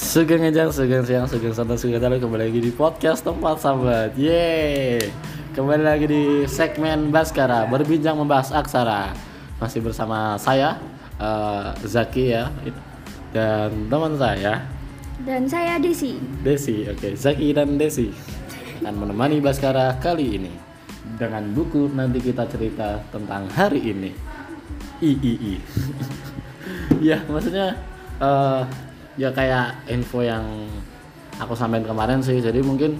Sugeng 0.00 0.40
Ejang, 0.48 0.72
Sugeng 0.72 1.04
Siang, 1.04 1.28
Sugeng 1.28 1.52
Santan, 1.52 1.76
Sugeng 1.76 2.00
Tali 2.00 2.16
Kembali 2.16 2.48
lagi 2.48 2.56
di 2.64 2.72
podcast 2.72 3.20
tempat 3.20 3.60
sahabat. 3.60 4.16
Yeay. 4.16 4.96
Kembali 5.52 5.84
lagi 5.84 6.08
di 6.08 6.22
segmen 6.48 7.12
Baskara 7.12 7.68
Berbincang 7.68 8.16
membahas 8.16 8.48
aksara. 8.48 9.12
Masih 9.60 9.84
bersama 9.84 10.40
saya 10.40 10.80
uh, 11.20 11.76
Zaki 11.84 12.32
ya 12.32 12.48
Dan 13.28 13.92
teman 13.92 14.16
saya. 14.16 14.64
Dan 15.20 15.44
saya 15.44 15.76
Desi. 15.76 16.16
Desi, 16.40 16.88
oke. 16.88 17.12
Zaki 17.12 17.52
dan 17.52 17.76
Desi 17.76 18.08
Akan 18.80 19.04
menemani 19.04 19.36
Baskara 19.44 20.00
kali 20.00 20.40
ini 20.40 20.52
Dengan 21.20 21.52
buku 21.52 21.92
nanti 21.92 22.24
kita 22.24 22.48
cerita 22.48 23.04
tentang 23.12 23.52
hari 23.52 23.92
ini. 23.92 24.10
I, 25.04 25.12
I, 25.12 25.32
I. 25.36 25.54
ya 27.12 27.20
maksudnya 27.28 27.76
uh, 28.16 28.64
ya 29.20 29.28
kayak 29.28 29.84
info 29.92 30.24
yang 30.24 30.40
aku 31.36 31.52
sampaikan 31.52 31.92
kemarin 31.92 32.24
sih. 32.24 32.40
Jadi 32.40 32.64
mungkin 32.64 32.96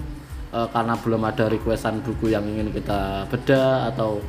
uh, 0.53 0.69
karena 0.69 0.93
belum 1.01 1.21
ada 1.25 1.49
requestan 1.49 2.05
buku 2.05 2.29
yang 2.29 2.45
ingin 2.45 2.69
kita 2.69 3.25
beda 3.25 3.89
atau 3.89 4.21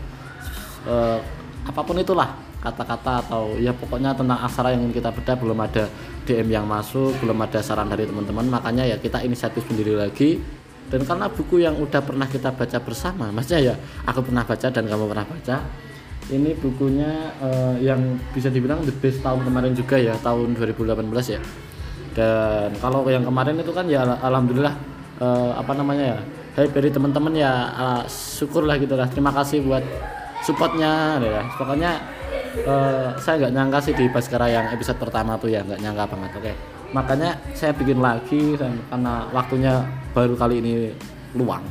uh, 0.89 1.21
apa 1.69 1.81
pun 1.85 2.01
itulah 2.01 2.33
kata-kata 2.65 3.27
atau 3.27 3.59
ya 3.59 3.75
pokoknya 3.77 4.17
tentang 4.17 4.39
aksara 4.41 4.73
yang 4.73 4.89
ingin 4.89 5.03
kita 5.03 5.11
beda 5.13 5.35
belum 5.35 5.59
ada 5.61 5.85
DM 6.25 6.49
yang 6.55 6.65
masuk 6.65 7.13
belum 7.21 7.37
ada 7.45 7.61
saran 7.61 7.93
dari 7.93 8.09
teman-teman. 8.09 8.49
Makanya 8.49 8.89
ya 8.89 8.97
kita 8.97 9.21
inisiatif 9.21 9.69
sendiri 9.69 9.93
lagi. 9.93 10.41
Dan 10.89 11.09
karena 11.09 11.25
buku 11.29 11.61
yang 11.61 11.77
udah 11.81 12.05
pernah 12.05 12.29
kita 12.29 12.53
baca 12.53 12.77
bersama 12.85 13.33
maksudnya 13.33 13.73
ya 13.73 13.75
aku 14.05 14.29
pernah 14.29 14.45
baca 14.45 14.69
dan 14.69 14.85
kamu 14.85 15.09
pernah 15.09 15.25
baca 15.25 15.57
ini 16.29 16.53
bukunya 16.53 17.33
uh, 17.41 17.81
yang 17.81 18.21
bisa 18.37 18.53
dibilang 18.53 18.85
the 18.85 18.93
best 19.01 19.25
tahun 19.25 19.41
kemarin 19.41 19.73
juga 19.73 19.97
ya 19.97 20.13
tahun 20.21 20.53
2018 20.53 21.01
ya 21.33 21.41
dan 22.13 22.69
kalau 22.81 23.05
yang 23.09 23.25
kemarin 23.25 23.57
itu 23.57 23.73
kan 23.73 23.89
ya 23.89 24.05
alhamdulillah 24.21 24.77
uh, 25.21 25.57
apa 25.57 25.73
namanya 25.73 26.17
ya 26.17 26.19
hey, 26.61 26.69
dari 26.69 26.93
teman-teman 26.93 27.33
ya 27.33 27.53
uh, 27.73 28.03
syukurlah 28.09 28.77
gitu 28.77 28.93
lah 28.97 29.09
terima 29.09 29.33
kasih 29.33 29.65
buat 29.65 29.85
supportnya 30.43 31.23
ya. 31.23 31.43
Pokoknya 31.55 32.03
uh, 32.67 33.15
saya 33.17 33.47
nggak 33.47 33.55
nyangka 33.55 33.79
sih 33.81 33.95
di 33.95 34.11
Baskara 34.11 34.51
yang 34.51 34.67
episode 34.75 34.99
pertama 34.99 35.39
tuh 35.39 35.49
ya 35.49 35.63
nggak 35.63 35.81
nyangka 35.81 36.05
banget 36.11 36.31
oke. 36.37 36.53
Makanya 36.93 37.31
saya 37.57 37.73
bikin 37.73 38.03
lagi 38.05 38.59
karena 38.61 39.25
waktunya 39.33 39.81
baru 40.13 40.35
kali 40.37 40.61
ini 40.61 40.93
luang. 41.39 41.65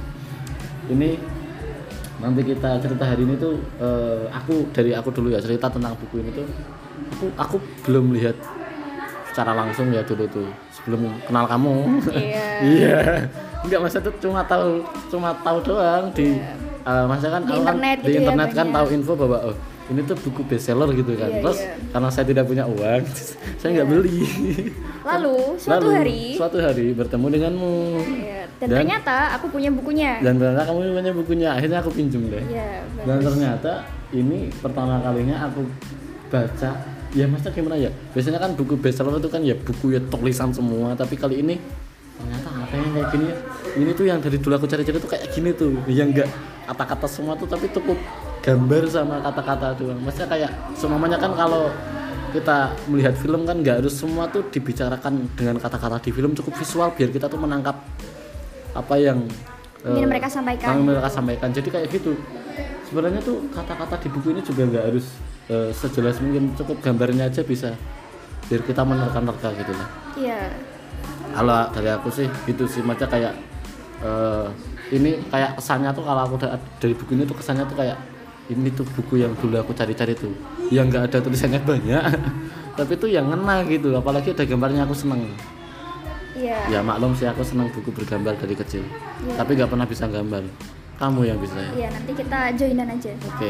Ini 0.89 1.19
nanti 2.17 2.42
kita 2.42 2.81
cerita 2.81 3.06
hari 3.06 3.22
ini 3.28 3.36
tuh 3.38 3.59
uh, 3.78 4.25
aku 4.34 4.69
dari 4.73 4.94
aku 4.97 5.14
dulu 5.14 5.34
ya 5.34 5.42
cerita 5.42 5.69
tentang 5.69 5.97
buku 5.97 6.22
ini 6.22 6.30
tuh 6.30 6.45
aku 7.17 7.25
aku 7.34 7.58
belum 7.81 8.14
lihat 8.14 8.38
secara 9.32 9.56
langsung 9.56 9.88
ya 9.96 10.04
dulu 10.04 10.28
tuh 10.28 10.48
sebelum 10.76 11.08
kenal 11.26 11.48
kamu. 11.48 11.74
Iya. 12.12 12.46
Iya. 12.62 13.00
Enggak 13.66 13.80
masa 13.82 13.98
tuh 13.98 14.14
cuma 14.22 14.46
tahu 14.46 14.86
cuma 15.10 15.34
tahu 15.42 15.58
doang 15.66 16.14
di 16.14 16.38
yeah. 16.38 16.54
uh, 16.86 17.06
masa 17.10 17.30
kan 17.34 17.42
di 17.42 17.54
aku 17.54 17.62
internet, 17.66 17.98
kan, 17.98 18.06
di 18.06 18.12
gitu 18.12 18.20
internet 18.22 18.50
ya, 18.50 18.54
kan 18.54 18.68
banyak. 18.70 18.76
tahu 18.78 18.88
info 18.94 19.14
bahwa 19.18 19.38
oh 19.50 19.56
ini 19.92 20.02
tuh 20.06 20.18
buku 20.22 20.42
bestseller 20.46 20.90
gitu 20.94 21.12
kan. 21.18 21.30
Iya, 21.30 21.42
terus 21.42 21.59
iya. 21.62 21.74
karena 21.90 22.09
saya 22.14 22.26
tidak 22.30 22.46
punya 22.46 22.64
uang 22.70 23.04
saya 23.59 23.70
nggak 23.74 23.88
beli. 23.90 24.22
Lalu 25.02 25.38
suatu 25.62 25.88
Lalu, 25.90 25.98
hari 25.98 26.22
suatu 26.38 26.58
hari 26.62 26.86
bertemu 26.94 27.26
denganmu. 27.34 27.76
Iya, 28.02 28.42
dan, 28.62 28.68
Dan- 28.70 28.78
ternyata 28.86 29.16
aku 29.38 29.46
punya 29.50 29.70
bukunya. 29.74 30.12
Dan 30.22 30.34
ternyata 30.38 30.64
kamu 30.70 30.80
punya 30.94 31.14
bukunya 31.18 31.50
akhirnya 31.54 31.80
aku 31.82 31.90
pinjem 31.94 32.22
deh. 32.30 32.44
Iya 32.46 32.82
dan 33.02 33.18
ternyata 33.22 33.74
ini 34.14 34.54
pertama 34.62 35.02
kalinya 35.02 35.50
aku 35.50 35.66
baca 36.30 36.70
ya 37.12 37.26
maksudnya 37.28 37.54
gimana 37.54 37.76
ya? 37.78 37.92
Biasanya 38.16 38.40
kan 38.40 38.52
buku 38.56 38.76
bestseller 38.80 39.20
itu 39.20 39.30
kan 39.31 39.42
ya 39.44 39.56
buku 39.56 39.95
ya 39.95 40.00
tulisan 40.08 40.50
semua 40.56 40.95
tapi 40.95 41.16
kali 41.20 41.44
ini 41.44 41.56
ternyata 42.22 42.50
apa 42.53 42.74
yang 42.78 42.90
kayak 42.94 43.08
gini 43.12 43.25
ya. 43.28 43.36
Ini 43.72 43.91
tuh 43.96 44.06
yang 44.06 44.19
dari 44.22 44.38
dulu 44.38 44.53
aku 44.56 44.68
cari-cari 44.68 44.97
tuh 45.00 45.09
kayak 45.09 45.25
gini 45.34 45.50
tuh. 45.56 45.74
Yang 45.90 46.08
enggak 46.16 46.30
kata-kata 46.72 47.08
semua 47.09 47.34
tuh 47.36 47.47
tapi 47.50 47.68
cukup 47.74 47.97
gambar 48.41 48.84
sama 48.88 49.16
kata-kata 49.25 49.68
doang. 49.80 50.00
Maksudnya 50.02 50.30
kayak 50.30 50.52
semuanya 50.78 51.18
kan 51.18 51.34
kalau 51.34 51.69
kita 52.31 52.72
melihat 52.88 53.13
film 53.19 53.44
kan 53.44 53.59
nggak 53.59 53.84
harus 53.84 53.91
semua 53.91 54.24
tuh 54.31 54.47
dibicarakan 54.47 55.28
dengan 55.36 55.56
kata-kata 55.59 56.00
di 56.00 56.12
film. 56.16 56.31
Cukup 56.38 56.53
visual 56.56 56.90
biar 56.96 57.09
kita 57.12 57.28
tuh 57.28 57.40
menangkap 57.41 57.75
apa 58.72 58.96
yang 58.96 59.28
Ingin 59.81 60.06
eh, 60.06 60.09
mereka 60.13 60.30
sampaikan. 60.30 60.78
yang 60.78 60.86
mereka 60.86 61.09
sampaikan. 61.09 61.50
Jadi 61.50 61.69
kayak 61.74 61.88
gitu. 61.90 62.13
Sebenarnya 62.88 63.19
tuh 63.24 63.50
kata-kata 63.50 63.97
di 64.03 64.07
buku 64.13 64.36
ini 64.36 64.41
juga 64.46 64.68
nggak 64.68 64.84
harus 64.94 65.09
eh, 65.51 65.69
sejelas 65.75 66.23
mungkin 66.23 66.56
cukup 66.56 66.79
gambarnya 66.79 67.28
aja 67.28 67.44
bisa 67.44 67.75
biar 68.47 68.63
kita 68.63 68.81
menerka-nerka 68.81 69.51
gitu 69.53 69.72
lah. 69.75 69.88
Iya. 70.16 70.41
Kalau 71.31 71.59
dari 71.72 71.89
aku 71.91 72.07
sih 72.07 72.28
gitu 72.47 72.63
sih. 72.66 72.79
Macam 72.81 73.07
kayak 73.07 73.35
eh, 74.01 74.45
ini 74.91 75.19
kayak 75.28 75.59
kesannya 75.59 75.91
tuh 75.91 76.03
kalau 76.03 76.22
aku 76.23 76.35
da- 76.39 76.56
dari 76.79 76.95
buku 76.95 77.16
ini 77.16 77.23
tuh 77.23 77.35
kesannya 77.35 77.67
tuh 77.67 77.75
kayak 77.75 78.00
ini 78.47 78.67
tuh 78.72 78.84
buku 78.84 79.19
yang 79.19 79.31
dulu 79.39 79.59
aku 79.59 79.72
cari-cari 79.72 80.16
tuh. 80.16 80.31
Yang 80.72 80.85
nggak 80.91 81.03
ada 81.12 81.17
tulisannya 81.19 81.59
banyak. 81.72 82.03
Tapi 82.75 82.94
tuh 82.95 83.12
yang 83.12 83.28
ngena 83.28 83.68
gitu 83.68 83.91
apalagi 83.94 84.31
ada 84.31 84.44
gambarnya 84.47 84.88
aku 84.88 84.95
seneng. 84.95 85.28
Iya. 86.31 86.57
Ya 86.68 86.79
maklum 86.79 87.12
sih 87.12 87.28
aku 87.28 87.44
seneng 87.44 87.68
buku 87.75 87.91
bergambar 87.91 88.35
dari 88.39 88.56
kecil. 88.56 88.83
Iya. 89.22 89.38
tapi 89.38 89.53
nggak 89.53 89.69
pernah 89.69 89.85
bisa 89.85 90.09
gambar 90.09 90.41
kamu 91.01 91.34
yang 91.34 91.38
bisa 91.41 91.57
ya 91.57 91.72
Iya 91.73 91.88
nanti 91.97 92.12
kita 92.13 92.39
joinan 92.53 92.88
aja 92.94 93.12
oke 93.25 93.50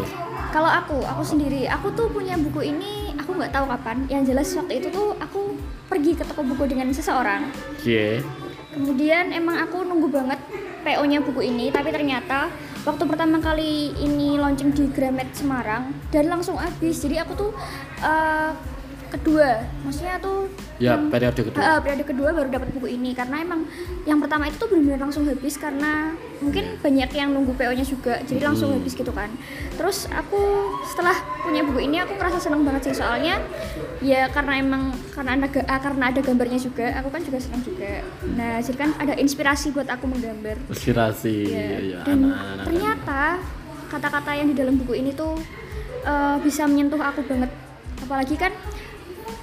Kalau 0.51 0.67
aku, 0.67 0.99
aku 1.07 1.23
sendiri, 1.23 1.63
aku 1.63 1.95
tuh 1.95 2.11
punya 2.11 2.35
buku 2.35 2.75
ini, 2.75 3.15
aku 3.15 3.39
nggak 3.39 3.55
tahu 3.55 3.71
kapan. 3.71 4.03
Yang 4.11 4.35
jelas 4.35 4.47
waktu 4.59 4.83
itu 4.83 4.87
tuh 4.91 5.15
aku 5.15 5.55
pergi 5.87 6.11
ke 6.11 6.27
toko 6.27 6.43
buku 6.43 6.67
dengan 6.67 6.91
seseorang. 6.91 7.47
Oke. 7.71 8.19
Kemudian 8.75 9.31
emang 9.31 9.63
aku 9.63 9.87
nunggu 9.87 10.11
banget 10.11 10.43
PO-nya 10.83 11.23
buku 11.23 11.47
ini, 11.47 11.71
tapi 11.71 11.95
ternyata 11.95 12.51
waktu 12.83 13.03
pertama 13.07 13.39
kali 13.39 13.95
ini 13.95 14.35
launching 14.35 14.75
di 14.75 14.91
Gramet 14.91 15.31
Semarang 15.31 15.95
dan 16.11 16.27
langsung 16.27 16.59
habis. 16.59 16.99
Jadi 16.99 17.15
aku 17.23 17.31
tuh 17.47 17.51
eh, 18.03 18.51
kedua, 19.11 19.49
maksudnya 19.81 20.15
tuh 20.17 20.47
Ya, 20.77 20.95
yang- 20.95 21.07
periode 21.07 21.37
kedua. 21.37 21.61
Eh, 21.61 21.79
periode 21.79 22.03
kedua 22.03 22.29
baru 22.31 22.49
dapat 22.49 22.69
buku 22.71 22.87
ini 22.89 23.11
karena 23.11 23.37
emang 23.37 23.67
yang 24.03 24.17
pertama 24.17 24.45
itu 24.45 24.55
tuh 24.55 24.65
benar-benar 24.65 24.99
langsung 25.03 25.23
habis 25.23 25.53
karena 25.55 26.09
mungkin 26.37 26.75
banyak 26.77 27.09
yang 27.11 27.29
nunggu 27.29 27.53
PO-nya 27.53 27.83
juga, 27.83 28.17
jadi 28.21 28.41
langsung 28.43 28.71
Hmm. 28.71 28.77
habis 28.77 28.93
gitu 28.93 29.11
kan. 29.11 29.29
Terus 29.71 30.09
aku 30.09 30.39
setelah 30.83 31.13
punya 31.39 31.61
buku 31.61 31.79
ini 31.81 31.97
aku 31.97 32.13
ngerasa 32.13 32.39
seneng 32.39 32.63
banget 32.63 32.81
sih 32.83 32.95
soalnya 32.97 33.37
ya 33.99 34.25
karena 34.27 34.57
emang 34.57 34.83
karena 35.11 35.37
ada 35.37 35.47
karena 35.77 36.03
ada 36.07 36.19
gambarnya 36.19 36.57
juga, 36.57 36.89
aku 36.95 37.09
kan 37.09 37.21
juga 37.21 37.37
senang 37.37 37.61
juga. 37.61 38.01
Nah 38.31 38.57
jadi 38.57 38.77
kan 38.79 38.89
ada 38.97 39.13
inspirasi 39.15 39.69
buat 39.69 39.85
aku 39.85 40.07
menggambar. 40.07 40.57
Inspirasi 40.67 41.35
Iya. 41.45 41.77
ya, 41.79 41.99
Dan 42.01 42.25
anak-anak. 42.25 42.65
ternyata 42.65 43.21
kata-kata 43.87 44.31
yang 44.33 44.47
di 44.47 44.55
dalam 44.55 44.75
buku 44.75 44.95
ini 44.95 45.11
tuh 45.11 45.37
eh, 46.01 46.37
bisa 46.41 46.65
menyentuh 46.65 46.97
aku 46.97 47.21
banget. 47.23 47.53
Apalagi 48.01 48.33
kan 48.33 48.49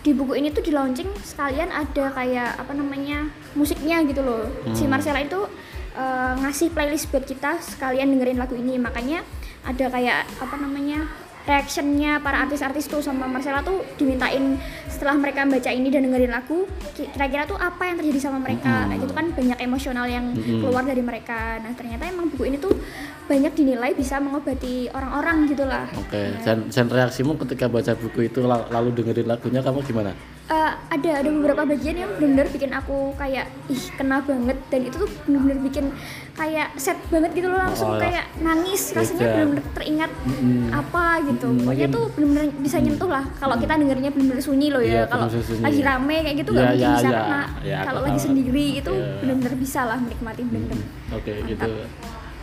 di 0.09 0.17
buku 0.17 0.41
ini 0.41 0.49
tuh 0.49 0.65
di 0.65 0.73
launching 0.73 1.13
sekalian 1.21 1.69
ada 1.69 2.09
kayak 2.17 2.57
apa 2.57 2.73
namanya 2.73 3.29
musiknya 3.53 4.01
gitu 4.09 4.25
loh. 4.25 4.49
Si 4.73 4.89
Hmm. 4.89 4.97
Marcella 4.97 5.21
itu 5.21 5.45
eh, 5.93 6.33
ngasih 6.41 6.73
playlist 6.73 7.13
buat 7.13 7.29
kita 7.29 7.61
sekalian 7.61 8.09
dengerin 8.09 8.41
lagu 8.41 8.57
ini. 8.57 8.81
Makanya 8.81 9.21
ada 9.69 9.85
kayak 9.93 10.25
apa 10.41 10.57
namanya 10.57 11.05
reactionnya 11.49 12.21
para 12.21 12.45
artis-artis 12.45 12.85
tuh 12.85 13.01
sama 13.01 13.25
Marcella 13.25 13.59
tuh 13.61 13.81
dimintain 13.97 14.61
setelah 14.87 15.17
mereka 15.17 15.43
baca 15.43 15.71
ini 15.71 15.89
dan 15.89 16.05
dengerin 16.05 16.29
lagu 16.29 16.69
ki- 16.93 17.09
kira-kira 17.09 17.43
tuh 17.43 17.57
apa 17.57 17.83
yang 17.83 17.97
terjadi 17.97 18.21
sama 18.21 18.39
mereka 18.39 18.69
Mm-mm. 18.69 18.87
kayak 18.87 19.01
gitu 19.01 19.15
kan 19.15 19.27
banyak 19.33 19.59
emosional 19.59 20.05
yang 20.07 20.27
Mm-mm. 20.31 20.61
keluar 20.61 20.85
dari 20.85 21.01
mereka 21.01 21.57
nah 21.59 21.73
ternyata 21.73 22.05
emang 22.05 22.29
buku 22.29 22.45
ini 22.45 22.59
tuh 22.59 22.77
banyak 23.25 23.53
dinilai 23.55 23.93
bisa 23.93 24.17
mengobati 24.19 24.89
orang-orang 24.89 25.49
gitu 25.49 25.65
lah 25.65 25.89
Oke, 25.97 26.37
dan, 26.43 26.69
dan 26.69 26.87
reaksimu 26.87 27.41
ketika 27.41 27.65
baca 27.67 27.93
buku 27.95 28.29
itu 28.29 28.41
la- 28.43 28.69
lalu 28.69 28.93
dengerin 28.95 29.27
lagunya 29.27 29.61
kamu 29.61 29.81
gimana? 29.83 30.13
Eh, 30.49 30.73
ada 30.89 31.11
ada 31.21 31.29
beberapa 31.29 31.61
bagian 31.63 31.93
yang 31.95 32.09
benar-benar 32.17 32.49
bikin 32.49 32.73
aku 32.73 33.13
kayak 33.15 33.53
ih 33.69 33.85
kena 33.93 34.25
banget. 34.25 34.57
Dan 34.67 34.81
itu 34.83 34.97
tuh 34.97 35.11
benar-benar 35.23 35.61
bikin 35.61 35.93
kayak 36.33 36.73
set 36.75 36.97
banget 37.07 37.37
gitu 37.37 37.53
loh 37.53 37.61
langsung 37.61 37.93
Oh, 37.93 38.01
kayak 38.01 38.33
nangis. 38.41 38.97
Rasanya 38.97 39.29
benar-benar 39.29 39.65
teringat 39.77 40.09
Mm-mm. 40.25 40.73
apa 40.73 41.21
gitu. 41.29 41.53
Mm-mm, 41.53 41.69
pokoknya 41.69 41.89
tuh 41.93 42.05
benar-benar 42.11 42.45
bisa 42.65 42.77
nyentuh 42.81 43.11
lah. 43.13 43.25
Kalau 43.37 43.61
kita 43.61 43.77
dengernya 43.77 44.09
benar-benar 44.09 44.41
sunyi 44.41 44.73
loh 44.73 44.81
Iya, 44.81 44.89
ya 44.89 45.03
kalau 45.05 45.29
benar-benar 45.29 45.49
sunyi. 45.53 45.65
lagi 45.69 45.81
rame 45.85 46.17
kayak 46.25 46.37
gitu 46.39 46.51
Iya, 46.51 46.57
nggak 46.57 46.65
mungkin 46.67 46.81
iya, 46.81 46.97
bisa 46.97 47.05
iya. 47.05 47.19
kena. 47.21 47.43
Iya, 47.61 47.77
aku 47.77 47.85
kalau 47.85 48.01
lagi 48.01 48.21
sendiri 48.25 48.67
itu 48.75 48.93
Iya. 48.97 49.17
benar-benar 49.21 49.55
bisa 49.61 49.81
lah 49.85 49.99
menikmati 50.01 50.41
benar-benar 50.43 50.81
Oke, 51.13 51.33
itu 51.45 51.71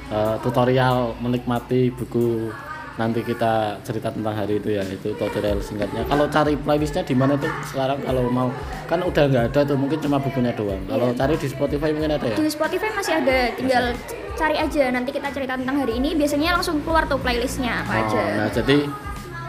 eh, 0.05 0.35
tutorial 0.39 0.97
menikmati 1.17 1.81
buku 1.89 2.53
nanti 2.95 3.19
kita 3.21 3.75
cerita 3.83 4.07
tentang 4.07 4.31
hari 4.31 4.55
itu 4.55 4.71
ya 4.71 4.83
itu 4.83 5.11
tutorial 5.13 5.59
singkatnya. 5.59 6.03
Kalau 6.05 6.25
cari 6.25 6.55
playlistnya 6.55 7.03
di 7.03 7.11
mana 7.11 7.35
tuh 7.35 7.51
sekarang? 7.67 7.99
Kalau 7.99 8.23
mau 8.29 8.47
kan 8.85 9.03
udah 9.03 9.23
nggak 9.25 9.45
ada 9.51 9.61
tuh 9.63 9.75
mungkin 9.75 9.99
cuma 9.99 10.15
bukunya 10.15 10.55
doang. 10.55 10.79
Kalau 10.85 11.11
Iya. 11.11 11.17
cari 11.17 11.35
di 11.35 11.47
Spotify 11.47 11.89
mungkin 11.91 12.11
ada 12.13 12.25
ya? 12.25 12.37
Di 12.37 12.47
Spotify 12.47 12.89
masih 12.89 13.13
ada 13.17 13.37
tinggal 13.51 13.85
cari 14.33 14.55
aja. 14.55 14.83
Nanti 14.89 15.09
kita 15.11 15.27
cerita 15.29 15.53
tentang 15.53 15.75
hari 15.77 15.93
ini 15.95 16.15
biasanya 16.15 16.55
langsung 16.55 16.79
keluar 16.81 17.03
tuh 17.03 17.19
playlistnya 17.19 17.83
apa 17.83 17.91
Oh, 17.91 18.01
aja. 18.01 18.21
nah 18.33 18.47
jadi 18.49 18.77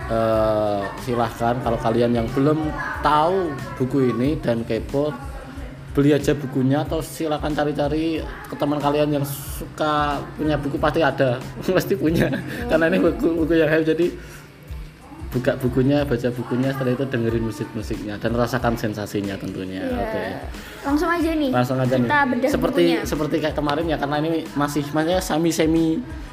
eh, 0.07 0.81
silahkan 1.01 1.55
kalau 1.61 1.79
kalian 1.79 2.15
yang 2.15 2.27
belum 2.31 2.71
tahu 3.01 3.51
buku 3.77 4.11
ini 4.11 4.39
dan 4.39 4.63
kepo 4.63 5.11
beli 5.97 6.13
aja 6.13 6.37
bukunya 6.37 6.85
atau 6.85 7.01
silakan 7.01 7.51
cari-cari 7.51 8.21
ke 8.21 8.55
teman 8.55 8.77
kalian 8.77 9.09
yang 9.11 9.25
suka 9.25 9.95
punya 10.37 10.55
buku 10.55 10.77
pasti 10.77 11.01
ada 11.01 11.41
pasti 11.73 11.97
punya 11.97 12.29
karena 12.67 12.85
ini 12.87 13.01
buku 13.01 13.25
buku 13.39 13.53
yang 13.55 13.67
hype 13.67 13.89
jadi 13.89 14.07
buka 15.27 15.53
bukunya 15.59 16.01
baca 16.03 16.29
bukunya 16.31 16.69
setelah 16.71 16.93
itu 16.93 17.05
dengerin 17.05 17.45
musik 17.45 17.69
musiknya 17.73 18.15
dan 18.17 18.33
rasakan 18.33 18.73
sensasinya 18.75 19.37
tentunya 19.37 19.83
Iya. 19.83 19.97
oke 19.99 20.23
Langsung 20.87 21.11
aja 21.11 21.31
nih. 21.35 21.51
langsung 21.51 21.77
aja 21.77 21.95
nih 21.95 22.07
kita 22.07 22.21
bedah 22.27 22.49
seperti 22.49 22.83
bukunya. 22.87 22.99
seperti 23.03 23.37
kayak 23.39 23.57
kemarin 23.57 23.85
ya 23.87 23.97
karena 23.97 24.17
ini 24.19 24.31
masih 24.55 24.85
maksudnya 24.87 25.19
semi 25.19 25.51
semi 25.51 25.87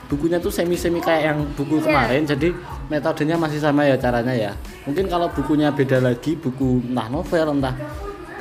bukunya 0.06 0.38
tuh 0.38 0.52
semi 0.52 0.76
semi 0.76 1.00
kayak 1.00 1.22
yang 1.26 1.40
buku 1.54 1.80
Iya. 1.80 1.86
kemarin 1.86 2.22
jadi 2.26 2.48
metodenya 2.86 3.36
masih 3.36 3.60
sama 3.60 3.82
ya 3.84 3.96
caranya 3.98 4.32
ya 4.32 4.52
mungkin 4.84 5.08
kalau 5.08 5.28
bukunya 5.30 5.68
beda 5.70 6.00
lagi 6.00 6.36
buku 6.36 6.84
entah 6.86 7.08
novel 7.10 7.48
entah 7.54 7.76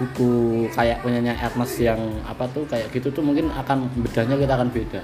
buku 0.00 0.30
kayak 0.72 1.04
punyanya 1.04 1.36
Ernest 1.36 1.76
yang 1.80 2.00
apa 2.24 2.48
tuh 2.50 2.64
kayak 2.68 2.88
gitu 2.92 3.12
tuh 3.12 3.20
mungkin 3.20 3.52
akan 3.52 3.88
bedanya 4.00 4.36
kita 4.38 4.52
akan 4.56 4.68
beda 4.72 5.00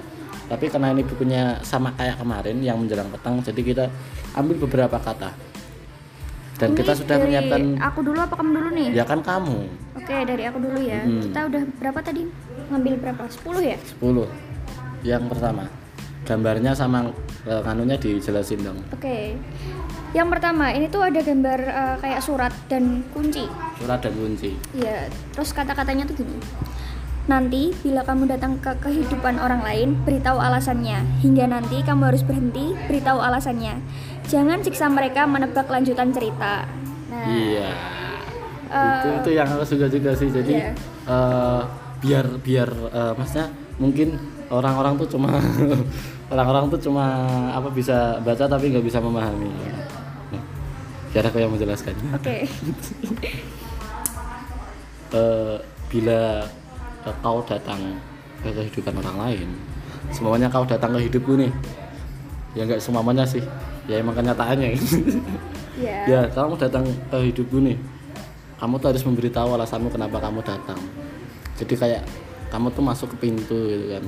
tapi 0.49 0.65
karena 0.73 0.97
ini 0.97 1.05
bukunya 1.05 1.61
sama 1.61 1.93
kayak 1.93 2.17
kemarin 2.17 2.57
yang 2.65 2.81
menjelang 2.81 3.13
petang 3.13 3.41
jadi 3.45 3.61
kita 3.61 3.85
ambil 4.33 4.57
beberapa 4.65 4.97
kata 4.97 5.31
dan 6.59 6.75
Ini 6.75 6.79
kita 6.83 6.93
sudah 6.99 7.17
dari 7.23 7.25
menyiapkan 7.31 7.63
Aku 7.87 8.03
dulu 8.03 8.19
apa 8.19 8.35
kamu 8.35 8.51
dulu 8.51 8.69
nih? 8.75 8.89
ya 8.91 9.05
kan 9.07 9.23
kamu 9.23 9.71
Oke, 9.95 10.17
dari 10.25 10.43
aku 10.47 10.59
dulu 10.59 10.79
ya. 10.83 11.05
Mm. 11.05 11.31
Kita 11.31 11.41
udah 11.53 11.63
berapa 11.79 12.01
tadi? 12.03 12.23
Ngambil 12.73 12.95
berapa? 12.99 13.23
10 13.31 13.61
ya? 13.63 13.77
10 14.03 14.27
yang 15.07 15.31
pertama 15.31 15.71
gambarnya 16.27 16.75
sama 16.75 17.15
eh, 17.45 17.61
kanunya 17.61 17.95
dijelasin 17.95 18.61
dong 18.61 18.79
Oke. 18.91 19.37
Yang 20.09 20.29
pertama, 20.33 20.73
ini 20.73 20.89
tuh 20.89 21.05
ada 21.05 21.21
gambar 21.21 21.61
eh, 21.61 21.97
kayak 22.01 22.21
surat 22.21 22.49
dan 22.67 23.05
kunci. 23.13 23.45
surat 23.77 24.01
dan 24.01 24.15
kunci 24.15 24.57
Iya, 24.73 25.05
terus 25.31 25.53
kata-katanya 25.53 26.09
tuh 26.09 26.19
gini. 26.19 26.33
Nanti 27.29 27.77
bila 27.79 28.01
kamu 28.01 28.25
datang 28.27 28.57
ke 28.57 28.73
kehidupan 28.81 29.37
orang 29.37 29.61
lain, 29.61 30.01
beritahu 30.01 30.41
alasannya. 30.41 31.05
Hingga 31.21 31.45
nanti 31.47 31.85
kamu 31.85 32.09
harus 32.09 32.25
berhenti, 32.25 32.73
beritahu 32.89 33.21
alasannya. 33.21 33.85
Jangan 34.25 34.65
siksa 34.65 34.89
mereka 34.89 35.29
menebak 35.29 35.69
lanjutan 35.69 36.09
cerita. 36.09 36.65
Nah, 37.09 37.25
iya 37.29 37.69
eh, 38.67 38.97
itu 38.97 39.09
itu 39.15 39.31
yang 39.35 39.49
aku 39.49 39.65
suka 39.67 39.89
juga 39.89 40.13
sih 40.13 40.29
jadi 40.29 40.53
Iya. 40.55 40.71
eh, 41.05 41.61
biar 41.99 42.25
biar 42.39 42.69
eh, 42.89 43.13
maksudnya 43.13 43.49
mungkin 43.77 44.17
orang-orang 44.49 44.97
tuh 44.97 45.09
cuma 45.11 45.37
orang-orang 46.29 46.69
tuh 46.69 46.81
cuma 46.89 47.05
apa 47.53 47.69
bisa 47.73 48.21
baca 48.21 48.45
tapi 48.45 48.73
nggak 48.73 48.85
bisa 48.85 49.01
memahami. 49.01 49.49
Nah, 49.49 50.43
biar 51.09 51.25
aku 51.25 51.41
yang 51.41 51.53
menjelaskannya 51.53 52.11
Oke. 52.17 52.37
Eh, 55.09 55.57
bila 55.89 56.45
eh, 57.09 57.17
kau 57.25 57.41
datang 57.41 57.81
ke 58.45 58.53
kehidupan 58.53 58.93
orang 59.01 59.17
lain 59.25 59.49
semuanya 60.13 60.53
kau 60.53 60.69
datang 60.69 60.93
ke 60.93 61.09
hidupku 61.09 61.33
nih. 61.41 61.49
Ya 62.53 62.69
nggak 62.69 62.77
semuanya 62.77 63.25
sih. 63.25 63.41
Ya 63.89 64.05
emang 64.05 64.13
kenyataannya. 64.13 64.77
Iya. 65.81 65.97
ya 66.13 66.21
kamu 66.29 66.61
datang 66.61 66.85
ke 67.09 67.19
hidupku 67.33 67.57
nih. 67.57 67.81
Kamu 68.61 68.77
tuh 68.77 68.93
harus 68.93 69.01
memberitahu 69.09 69.57
alasanmu 69.57 69.89
kenapa 69.89 70.21
kamu 70.21 70.45
datang. 70.45 70.77
Jadi 71.57 71.73
kayak 71.73 72.03
kamu 72.53 72.69
tuh 72.77 72.85
masuk 72.85 73.09
ke 73.17 73.29
pintu 73.29 73.57
gitu 73.65 73.97
kan 73.97 74.05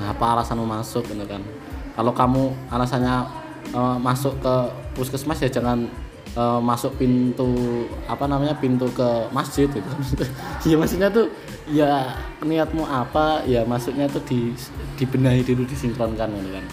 nah 0.00 0.10
apa 0.10 0.24
alasanmu 0.38 0.66
masuk 0.66 1.06
gitu 1.06 1.24
kan? 1.26 1.42
Kalau 1.94 2.10
kamu 2.10 2.50
alasannya 2.70 3.16
eh, 3.70 3.96
masuk 4.02 4.34
ke 4.42 4.54
puskesmas 4.98 5.38
ya 5.38 5.50
jangan 5.50 5.86
eh, 6.34 6.60
masuk 6.60 6.98
pintu 6.98 7.48
apa 8.10 8.26
namanya 8.26 8.58
pintu 8.58 8.90
ke 8.90 9.30
masjid 9.30 9.70
gitu. 9.70 9.90
Ya 10.68 10.74
maksudnya 10.80 11.08
tuh 11.12 11.30
ya 11.70 12.18
niatmu 12.42 12.82
apa? 12.82 13.46
Ya 13.46 13.62
masuknya 13.62 14.10
tuh 14.10 14.22
di 14.26 14.52
dibenahi 14.98 15.46
dulu 15.46 15.62
disinkronkan 15.68 16.28
gitu 16.34 16.50
kan. 16.50 16.66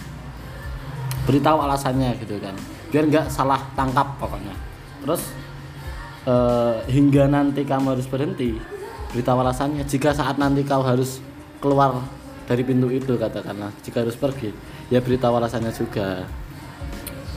Beritahu 1.29 1.57
alasannya 1.61 2.17
gitu 2.17 2.41
kan. 2.41 2.57
Biar 2.89 3.05
nggak 3.07 3.29
salah 3.29 3.61
tangkap 3.77 4.17
pokoknya. 4.17 4.55
Terus 5.05 5.21
eh, 6.25 6.75
hingga 6.89 7.29
nanti 7.29 7.61
kamu 7.61 7.93
harus 7.93 8.09
berhenti 8.09 8.57
beritahu 9.11 9.43
alasannya. 9.43 9.83
Jika 9.85 10.15
saat 10.15 10.39
nanti 10.39 10.63
kau 10.63 10.81
harus 10.81 11.19
keluar 11.61 12.01
dari 12.51 12.67
pintu 12.67 12.91
itu 12.91 13.15
katakanlah. 13.15 13.71
Jika 13.79 14.03
harus 14.03 14.19
pergi 14.19 14.51
ya 14.91 14.99
beritahu 14.99 15.39
alasannya 15.39 15.71
juga. 15.71 16.27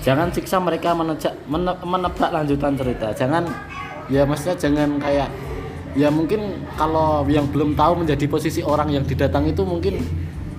Jangan 0.03 0.35
siksa 0.35 0.59
mereka 0.59 0.91
menejak, 0.91 1.33
mene- 1.47 1.79
menebak 1.87 2.35
lanjutan 2.35 2.75
cerita. 2.75 3.15
Jangan 3.15 3.47
ya 4.11 4.27
maksudnya 4.27 4.59
jangan 4.59 4.99
kayak 4.99 5.31
ya 5.95 6.11
mungkin 6.11 6.67
kalau 6.75 7.23
yang 7.31 7.47
belum 7.47 7.79
tahu 7.79 8.03
menjadi 8.03 8.27
posisi 8.27 8.61
orang 8.67 8.91
yang 8.91 9.07
didatang 9.07 9.47
itu 9.47 9.63
mungkin 9.63 10.03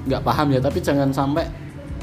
nggak 0.07 0.24
paham 0.24 0.56
ya. 0.56 0.63
Tapi 0.63 0.80
jangan 0.80 1.12
sampai 1.12 1.44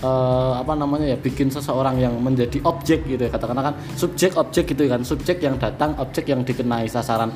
eh, 0.04 0.52
apa 0.60 0.76
namanya 0.76 1.08
ya 1.08 1.16
bikin 1.16 1.48
seseorang 1.48 1.96
yang 1.96 2.14
menjadi 2.20 2.60
objek 2.68 3.08
gitu 3.08 3.26
ya. 3.26 3.30
Katakanlah 3.32 3.72
kan 3.72 3.74
subjek 3.96 4.36
objek 4.36 4.68
gitu 4.76 4.86
kan. 4.92 5.00
Subjek 5.00 5.40
yang 5.40 5.56
datang 5.56 5.96
objek 5.96 6.28
yang 6.28 6.44
dikenai 6.44 6.84
sasaran 6.84 7.32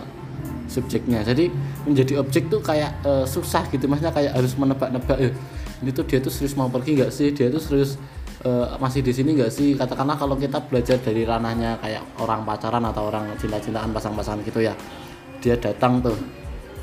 subjeknya. 0.66 1.22
Jadi 1.26 1.50
menjadi 1.86 2.22
objek 2.22 2.50
tuh 2.52 2.60
kayak 2.62 3.02
eh, 3.06 3.24
susah 3.26 3.66
gitu. 3.72 3.86
Maksudnya 3.90 4.14
kayak 4.14 4.32
harus 4.36 4.52
menebak-nebak 4.58 5.18
ya 5.18 5.30
ini 5.84 5.92
tuh 5.92 6.08
dia 6.08 6.18
tuh 6.24 6.32
serius 6.32 6.56
mau 6.56 6.70
pergi 6.70 7.00
nggak 7.00 7.12
sih? 7.12 7.32
Dia 7.34 7.48
tuh 7.50 7.62
serius 7.62 7.98
eh, 8.44 8.66
masih 8.78 9.00
di 9.02 9.12
sini 9.12 9.36
nggak 9.36 9.52
sih? 9.52 9.74
Katakanlah 9.78 10.16
kalau 10.18 10.34
kita 10.38 10.62
belajar 10.64 11.00
dari 11.00 11.22
ranahnya 11.26 11.78
kayak 11.80 12.02
orang 12.20 12.42
pacaran 12.44 12.84
atau 12.84 13.08
orang 13.08 13.32
cinta-cintaan 13.36 13.90
pasang-pasangan 13.92 14.42
gitu 14.44 14.64
ya 14.64 14.74
dia 15.46 15.54
datang 15.54 16.02
tuh 16.02 16.16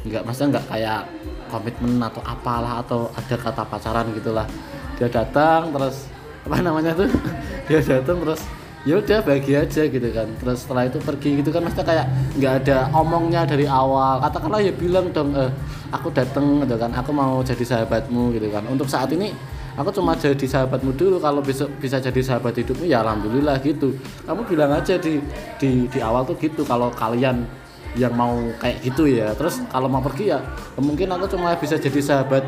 nggak 0.08 0.24
maksudnya 0.24 0.60
nggak 0.60 0.68
kayak 0.72 1.02
komitmen 1.48 2.00
atau 2.00 2.22
apalah 2.24 2.80
atau 2.80 3.12
ada 3.12 3.36
kata 3.36 3.64
pacaran 3.68 4.08
gitulah. 4.16 4.48
Dia 4.96 5.08
datang 5.12 5.72
terus 5.76 6.08
apa 6.44 6.60
namanya 6.60 6.92
tuh? 6.96 7.12
Dia 7.68 7.80
datang 7.80 8.20
terus 8.24 8.42
ya 8.84 9.00
udah 9.00 9.20
bahagia 9.24 9.64
aja 9.64 9.84
gitu 9.88 10.10
kan. 10.12 10.28
Terus 10.40 10.58
setelah 10.68 10.84
itu 10.88 11.00
pergi 11.00 11.30
gitu 11.40 11.50
kan 11.56 11.64
maksudnya 11.64 11.88
kayak 11.88 12.06
nggak 12.40 12.54
ada 12.64 12.78
omongnya 12.92 13.42
dari 13.48 13.66
awal. 13.68 14.20
Katakanlah 14.20 14.60
ya 14.60 14.74
bilang 14.76 15.08
dong 15.16 15.32
eh, 15.36 15.52
aku 15.92 16.12
datang 16.12 16.64
gitu 16.64 16.76
kan. 16.76 16.92
Aku 16.92 17.12
mau 17.16 17.40
jadi 17.42 17.64
sahabatmu 17.64 18.36
gitu 18.36 18.48
kan. 18.52 18.64
Untuk 18.68 18.92
saat 18.92 19.08
ini 19.16 19.32
aku 19.80 19.90
cuma 19.96 20.16
jadi 20.20 20.46
sahabatmu 20.46 20.92
dulu. 21.00 21.18
Kalau 21.24 21.40
besok 21.40 21.72
bisa 21.80 22.04
jadi 22.04 22.20
sahabat 22.20 22.60
hidupmu 22.60 22.84
ya 22.84 23.00
alhamdulillah 23.02 23.64
gitu. 23.64 23.96
Kamu 24.28 24.44
bilang 24.44 24.76
aja 24.76 25.00
di 25.00 25.24
di 25.58 25.88
di 25.88 26.00
awal 26.04 26.28
tuh 26.28 26.36
gitu 26.36 26.68
kalau 26.68 26.92
kalian 26.92 27.48
yang 27.96 28.12
mau 28.12 28.36
kayak 28.60 28.84
gitu 28.84 29.08
ya. 29.08 29.32
Terus 29.32 29.64
kalau 29.72 29.88
mau 29.88 30.04
pergi 30.04 30.36
ya 30.36 30.44
mungkin 30.76 31.08
aku 31.08 31.32
cuma 31.32 31.56
bisa 31.56 31.80
jadi 31.80 32.00
sahabat 32.04 32.44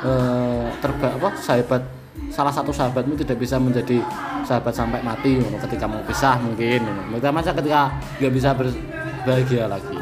eh, 0.00 0.64
terba 0.80 1.12
apa 1.12 1.28
sahabat 1.36 2.03
salah 2.34 2.50
satu 2.50 2.74
sahabatmu 2.74 3.14
tidak 3.18 3.38
bisa 3.38 3.58
menjadi 3.62 4.02
sahabat 4.42 4.74
sampai 4.74 5.00
mati 5.00 5.38
ketika 5.38 5.86
mau 5.86 6.02
pisah 6.02 6.36
mungkin 6.42 6.82
mereka 7.10 7.30
masa 7.30 7.54
ketika 7.54 7.94
nggak 8.18 8.32
bisa 8.34 8.50
berbahagia 8.54 9.64
lagi. 9.70 9.98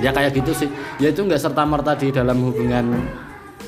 Ya 0.00 0.10
kayak 0.12 0.32
gitu 0.32 0.52
sih. 0.56 0.68
Ya 0.96 1.12
itu 1.12 1.20
nggak 1.24 1.40
serta 1.40 1.64
merta 1.64 1.92
di 1.92 2.08
dalam 2.08 2.40
hubungan 2.40 3.04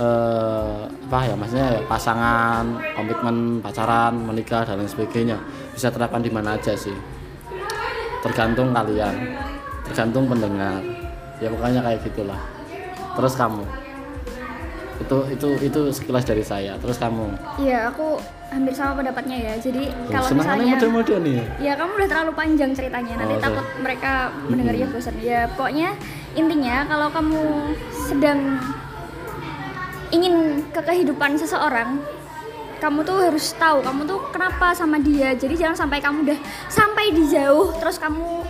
eh, 0.00 0.80
apa 0.88 1.28
ya 1.28 1.36
maksudnya 1.36 1.68
ya, 1.76 1.80
pasangan 1.84 2.80
komitmen 2.96 3.60
pacaran 3.60 4.16
menikah 4.16 4.64
dan 4.64 4.80
lain 4.80 4.88
sebagainya. 4.88 5.36
Bisa 5.76 5.92
terapkan 5.92 6.24
di 6.24 6.32
mana 6.32 6.56
aja 6.56 6.72
sih. 6.72 6.96
Tergantung 8.24 8.72
kalian. 8.72 9.12
Tergantung 9.92 10.24
pendengar. 10.28 10.80
Ya 11.36 11.52
pokoknya 11.52 11.84
kayak 11.84 12.00
gitulah. 12.06 12.40
Terus 13.12 13.36
kamu 13.36 13.64
itu 15.00 15.16
itu 15.32 15.48
itu 15.64 15.80
sekilas 15.94 16.24
dari 16.26 16.44
saya. 16.44 16.76
Terus 16.76 17.00
kamu? 17.00 17.32
Iya, 17.62 17.88
aku 17.88 18.20
hampir 18.52 18.74
sama 18.76 19.00
pendapatnya 19.00 19.36
ya. 19.40 19.54
Jadi 19.56 19.88
kalau 20.12 20.28
senangannya 20.28 20.76
misalnya 20.76 20.76
muda-muda 20.76 21.14
nih 21.24 21.34
ya? 21.62 21.72
Kamu 21.78 21.90
udah 21.96 22.08
terlalu 22.08 22.32
panjang 22.36 22.70
ceritanya. 22.76 23.14
Nanti 23.24 23.34
Oh, 23.36 23.40
takut 23.40 23.66
mereka 23.80 24.12
mendengarnya 24.50 24.86
bosan. 24.92 25.14
Ya 25.24 25.48
pokoknya 25.56 25.96
intinya 26.36 26.76
kalau 26.84 27.08
kamu 27.08 27.40
sedang 27.92 28.60
ingin 30.12 30.60
ke 30.68 30.80
kehidupan 30.84 31.40
seseorang 31.40 31.96
kamu 32.82 33.06
tuh 33.06 33.14
harus 33.22 33.54
tahu 33.54 33.78
kamu 33.78 34.02
tuh 34.02 34.18
kenapa 34.28 34.74
sama 34.74 34.98
dia. 34.98 35.30
Jadi 35.32 35.54
jangan 35.54 35.78
sampai 35.78 36.02
kamu 36.02 36.26
udah 36.26 36.38
sampai 36.66 37.14
di 37.14 37.30
jauh 37.30 37.70
terus 37.78 37.94
kamu 37.96 38.42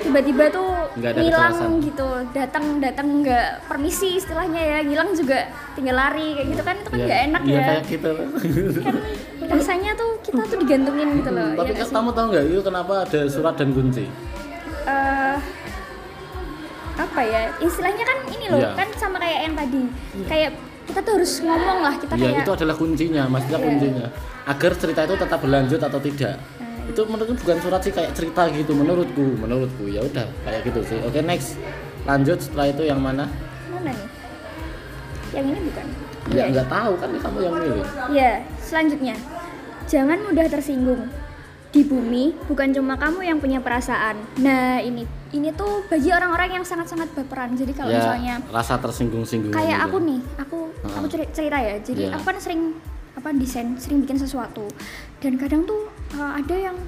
tiba-tiba 0.00 0.50
tuh 0.50 0.66
kejelasan. 0.98 1.78
gitu. 1.78 2.08
Datang 2.34 2.82
datang 2.82 3.22
nggak 3.22 3.70
permisi 3.70 4.18
istilahnya 4.18 4.58
ya. 4.58 4.78
Ngilang 4.82 5.14
juga 5.14 5.46
tinggal 5.78 5.94
lari 5.94 6.34
kayak 6.34 6.46
gitu 6.50 6.62
kan. 6.62 6.74
Itu 6.76 6.88
kan 6.90 6.98
Iya, 6.98 7.06
nggak 7.06 7.20
enak 7.24 7.42
iya 7.46 7.54
ya. 7.54 7.62
kayak 7.64 7.82
gitu. 7.86 8.10
Kan 8.82 8.94
rasanya 9.48 9.90
tuh 9.94 10.10
kita 10.20 10.42
tuh 10.44 10.58
digantungin 10.58 11.08
gitu 11.22 11.30
loh. 11.30 11.48
Tapi 11.54 11.72
ya 11.72 11.86
kamu 11.86 12.10
tahu 12.10 12.26
nggak 12.34 12.44
itu 12.44 12.60
kenapa 12.60 12.92
ada 13.06 13.20
surat 13.30 13.54
dan 13.54 13.70
kunci? 13.70 14.04
Eh 14.84 15.36
apa 16.98 17.20
ya? 17.22 17.42
Istilahnya 17.62 18.02
kan 18.02 18.18
ini 18.26 18.46
loh 18.50 18.58
Iya. 18.58 18.70
kan 18.74 18.88
sama 18.98 19.22
kayak 19.22 19.40
yang 19.46 19.54
tadi. 19.54 19.82
Kayak 20.26 20.50
kita 20.88 20.98
tuh 20.98 21.12
harus 21.20 21.32
ngomong 21.38 21.78
lah 21.80 21.94
kita 21.94 22.12
Iya 22.12 22.22
kayak 22.24 22.40
itu 22.40 22.50
adalah 22.54 22.74
kuncinya, 22.74 23.22
maksudnya 23.28 23.58
Iya. 23.58 23.66
kuncinya 23.68 24.06
agar 24.44 24.72
cerita 24.74 25.00
itu 25.04 25.14
tetap 25.14 25.38
berlanjut 25.38 25.80
atau 25.80 26.00
tidak. 26.00 26.34
Nah, 26.56 26.88
Itu 26.88 27.00
menurutku 27.04 27.34
bukan 27.38 27.58
surat 27.60 27.80
sih 27.84 27.92
kayak 27.92 28.16
cerita 28.16 28.48
gitu 28.48 28.72
menurutku, 28.72 29.36
menurutku 29.36 29.84
ya 29.86 30.00
udah 30.00 30.24
kayak 30.42 30.64
gitu 30.64 30.80
sih. 30.82 30.98
Oke 31.04 31.20
next 31.20 31.60
lanjut 32.02 32.40
setelah 32.40 32.66
itu 32.66 32.82
yang 32.82 32.98
mana? 32.98 33.28
mana 33.68 33.92
nih 33.92 34.08
yang 35.28 35.44
ini 35.46 35.60
bukan 35.62 35.86
ya 36.28 36.34
Iya. 36.34 36.44
nggak 36.50 36.68
tahu 36.68 36.92
kan 36.96 37.08
kamu 37.14 37.38
yang 37.44 37.54
milih 37.54 37.86
Ya, 38.10 38.30
selanjutnya. 38.58 39.14
Jangan 39.84 40.18
mudah 40.20 40.48
tersinggung. 40.48 41.04
Di 41.68 41.84
bumi 41.84 42.32
bukan 42.44 42.72
cuma 42.72 42.96
kamu 42.96 43.20
yang 43.22 43.38
punya 43.38 43.60
perasaan. 43.60 44.16
Nah, 44.38 44.80
ini 44.80 45.04
ini 45.30 45.52
tuh 45.52 45.84
bagi 45.86 46.08
orang-orang 46.08 46.60
yang 46.60 46.64
sangat-sangat 46.64 47.12
baperan. 47.12 47.52
Jadi 47.52 47.72
kalau 47.76 47.92
ya 47.92 48.00
misalnya 48.00 48.34
rasa 48.48 48.80
tersinggung-singgung 48.80 49.52
kayak 49.52 49.76
gitu. 49.76 49.86
aku 49.86 49.96
nih, 50.00 50.20
aku 50.40 50.58
aku 50.80 50.96
Heeh. 51.04 51.10
ceri- 51.12 51.30
cerita 51.36 51.58
ya. 51.60 51.74
Jadi 51.84 52.02
Iya. 52.08 52.14
aku 52.16 52.24
kan 52.24 52.36
sering 52.40 52.60
apa 53.18 53.34
desain, 53.34 53.74
sering 53.76 54.06
bikin 54.06 54.16
sesuatu. 54.16 54.70
Dan 55.18 55.34
kadang 55.34 55.66
tuh 55.66 55.90
uh, 56.14 56.38
ada 56.38 56.54
yang 56.54 56.78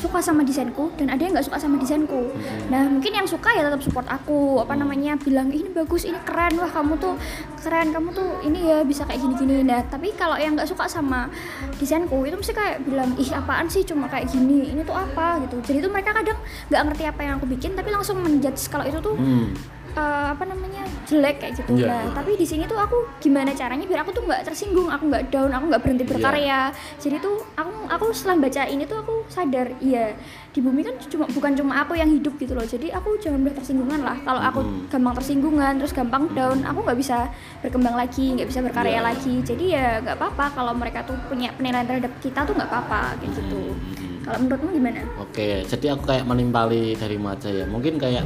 suka 0.00 0.16
sama 0.24 0.40
desainku 0.40 0.88
dan 0.96 1.12
ada 1.12 1.20
yang 1.20 1.36
nggak 1.36 1.44
suka 1.44 1.60
sama 1.60 1.76
desainku. 1.76 2.32
Nah, 2.72 2.88
mungkin 2.88 3.12
yang 3.12 3.28
suka 3.28 3.52
ya 3.52 3.60
tetap 3.60 3.84
support 3.84 4.08
aku, 4.08 4.64
apa 4.64 4.72
namanya 4.72 5.20
bilang 5.20 5.52
ini 5.52 5.68
bagus, 5.68 6.08
ini 6.08 6.16
keren, 6.24 6.56
wah 6.56 6.72
kamu 6.72 6.96
tuh 6.96 7.20
keren, 7.60 7.92
kamu 7.92 8.16
tuh 8.16 8.40
ini 8.48 8.72
ya 8.72 8.80
bisa 8.80 9.04
kayak 9.04 9.20
gini-gini. 9.20 9.60
Nah, 9.60 9.84
tapi 9.92 10.16
kalau 10.16 10.40
yang 10.40 10.56
nggak 10.56 10.72
suka 10.72 10.88
sama 10.88 11.28
desainku 11.76 12.24
itu 12.24 12.32
mesti 12.32 12.56
kayak 12.56 12.80
bilang 12.88 13.12
ih 13.20 13.28
apaan 13.36 13.68
sih 13.68 13.84
cuma 13.84 14.08
kayak 14.08 14.32
gini, 14.32 14.72
ini 14.72 14.80
tuh 14.80 14.96
apa 14.96 15.44
gitu. 15.44 15.60
Jadi 15.60 15.84
tuh 15.84 15.92
mereka 15.92 16.16
kadang 16.16 16.40
nggak 16.72 16.82
ngerti 16.88 17.04
apa 17.04 17.20
yang 17.20 17.34
aku 17.36 17.46
bikin, 17.52 17.76
tapi 17.76 17.92
langsung 17.92 18.24
menjudge 18.24 18.72
kalau 18.72 18.88
itu 18.88 18.96
tuh 19.04 19.14
Hmm. 19.16 19.52
Eh, 19.96 20.26
apa 20.30 20.44
namanya 20.44 20.84
jelek 21.06 21.36
kayak 21.40 21.52
gitu. 21.62 21.70
Iya, 21.80 21.86
nah, 21.88 22.02
iya. 22.04 22.12
tapi 22.12 22.36
di 22.36 22.44
sini 22.44 22.66
tuh 22.66 22.76
aku 22.76 23.06
gimana 23.16 23.54
caranya 23.54 23.86
biar 23.86 24.04
aku 24.04 24.12
tuh 24.12 24.22
nggak 24.26 24.42
tersinggung, 24.44 24.90
aku 24.90 25.08
nggak 25.08 25.30
down, 25.32 25.50
aku 25.54 25.64
nggak 25.72 25.82
berhenti 25.82 26.04
Iya. 26.04 26.10
berkarya. 26.12 26.60
Jadi 27.00 27.16
tuh 27.22 27.36
aku 27.54 27.72
aku 27.88 28.04
setelah 28.12 28.36
baca 28.42 28.62
ini 28.66 28.84
tuh 28.84 28.98
aku 29.00 29.14
sadar, 29.26 29.72
iya 29.80 30.12
di 30.50 30.64
bumi 30.64 30.80
kan 30.80 30.96
cuma 30.96 31.28
bukan 31.28 31.52
cuma 31.52 31.84
aku 31.84 31.94
yang 31.94 32.08
hidup 32.08 32.34
gitu 32.36 32.56
loh. 32.56 32.64
Jadi 32.64 32.88
aku 32.88 33.20
jangan 33.20 33.44
mudah 33.44 33.56
tersinggungan 33.56 34.00
lah. 34.02 34.16
Kalau 34.24 34.40
aku 34.40 34.60
Hmm. 34.64 34.84
gampang 34.88 35.14
tersinggungan, 35.14 35.72
terus 35.78 35.92
gampang 35.92 36.24
down, 36.32 36.58
aku 36.64 36.78
nggak 36.80 36.98
bisa 36.98 37.28
berkembang 37.60 37.94
lagi, 37.94 38.34
nggak 38.34 38.48
bisa 38.48 38.60
berkarya 38.64 38.98
Iya. 38.98 39.04
lagi. 39.04 39.34
Jadi 39.44 39.64
ya 39.72 40.00
nggak 40.00 40.16
apa-apa 40.16 40.44
kalau 40.56 40.72
mereka 40.72 41.04
tuh 41.04 41.16
punya 41.28 41.52
penilaian 41.54 41.84
terhadap 41.84 42.12
kita 42.18 42.44
tuh 42.44 42.56
nggak 42.56 42.68
apa-apa 42.68 43.20
kayak 43.20 43.32
gitu. 43.36 43.62
Hmm. 43.72 44.16
Kalau 44.26 44.38
menurutmu 44.42 44.68
gimana? 44.74 45.00
Oke, 45.22 45.62
jadi 45.62 45.94
aku 45.94 46.02
kayak 46.02 46.24
menimpali 46.26 46.98
dari 46.98 47.14
aja 47.14 47.46
ya. 47.46 47.62
Mungkin 47.68 47.94
kayak 47.94 48.24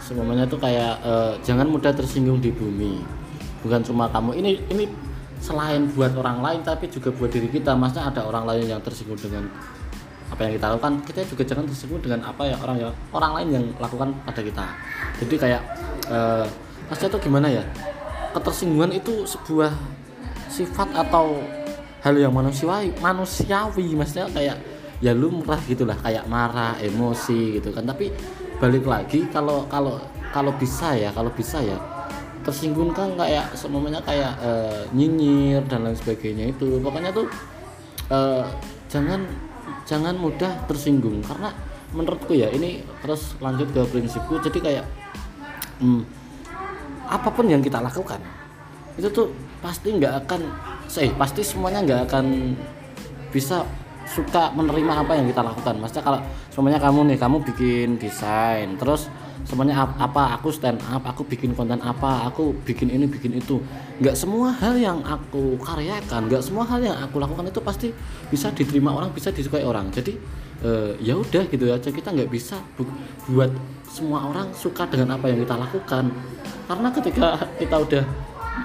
semuanya 0.00 0.48
tuh 0.48 0.58
kayak 0.58 0.98
eh, 1.04 1.32
jangan 1.44 1.68
mudah 1.68 1.92
tersinggung 1.94 2.40
di 2.40 2.50
bumi. 2.50 3.00
Bukan 3.60 3.84
cuma 3.84 4.08
kamu. 4.08 4.40
Ini 4.40 4.50
ini 4.72 4.84
selain 5.40 5.88
buat 5.92 6.12
orang 6.16 6.44
lain 6.44 6.60
tapi 6.64 6.88
juga 6.88 7.12
buat 7.12 7.30
diri 7.30 7.48
kita. 7.48 7.76
Maksudnya 7.76 8.10
ada 8.10 8.20
orang 8.26 8.44
lain 8.48 8.64
yang 8.68 8.80
tersinggung 8.80 9.20
dengan 9.20 9.46
apa 10.30 10.46
yang 10.46 10.52
kita 10.56 10.66
lakukan, 10.70 10.92
kita 11.04 11.20
juga 11.26 11.42
jangan 11.42 11.64
tersinggung 11.66 12.00
dengan 12.06 12.20
apa 12.22 12.46
ya 12.46 12.54
orang 12.62 12.76
yang 12.78 12.92
orang 13.10 13.32
lain 13.34 13.48
yang 13.50 13.64
lakukan 13.82 14.08
pada 14.24 14.40
kita. 14.40 14.66
Jadi 15.20 15.34
kayak 15.36 15.62
eh 16.08 16.46
maksudnya 16.88 17.10
tuh 17.14 17.22
gimana 17.22 17.46
ya? 17.50 17.64
Ketersinggungan 18.30 18.94
itu 18.94 19.26
sebuah 19.26 19.74
sifat 20.50 20.88
atau 20.94 21.38
hal 22.00 22.14
yang 22.16 22.32
manusiawi 22.32 22.90
manusiawi 22.98 23.92
maksudnya 23.92 24.26
kayak 24.32 24.56
ya 25.00 25.12
lumrah 25.16 25.60
gitulah 25.64 25.96
kayak 26.00 26.24
marah 26.28 26.76
emosi 26.80 27.60
gitu 27.60 27.72
kan 27.72 27.84
tapi 27.84 28.12
balik 28.60 28.84
lagi 28.84 29.24
kalau 29.32 29.64
kalau 29.72 29.96
kalau 30.30 30.52
bisa 30.60 30.92
ya 30.92 31.08
kalau 31.10 31.32
bisa 31.32 31.58
ya 31.64 31.80
tersinggung 32.44 32.92
kan 32.92 33.12
kayak 33.16 33.52
semuanya 33.52 34.00
kayak 34.04 34.32
eh, 34.40 34.84
nyinyir 34.92 35.64
dan 35.68 35.84
lain 35.84 35.96
sebagainya 35.96 36.52
itu. 36.52 36.80
Pokoknya 36.80 37.10
tuh 37.12 37.26
eh, 38.12 38.44
jangan 38.92 39.24
jangan 39.88 40.14
mudah 40.16 40.68
tersinggung 40.68 41.24
karena 41.24 41.50
menurutku 41.90 42.36
ya 42.36 42.52
ini 42.52 42.84
terus 43.00 43.34
lanjut 43.40 43.68
ke 43.72 43.80
prinsipku. 43.88 44.40
Jadi 44.44 44.58
kayak 44.60 44.84
hmm, 45.80 46.04
apa 47.10 47.28
pun 47.32 47.48
yang 47.48 47.64
kita 47.64 47.80
lakukan 47.82 48.22
itu 48.94 49.08
tuh 49.10 49.32
pasti 49.64 49.96
nggak 49.96 50.26
akan 50.26 50.40
eh 51.00 51.12
pasti 51.16 51.40
semuanya 51.40 51.80
nggak 51.86 52.00
akan 52.10 52.54
bisa 53.30 53.62
suka 54.10 54.50
menerima 54.50 55.06
apa 55.06 55.12
yang 55.14 55.30
kita 55.30 55.42
lakukan. 55.46 55.78
Maksudnya 55.78 56.02
kalau 56.02 56.18
semuanya 56.50 56.82
kamu 56.82 57.14
nih 57.14 57.18
kamu 57.22 57.36
bikin 57.46 57.88
desain 57.96 58.74
terus 58.74 59.06
semuanya 59.46 59.86
ap- 59.86 59.96
apa 59.98 60.36
aku 60.36 60.52
stand 60.52 60.78
up 60.84 61.00
aku 61.06 61.24
bikin 61.24 61.56
konten 61.56 61.80
apa 61.80 62.26
aku 62.26 62.52
bikin 62.66 62.90
ini 62.90 63.06
bikin 63.06 63.38
itu. 63.38 63.62
Nggak 64.02 64.18
semua 64.18 64.50
hal 64.50 64.74
yang 64.76 64.98
aku 65.06 65.56
karyakan 65.62 66.26
nggak 66.26 66.42
semua 66.42 66.66
hal 66.66 66.82
yang 66.82 66.98
aku 66.98 67.22
lakukan 67.22 67.46
itu 67.46 67.60
pasti 67.62 67.88
bisa 68.28 68.50
diterima 68.50 68.90
orang 68.90 69.14
bisa 69.14 69.30
disukai 69.30 69.62
orang. 69.62 69.88
Jadi 69.94 70.18
eh, 70.66 70.92
ya 70.98 71.14
udah 71.14 71.46
gitu 71.46 71.70
aja. 71.70 71.88
Kita 71.88 72.10
nggak 72.10 72.30
bisa 72.30 72.58
bu- 72.74 72.90
buat 73.30 73.54
semua 73.86 74.26
orang 74.26 74.50
suka 74.54 74.90
dengan 74.90 75.18
apa 75.18 75.30
yang 75.30 75.38
kita 75.46 75.54
lakukan. 75.54 76.10
Karena 76.66 76.88
ketika 76.90 77.26
kita 77.58 77.76
udah 77.78 78.04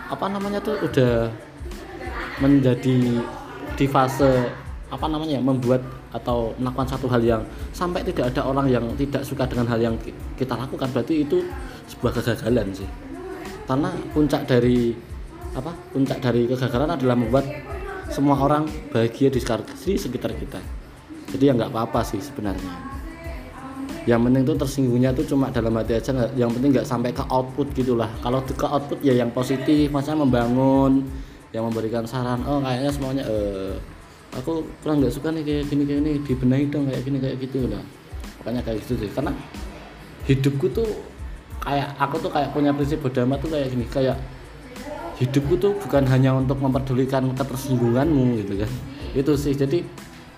apa 0.10 0.26
namanya 0.28 0.60
tuh 0.62 0.76
udah 0.82 1.30
menjadi 2.42 3.22
di 3.76 3.86
fase 3.88 4.65
apa 4.86 5.06
namanya 5.10 5.42
membuat 5.42 5.82
atau 6.14 6.54
melakukan 6.62 6.94
satu 6.94 7.10
hal 7.10 7.22
yang 7.26 7.42
sampai 7.74 8.06
tidak 8.06 8.30
ada 8.30 8.46
orang 8.46 8.70
yang 8.70 8.86
tidak 8.94 9.26
suka 9.26 9.50
dengan 9.50 9.66
hal 9.66 9.82
yang 9.82 9.96
ki- 9.98 10.14
kita 10.38 10.54
lakukan 10.54 10.86
berarti 10.94 11.26
itu 11.26 11.42
sebuah 11.90 12.22
kegagalan 12.22 12.70
sih. 12.70 12.90
Karena 13.66 13.90
puncak 14.14 14.46
dari 14.46 14.94
apa 15.58 15.74
puncak 15.90 16.22
dari 16.22 16.46
kegagalan 16.46 16.94
adalah 16.94 17.18
membuat 17.18 17.46
semua 18.14 18.38
orang 18.38 18.70
bahagia 18.94 19.34
di 19.34 19.42
sekitar, 19.42 20.38
kita. 20.38 20.62
Jadi 21.34 21.44
ya 21.50 21.58
nggak 21.58 21.74
apa-apa 21.74 22.06
sih 22.06 22.22
sebenarnya. 22.22 22.94
Yang 24.06 24.22
penting 24.30 24.42
tuh 24.46 24.56
tersinggungnya 24.62 25.10
tuh 25.18 25.26
cuma 25.26 25.50
dalam 25.50 25.74
hati 25.82 25.98
aja 25.98 26.30
yang 26.38 26.54
penting 26.54 26.78
nggak 26.78 26.86
sampai 26.86 27.10
ke 27.10 27.26
output 27.26 27.74
gitulah. 27.74 28.06
Kalau 28.22 28.38
ke 28.46 28.68
output 28.70 29.02
ya 29.02 29.18
yang 29.18 29.34
positif 29.34 29.90
maksudnya 29.90 30.22
membangun 30.22 31.10
yang 31.50 31.66
memberikan 31.66 32.06
saran 32.06 32.46
oh 32.46 32.62
kayaknya 32.62 32.92
semuanya 32.94 33.24
eh 33.26 33.74
aku 34.36 34.68
kurang 34.84 35.00
nggak 35.00 35.14
suka 35.16 35.32
nih 35.32 35.44
kayak 35.44 35.64
gini 35.72 35.84
kayak 35.88 36.00
ini 36.04 36.12
dibenahi 36.24 36.64
dong 36.68 36.84
kayak 36.92 37.02
gini 37.08 37.18
kayak 37.24 37.38
gitu 37.40 37.72
lah 37.72 37.84
pokoknya 38.46 38.62
kayak 38.62 38.78
gitu 38.86 38.94
sih. 39.02 39.10
Karena 39.10 39.34
hidupku 40.30 40.70
tuh 40.70 40.86
kayak 41.66 41.98
aku 41.98 42.16
tuh 42.22 42.30
kayak 42.30 42.54
punya 42.54 42.70
prinsip 42.78 43.02
amat 43.02 43.42
tuh 43.42 43.50
kayak 43.50 43.74
gini. 43.74 43.86
Kayak 43.90 44.22
hidupku 45.18 45.58
tuh 45.58 45.74
bukan 45.82 46.06
hanya 46.06 46.38
untuk 46.38 46.62
memperdulikan 46.62 47.34
ketersinggunganmu 47.34 48.46
gitu 48.46 48.62
kan. 48.62 48.72
Itu 49.18 49.34
sih. 49.34 49.58
Jadi 49.58 49.82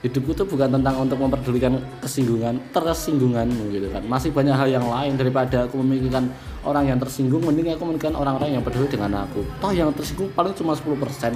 hidupku 0.07 0.31
tuh 0.31 0.47
bukan 0.47 0.79
tentang 0.79 0.95
untuk 1.03 1.19
memperdulikan 1.19 1.83
kesinggungan 1.99 2.63
tersinggunganmu 2.71 3.75
gitu 3.75 3.91
kan. 3.91 4.07
Masih 4.07 4.31
banyak 4.31 4.55
hal 4.55 4.71
yang 4.71 4.87
lain 4.87 5.19
daripada 5.19 5.67
aku 5.67 5.83
memikirkan 5.83 6.31
orang 6.63 6.87
yang 6.87 6.97
tersinggung 7.03 7.43
mending 7.43 7.75
aku 7.75 7.83
memikirkan 7.83 8.15
orang-orang 8.15 8.55
yang 8.55 8.63
peduli 8.63 8.87
dengan 8.87 9.27
aku. 9.27 9.43
Toh 9.59 9.75
yang 9.75 9.91
tersinggung 9.91 10.31
paling 10.31 10.55
cuma 10.55 10.71
10% 10.79 11.35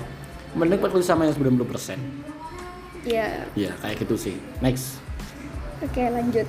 mending 0.55 0.79
peduli 0.79 1.03
sama 1.03 1.27
yang 1.27 1.35
90% 1.35 2.31
Ya, 3.01 3.49
ya 3.57 3.73
kayak 3.81 4.05
gitu 4.05 4.15
sih. 4.17 4.35
Next. 4.61 5.01
Oke 5.81 6.05
lanjut. 6.05 6.45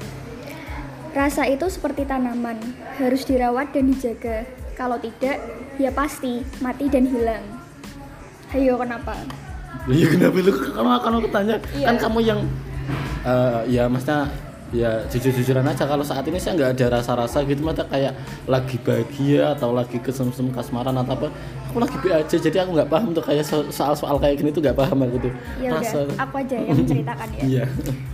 Rasa 1.13 1.45
itu 1.45 1.69
seperti 1.69 2.09
tanaman 2.09 2.57
Harus 2.97 3.25
dirawat 3.25 3.73
dan 3.73 3.89
dijaga. 3.89 4.45
Kalau 4.73 4.97
tidak, 4.97 5.41
ya 5.77 5.93
pasti 5.93 6.41
mati 6.61 6.89
dan 6.89 7.05
hilang. 7.09 7.45
Ayo 8.53 8.77
kenapa? 8.77 9.17
Iya 9.89 10.07
kenapa 10.13 10.37
lu? 10.41 10.53
Kamu 10.53 10.91
akan 11.01 11.13
aku 11.21 11.29
tanya 11.33 11.57
Iya. 11.73 11.87
kan 11.89 11.97
kamu 11.97 12.19
yang 12.21 12.41
eh, 13.25 13.61
ya 13.73 13.89
maksudnya 13.89 14.29
ya 14.73 15.05
jujur-jujuran 15.13 15.63
aja. 15.69 15.85
Kalau 15.85 16.03
saat 16.03 16.25
ini 16.27 16.41
saya 16.41 16.57
nggak 16.57 16.71
ada 16.81 16.87
rasa-rasa 16.99 17.45
gitu 17.45 17.61
mata 17.61 17.85
kayak 17.85 18.17
lagi 18.49 18.81
bahagia 18.81 19.53
atau 19.55 19.71
lagi 19.77 20.01
kesem-sem 20.01 20.49
kasmaran 20.51 20.97
atau 20.97 21.15
apa. 21.15 21.29
Aku 21.73 21.81
lagi 21.81 21.97
be 22.05 22.13
aja 22.13 22.37
jadi 22.37 22.69
aku 22.69 22.77
nggak 22.77 22.91
paham 22.93 23.17
tuh 23.17 23.25
kayak 23.25 23.45
so- 23.49 23.69
soal-soal 23.73 24.21
kayak 24.21 24.41
gini 24.45 24.53
tuh 24.53 24.61
nggak 24.61 24.77
paham 24.77 25.09
aku 25.09 25.29
tuh. 25.29 25.33
Ya 25.57 25.73
udah, 25.73 26.05
aku 26.21 26.35
aja 26.45 26.57
yang 26.61 26.77
menceritakan 26.77 27.29
ya. 27.37 27.43
Iya. 27.45 27.65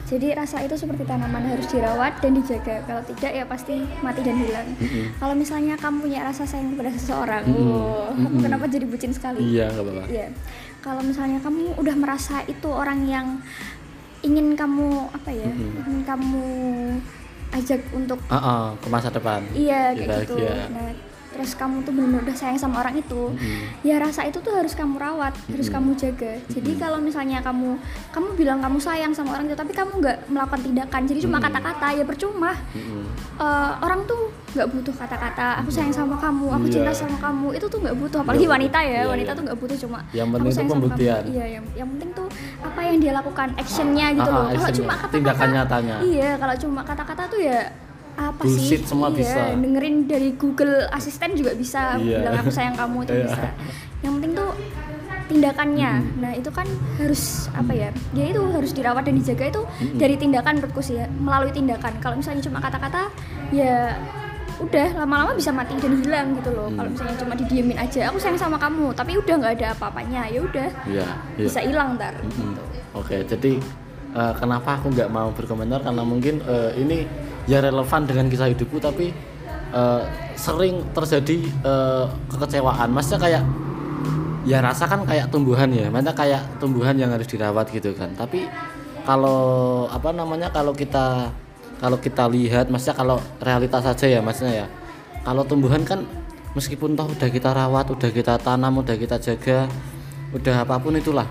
Jadi 0.09 0.29
rasa 0.35 0.57
itu 0.63 0.75
seperti 0.79 1.03
tanaman 1.03 1.43
harus 1.43 1.67
dirawat 1.67 2.23
dan 2.23 2.39
dijaga. 2.39 2.87
Kalau 2.87 3.03
tidak 3.03 3.33
ya 3.35 3.45
pasti 3.47 3.83
mati 4.03 4.21
dan 4.23 4.37
hilang. 4.39 4.69
Kalau 5.19 5.35
misalnya 5.35 5.75
kamu 5.75 6.07
punya 6.07 6.23
rasa 6.23 6.47
sayang 6.47 6.79
kepada 6.79 6.91
seseorang 6.95 7.45
oh, 7.51 8.15
aku 8.15 8.31
Mm-mm. 8.31 8.43
kenapa 8.47 8.65
jadi 8.71 8.87
bucin 8.87 9.11
sekali? 9.11 9.43
Iya 9.43 9.75
nggak 9.75 9.85
apa-apa. 9.85 10.05
Iya. 10.07 10.29
Kalau 10.79 11.03
misalnya 11.03 11.43
kamu 11.43 11.75
udah 11.83 11.97
merasa 11.99 12.47
itu 12.47 12.71
orang 12.71 13.03
yang 13.11 13.27
ingin 14.23 14.55
kamu 14.59 15.09
apa 15.15 15.31
ya? 15.31 15.51
Mm-mm. 15.51 15.79
Ingin 15.85 15.99
kamu 16.05 16.45
ajak 17.49 17.81
untuk 17.97 18.19
ah, 18.29 18.77
ke 18.77 18.87
masa 18.93 19.09
depan 19.09 19.41
iya 19.57 19.97
Ya, 19.97 20.05
kayak 20.05 20.29
gitu. 20.29 20.37
Nah, 20.45 20.93
terus 21.39 21.55
kamu 21.55 21.81
tuh 21.81 21.93
benar-benar 21.93 22.23
udah 22.25 22.37
sayang 22.37 22.59
sama 22.59 22.83
orang 22.83 22.99
itu. 22.99 23.31
Mm-mm. 23.31 23.87
Ya 23.87 23.97
rasa 23.97 24.27
itu 24.27 24.39
tuh 24.39 24.51
harus 24.53 24.75
kamu 24.75 24.99
rawat, 24.99 25.31
harus 25.47 25.67
Mm-mm. 25.67 25.77
kamu 25.79 25.91
jaga. 25.97 26.33
Jadi 26.49 26.67
Mm-mm. 26.69 26.83
kalau 26.83 26.99
misalnya 26.99 27.39
kamu 27.39 27.79
kamu 28.11 28.29
bilang 28.35 28.59
kamu 28.59 28.77
sayang 28.77 29.13
sama 29.13 29.33
orang 29.33 29.47
itu 29.47 29.55
tapi 29.55 29.71
kamu 29.71 29.93
nggak 29.97 30.17
melakukan 30.27 30.61
tindakan, 30.61 31.03
jadi 31.05 31.19
cuma 31.21 31.39
Mm-mm. 31.39 31.47
kata-kata 31.47 31.87
ya 31.95 32.03
percuma. 32.03 32.53
Mm-mm. 32.75 33.07
Eh, 33.39 33.73
orang 33.79 34.03
tuh 34.05 34.19
nggak 34.49 34.69
butuh 34.71 34.95
kata-kata 34.97 35.61
aku 35.61 35.69
sayang 35.69 35.93
sama 35.93 36.17
kamu 36.17 36.49
aku 36.51 36.67
Iya. 36.67 36.75
cinta 36.75 36.93
sama 36.97 37.17
kamu 37.19 37.53
itu 37.53 37.67
tuh 37.67 37.79
nggak 37.79 37.95
butuh 37.95 38.19
apalagi 38.19 38.43
Nggak 38.43 38.57
wanita 38.57 38.79
ya 38.81 38.91
Iya, 38.91 39.03
wanita 39.07 39.29
iya. 39.29 39.37
tuh 39.37 39.43
nggak 39.45 39.59
butuh 39.61 39.77
cuma 39.79 39.99
Yang 40.11 40.29
penting 40.33 40.51
itu 40.51 40.65
pembuktian. 40.67 41.23
iya 41.29 41.45
yang 41.51 41.65
yang 41.77 41.89
penting 41.93 42.11
tuh 42.11 42.27
apa 42.59 42.81
yang 42.83 42.97
dia 42.97 43.13
lakukan 43.13 43.49
actionnya 43.55 44.07
gitu 44.11 44.25
Ah, 44.25 44.33
loh 44.33 44.41
ah, 44.41 44.49
kalau 44.49 44.57
actionnya. 44.59 44.79
cuma 44.81 44.93
kata-kata 44.97 45.15
Tindakan 45.15 45.49
nyatanya. 45.53 45.97
iya 46.03 46.31
kalau 46.35 46.55
cuma 46.57 46.81
kata-kata 46.83 47.23
tuh 47.29 47.41
ya 47.41 47.61
apa 48.19 48.43
bullshit 48.43 48.83
sih 48.83 48.89
semua 48.89 49.09
Iya, 49.09 49.17
bisa 49.17 49.41
dengerin 49.55 49.97
dari 50.05 50.35
Google 50.35 50.91
Asisten 50.91 51.33
juga 51.33 51.55
bisa 51.55 51.95
Iya. 51.97 52.19
bilang 52.21 52.35
aku 52.37 52.51
sayang 52.51 52.75
kamu 52.75 53.07
itu 53.07 53.13
Iya. 53.15 53.25
bisa 53.25 53.45
yang 54.01 54.13
penting 54.15 54.33
tuh 54.35 54.51
tindakannya 55.27 55.93
Mm-mm. 55.95 56.19
nah 56.19 56.33
itu 56.33 56.49
kan 56.49 56.65
harus 56.97 57.23
apa 57.53 57.71
ya 57.71 57.89
dia 58.11 58.27
itu 58.27 58.41
harus 58.49 58.73
dirawat 58.73 59.05
dan 59.05 59.15
dijaga 59.15 59.45
itu 59.47 59.63
Mm-mm. 59.63 59.97
dari 59.97 60.17
tindakan 60.17 60.53
menurutku 60.57 60.81
sih 60.81 60.97
ya 60.97 61.07
melalui 61.13 61.53
tindakan 61.53 61.93
kalau 61.99 62.17
misalnya 62.17 62.41
cuma 62.41 62.59
kata-kata 62.59 63.13
ya 63.51 63.93
udah 64.59 64.89
lama-lama 64.97 65.33
bisa 65.33 65.53
mati 65.53 65.77
dan 65.77 65.95
hilang 65.95 66.35
gitu 66.35 66.51
loh 66.51 66.67
kalau 66.69 66.83
Hmm. 66.83 66.91
misalnya 66.91 67.17
cuma 67.17 67.35
didiemin 67.37 67.79
aja 67.79 68.11
aku 68.11 68.19
sayang 68.19 68.35
sama 68.37 68.59
kamu 68.59 68.91
tapi 68.91 69.15
udah 69.15 69.35
nggak 69.37 69.55
ada 69.55 69.67
apa-apanya 69.71 70.27
ya 70.27 70.41
udah 70.43 70.69
iya 70.85 71.07
bisa 71.37 71.61
hilang 71.61 71.95
ntar 71.95 72.17
Mm-mm. 72.19 72.57
gitu. 72.57 72.63
Oke, 72.91 73.23
jadi 73.23 73.53
eh, 74.11 74.33
kenapa 74.35 74.75
aku 74.75 74.91
nggak 74.91 75.07
mau 75.09 75.31
berkomentar 75.31 75.79
karena 75.79 76.03
mungkin 76.03 76.41
eh, 76.43 76.73
ini 76.75 77.05
ya 77.49 77.65
relevan 77.65 78.05
dengan 78.05 78.29
kisah 78.29 78.53
hidupku 78.53 78.77
tapi 78.77 79.11
eh, 79.73 80.03
sering 80.37 80.85
terjadi 80.93 81.39
eh, 81.65 82.05
kekecewaan. 82.29 82.93
Maksudnya 82.93 83.21
kayak 83.25 83.43
ya 84.45 84.61
rasa 84.61 84.85
kan 84.85 85.03
kayak 85.09 85.33
tumbuhan 85.33 85.73
ya, 85.73 85.89
maksudnya 85.89 86.15
kayak 86.15 86.43
tumbuhan 86.61 86.95
yang 86.95 87.11
harus 87.11 87.27
dirawat 87.27 87.73
gitu 87.73 87.97
kan. 87.97 88.13
Tapi 88.15 88.47
kalau 89.09 89.89
apa 89.89 90.13
namanya 90.13 90.53
kalau 90.53 90.77
kita 90.77 91.33
kalau 91.81 91.97
kita 91.97 92.29
lihat, 92.29 92.69
maksudnya 92.69 92.97
kalau 92.97 93.17
realitas 93.41 93.81
saja 93.81 94.07
ya, 94.07 94.21
maksudnya 94.21 94.65
ya 94.65 94.67
kalau 95.25 95.43
tumbuhan 95.45 95.83
kan 95.85 96.05
meskipun 96.53 96.97
toh 96.97 97.09
udah 97.09 97.29
kita 97.33 97.51
rawat, 97.53 97.89
udah 97.89 98.11
kita 98.13 98.37
tanam, 98.41 98.81
udah 98.81 98.97
kita 98.97 99.17
jaga, 99.21 99.69
udah 100.33 100.65
apa 100.65 100.77
pun 100.81 100.97
itulah 100.97 101.29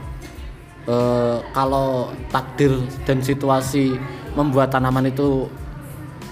eh, 0.90 1.38
kalau 1.54 2.14
takdir 2.34 2.74
dan 3.06 3.22
situasi 3.22 3.98
membuat 4.34 4.70
tanaman 4.70 5.10
itu 5.10 5.50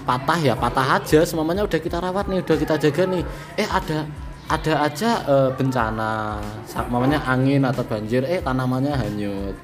patah 0.06 0.38
ya 0.38 0.54
patah 0.54 1.02
aja. 1.02 1.20
Semuanya 1.26 1.66
udah 1.66 1.80
kita 1.82 1.98
rawat 1.98 2.30
nih 2.30 2.40
udah 2.40 2.56
kita 2.56 2.74
jaga 2.78 3.02
nih. 3.10 3.22
Eh 3.58 3.66
ada 3.66 4.06
ada 4.46 4.72
aja 4.86 5.10
eh, 5.26 5.50
bencana. 5.58 6.38
Mamanya 6.86 7.18
angin 7.26 7.66
atau 7.66 7.82
banjir 7.82 8.22
eh 8.22 8.38
tanamannya 8.38 8.94
hanyut. 8.94 9.56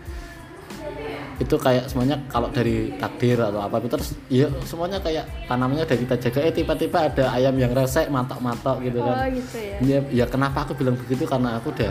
Itu 1.39 1.59
kayak 1.59 1.91
semuanya 1.91 2.19
kalau 2.31 2.51
dari 2.51 2.95
takdir 2.99 3.39
atau 3.39 3.63
apa 3.63 3.83
terus 3.83 4.15
ya 4.31 4.47
semuanya 4.67 4.99
kayak 4.99 5.25
tanamannya 5.47 5.87
udah 5.87 5.99
kita 6.03 6.15
jaga. 6.29 6.39
Eh 6.51 6.53
tiba-tiba 6.53 6.99
ada 7.07 7.31
ayam 7.33 7.55
yang 7.55 7.71
resek 7.71 8.11
matok-matok 8.11 8.83
gitu 8.83 8.99
oh 8.99 9.07
kan 9.07 9.31
gitu 9.31 9.59
ya. 9.59 9.79
Ya, 9.81 9.99
ya 10.11 10.25
kenapa 10.27 10.67
aku 10.67 10.75
bilang 10.75 10.99
begitu? 10.99 11.25
Karena 11.25 11.63
aku 11.63 11.71
udah 11.71 11.91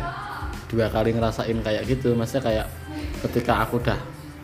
dua 0.67 0.87
kali 0.91 1.15
ngerasain 1.15 1.57
kayak 1.63 1.83
gitu. 1.87 2.11
Maksudnya 2.15 2.43
kayak 2.43 2.67
ketika 3.27 3.63
aku 3.63 3.79
udah 3.79 3.99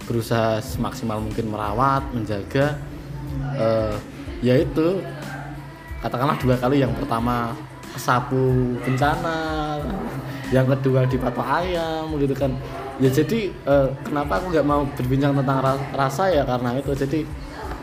berusaha 0.08 0.64
semaksimal 0.64 1.20
mungkin 1.20 1.52
merawat 1.52 2.04
menjaga 2.16 2.80
eh 3.58 3.94
ya 4.46 4.54
itu 4.54 5.02
katakanlah 5.98 6.38
dua 6.38 6.56
kali 6.62 6.86
yang 6.86 6.94
pertama 6.94 7.52
sapu 7.98 8.78
bencana 8.86 9.82
yang 10.54 10.70
kedua 10.70 11.04
dipatok 11.10 11.44
ayam 11.44 12.14
gitu 12.22 12.38
kan. 12.38 12.54
Ya 12.98 13.10
jadi 13.10 13.50
eh, 13.50 13.88
kenapa 14.06 14.40
aku 14.42 14.54
nggak 14.54 14.66
mau 14.66 14.86
berbincang 14.96 15.34
tentang 15.36 15.60
ra- 15.60 15.88
rasa 15.94 16.30
ya? 16.30 16.46
Karena 16.46 16.78
itu 16.78 16.94
jadi 16.94 17.26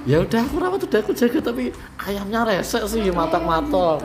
ya 0.04 0.20
udah 0.20 0.40
aku 0.44 0.56
rawat 0.60 0.80
udah 0.84 1.00
aku 1.00 1.12
jaga 1.16 1.38
tapi 1.40 1.72
ayamnya 2.00 2.46
resek 2.46 2.86
sih 2.86 3.10
matok-matok. 3.10 4.00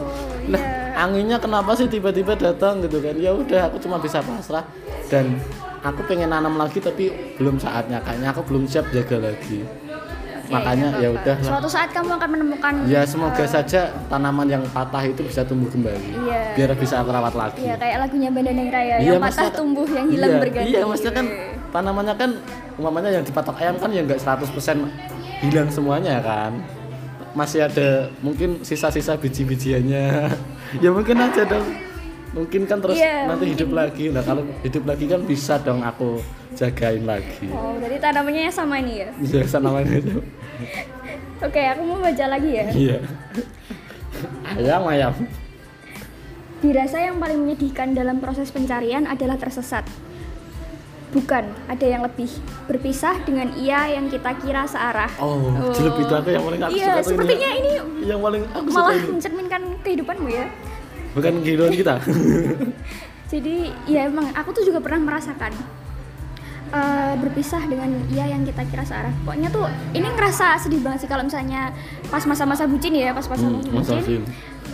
Nah 0.49 0.63
anginnya 0.99 1.37
kenapa 1.39 1.77
sih 1.77 1.87
tiba-tiba 1.87 2.35
datang 2.35 2.83
gitu 2.83 2.99
kan? 2.99 3.15
Ya 3.15 3.31
udah 3.31 3.69
aku 3.71 3.77
cuma 3.79 4.01
bisa 4.01 4.19
pasrah. 4.19 4.65
Dan 5.07 5.39
aku 5.85 6.03
pengen 6.05 6.29
nanam 6.29 6.59
lagi 6.59 6.81
tapi 6.83 7.09
belum 7.39 7.61
saatnya. 7.61 8.03
Kayaknya 8.03 8.29
aku 8.35 8.41
belum 8.49 8.67
siap 8.67 8.89
jaga 8.91 9.29
lagi 9.29 9.63
makanya 10.49 10.87
ya 10.97 11.09
udah 11.13 11.35
suatu 11.39 11.69
saat 11.69 11.89
kamu 11.93 12.17
akan 12.17 12.29
menemukan 12.33 12.73
ya 12.89 13.01
semoga 13.05 13.45
eh, 13.45 13.49
saja 13.49 13.81
tanaman 14.09 14.49
yang 14.49 14.63
patah 14.73 15.05
itu 15.05 15.21
bisa 15.21 15.45
tumbuh 15.45 15.69
kembali 15.69 16.09
Iya. 16.25 16.41
biar 16.57 16.69
bisa 16.73 16.99
aku 16.99 17.09
rawat 17.13 17.33
lagi 17.37 17.61
Iya 17.61 17.75
kayak 17.77 17.97
lagunya 18.01 18.29
Banda 18.33 18.51
Neng 18.51 18.69
Raya 18.73 18.95
Iya, 18.97 19.13
yang 19.15 19.21
patah 19.21 19.49
tumbuh 19.53 19.85
yang 19.85 20.07
hilang 20.09 20.31
iya, 20.33 20.39
berganti. 20.41 20.69
Iya, 20.73 20.81
maksudnya 20.85 21.13
kan 21.13 21.25
tanamannya 21.69 22.15
kan 22.17 22.29
umpamanya 22.75 23.09
yang 23.13 23.23
dipatok 23.23 23.55
ayam 23.61 23.75
kan 23.77 23.89
ya 23.93 24.01
nggak 24.01 24.19
100% 24.19 24.89
hilang 25.45 25.69
semuanya 25.69 26.17
kan. 26.19 26.51
Masih 27.37 27.61
ada 27.69 28.09
mungkin 28.19 28.65
sisa-sisa 28.65 29.13
biji-bijiannya. 29.15 30.05
ya 30.83 30.89
mungkin 30.89 31.17
aja 31.19 31.45
dong. 31.45 31.67
Mungkin 32.29 32.61
kan 32.69 32.77
terus 32.77 32.97
Iya, 32.97 33.25
nanti 33.25 33.45
hidup 33.49 33.69
lagi. 33.73 34.13
Nah, 34.13 34.21
kalau 34.21 34.45
hidup 34.61 34.83
lagi 34.85 35.05
kan 35.09 35.21
bisa 35.25 35.57
dong 35.65 35.81
aku 35.81 36.21
jagain 36.53 37.01
lagi. 37.05 37.49
Oh, 37.49 37.73
jadi 37.81 37.97
tanamannya 37.97 38.53
sama 38.53 38.77
ini 38.77 39.01
ya. 39.01 39.09
Iya, 39.17 39.57
namanya 39.57 39.97
itu. 39.97 40.21
Oke, 41.45 41.61
aku 41.63 41.81
mau 41.87 41.97
baca 41.97 42.25
lagi 42.29 42.49
ya. 42.53 42.65
Iya. 42.69 42.97
ayam 44.59 44.83
ayam. 44.85 45.13
Dirasa 46.59 46.99
yang 46.99 47.23
paling 47.23 47.39
menyedihkan 47.39 47.95
dalam 47.95 48.19
proses 48.19 48.51
pencarian 48.51 49.07
adalah 49.07 49.39
tersesat. 49.39 49.87
Bukan, 51.09 51.41
ada 51.65 51.85
yang 51.87 52.05
lebih. 52.05 52.29
Berpisah 52.69 53.17
dengan 53.25 53.49
ia 53.57 53.89
yang 53.89 54.11
kita 54.11 54.29
kira 54.37 54.69
searah. 54.69 55.09
Oh, 55.17 55.49
jelek 55.73 56.05
itu 56.05 56.13
aku 56.13 56.29
yang 56.29 56.43
paling 56.45 56.61
aku 56.61 56.73
Iya, 56.77 56.85
suka 56.85 57.01
tuh 57.01 57.09
sepertinya 57.09 57.49
ini 57.49 57.71
Yang 58.05 58.19
paling 58.21 58.43
aku 58.45 58.67
suka 58.69 58.77
malah 58.77 58.93
ini. 58.93 59.07
mencerminkan 59.09 59.61
kehidupanmu 59.81 60.29
ya. 60.29 60.45
Bukan 61.15 61.41
kehidupan 61.41 61.73
kita. 61.73 61.95
Jadi 63.31 63.69
ya 63.85 64.09
emang 64.09 64.33
aku 64.33 64.49
tuh 64.57 64.65
juga 64.65 64.81
pernah 64.81 65.05
merasakan 65.05 65.53
eh, 66.73 67.13
berpisah 67.21 67.61
dengan 67.69 67.89
ia 68.09 68.25
yang 68.25 68.41
kita 68.41 68.65
kira 68.65 68.81
searah. 68.81 69.13
Pokoknya 69.21 69.49
tuh 69.53 69.69
ini 69.93 70.05
ngerasa 70.05 70.57
sedih 70.57 70.81
banget 70.81 71.05
sih 71.05 71.09
kalau 71.09 71.25
misalnya 71.25 71.69
pas 72.09 72.25
masa-masa 72.25 72.65
bucin 72.65 72.93
ya, 72.97 73.13
pas 73.13 73.25
masa 73.29 73.45
Hmm, 73.45 73.61
masa 73.69 74.01
bucin. 74.01 74.25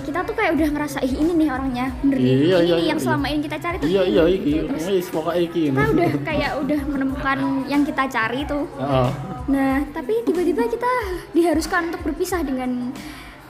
Kita 0.05 0.21
tuh 0.21 0.37
kayak 0.37 0.53
udah 0.53 0.69
ngerasa 0.69 1.01
ih 1.01 1.17
ini 1.17 1.33
nih 1.33 1.49
orangnya, 1.49 1.89
bener. 2.03 2.17
Iya, 2.21 2.29
ini 2.29 2.45
iya, 2.45 2.57
nih 2.61 2.67
iya, 2.67 2.77
yang 2.93 2.99
iya. 3.01 3.05
selama 3.09 3.25
ini 3.25 3.41
kita 3.41 3.57
cari 3.57 3.75
tuh. 3.81 3.87
iya 3.89 4.01
iya 4.05 4.23
gitu. 4.29 4.37
iki 4.37 4.53
Terus 4.69 4.85
wis 4.91 5.07
pokoke 5.09 5.39
iki 5.39 5.61
kita 5.73 5.83
udah 5.91 6.11
kayak 6.21 6.51
udah 6.61 6.79
menemukan 6.85 7.37
yang 7.65 7.81
kita 7.83 8.03
cari 8.07 8.39
tuh. 8.45 8.63
Heeh. 8.77 9.09
Nah, 9.45 9.77
tapi 9.93 10.13
tiba-tiba 10.25 10.65
kita 10.65 10.91
diharuskan 11.33 11.93
untuk 11.93 12.01
berpisah 12.01 12.41
dengan 12.41 12.89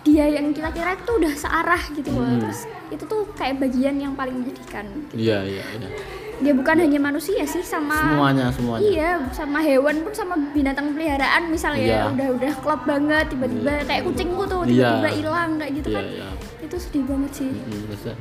dia 0.06 0.30
yang 0.30 0.54
kita 0.54 0.70
kira 0.70 0.94
itu 0.94 1.12
udah 1.12 1.34
searah 1.34 1.82
gitu 1.92 2.10
loh. 2.10 2.22
Hmm. 2.24 2.38
Terus 2.40 2.60
itu 2.88 3.04
tuh 3.04 3.26
kayak 3.34 3.58
bagian 3.58 3.98
yang 3.98 4.14
paling 4.14 4.38
menyedihkan. 4.38 4.86
iya 5.12 5.42
iya 5.42 5.66
iya 5.74 5.90
Dia 6.36 6.52
bukan 6.52 6.76
hanya 6.78 7.00
manusia 7.02 7.42
sih 7.44 7.64
sama 7.64 7.96
semuanya 7.96 8.52
semuanya 8.52 8.84
Iya, 8.84 9.10
sama 9.32 9.64
hewan 9.64 10.04
pun 10.04 10.12
sama 10.12 10.36
binatang 10.52 10.92
peliharaan 10.92 11.48
misalnya 11.48 11.80
Iya. 11.82 12.12
udah 12.12 12.28
udah 12.36 12.52
klop 12.60 12.82
banget 12.84 13.32
tiba-tiba 13.32 13.72
kayak 13.82 14.04
kucingku 14.04 14.44
tuh 14.44 14.62
Iya. 14.64 15.00
tiba-tiba 15.00 15.10
hilang 15.16 15.50
kayak 15.56 15.72
gitu 15.74 15.88
iya 15.90 15.98
kan. 15.98 16.06
iya 16.06 16.28
Itu 16.62 16.76
sedih 16.76 17.04
banget 17.06 17.32
sih. 17.34 17.50
Mm, 17.50 17.82
maksudnya, 17.88 18.16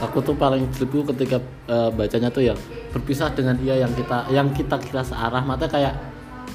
aku 0.00 0.18
tuh 0.18 0.34
paling 0.34 0.64
jelek 0.72 1.04
ketika 1.14 1.36
eh, 1.68 1.90
bacanya 1.92 2.28
tuh 2.28 2.42
ya 2.42 2.54
berpisah 2.90 3.28
dengan 3.30 3.60
ia 3.60 3.76
yang 3.76 3.92
kita 3.92 4.18
yang 4.32 4.48
kita 4.50 4.80
kira 4.80 5.04
searah 5.04 5.44
mata 5.44 5.68
kayak 5.68 5.94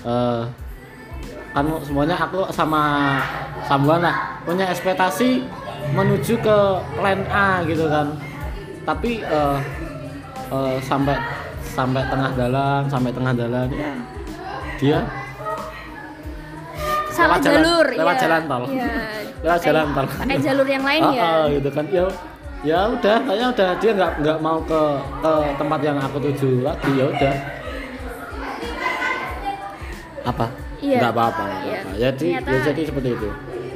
eh, 0.01 0.41
kan 1.53 1.65
semuanya 1.85 2.17
aku 2.17 2.49
sama 2.49 2.81
Samuel 3.63 4.01
lah 4.01 4.41
punya 4.41 4.65
ekspektasi 4.67 5.45
menuju 5.93 6.33
ke 6.37 6.57
plan 6.97 7.21
A 7.29 7.61
gitu 7.63 7.85
kan 7.85 8.17
tapi 8.83 9.21
eh, 9.21 9.57
eh, 10.49 10.75
sampai 10.81 11.15
sampai 11.63 12.01
tengah 12.05 12.33
jalan 12.33 12.81
sampai 12.85 13.11
tengah 13.11 13.33
jalan 13.33 13.67
ya 13.69 13.91
dia 14.77 14.99
Salah 17.13 17.37
Lewat 17.37 17.45
jalan- 17.45 17.61
jalur 17.61 17.87
lewat 17.93 18.15
iya. 18.17 18.23
jalan 18.25 18.41
tol. 18.49 18.63
Iya. 18.65 18.89
Lewat 19.45 19.53
Pakai- 19.53 19.65
jalan 19.69 19.85
tol. 19.93 20.05
Pakai 20.09 20.37
jalur 20.41 20.65
yang 20.67 20.81
lain 20.81 21.01
Ah, 21.05 21.13
ya. 21.13 21.21
ah, 21.29 21.43
gitu 21.45 21.69
kan 21.69 21.85
ya 21.85 22.05
ya 22.63 22.79
udah 22.89 23.15
kayaknya 23.21 23.47
udah 23.53 23.69
dia 23.77 23.91
nggak 23.93 24.11
nggak 24.23 24.37
mau 24.41 24.57
ke 24.65 24.81
ke 25.21 25.31
tempat 25.59 25.79
yang 25.83 25.97
aku 25.99 26.17
tuju 26.17 26.63
lagi 26.63 26.89
ya 26.95 27.05
udah 27.05 27.35
apa 30.23 30.45
Iya. 30.83 30.97
nggak 30.99 31.13
apa-apa 31.13 31.41
nggak 31.41 31.61
Iya. 31.61 31.79
apa-apa. 31.79 31.95
jadi 31.95 32.25
ya 32.27 32.39
Ternyata- 32.41 32.65
jadi 32.67 32.81
seperti 32.83 33.09
itu 33.13 33.29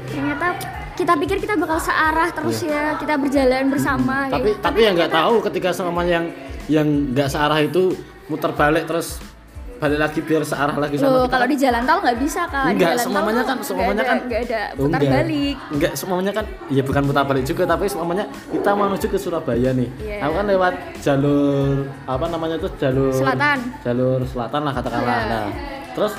Ternyata 0.08 0.48
kita 0.94 1.14
pikir 1.16 1.38
kita 1.38 1.54
bakal 1.56 1.78
searah 1.80 2.30
terus 2.32 2.58
ya, 2.64 2.98
kita 2.98 3.14
berjalan 3.16 3.66
bersama 3.68 4.16
Iya. 4.26 4.34
tapi 4.34 4.50
gitu. 4.50 4.62
tapi 4.62 4.80
yang 4.82 4.94
nggak 4.94 5.14
tahu 5.14 5.36
ketika 5.42 5.70
semuanya 5.72 6.14
yang 6.14 6.28
yang 6.68 6.88
nggak 7.10 7.30
searah 7.30 7.60
itu 7.60 7.96
muter 8.28 8.52
balik 8.52 8.84
terus 8.86 9.24
balik 9.78 10.02
lagi 10.02 10.20
biar 10.20 10.42
searah 10.42 10.74
lagi 10.74 10.98
sama 10.98 11.06
Loh, 11.08 11.22
kita 11.22 11.32
kalau 11.32 11.46
di 11.46 11.56
jalan 11.56 11.82
tol 11.86 12.00
nggak 12.02 12.18
bisa 12.18 12.42
kan? 12.50 12.74
Tol 12.74 12.98
semuanya 12.98 13.44
kan 13.46 13.56
nggak 13.56 13.62
semuanya 13.62 13.94
ada- 13.94 14.10
kan 14.10 14.18
nggak 14.26 14.42
ada 14.42 14.62
Oh, 14.66 14.82
putar 14.82 15.00
enggak. 15.00 15.14
balik. 15.14 15.56
Enggak, 15.70 15.92
semuanya 15.94 16.32
kan 16.34 16.46
ya 16.68 16.82
bukan 16.82 17.02
putar 17.06 17.24
balik 17.24 17.44
juga 17.46 17.64
tapi 17.64 17.86
semuanya 17.86 18.26
kita 18.50 18.70
menuju 18.74 19.06
ke 19.06 19.18
Surabaya 19.18 19.70
nih. 19.72 19.90
Iya. 20.02 20.18
Aku 20.20 20.34
kan 20.34 20.46
lewat 20.50 20.74
jalur 21.00 21.76
apa 22.04 22.26
namanya 22.26 22.56
tuh 22.58 22.72
jalur 22.76 23.14
Selatan. 23.14 23.58
Jalur 23.80 24.20
selatan 24.26 24.62
lah 24.62 24.74
katakanlah. 24.74 25.14
Iya. 25.16 25.30
Nah, 25.30 25.46
terus 25.94 26.14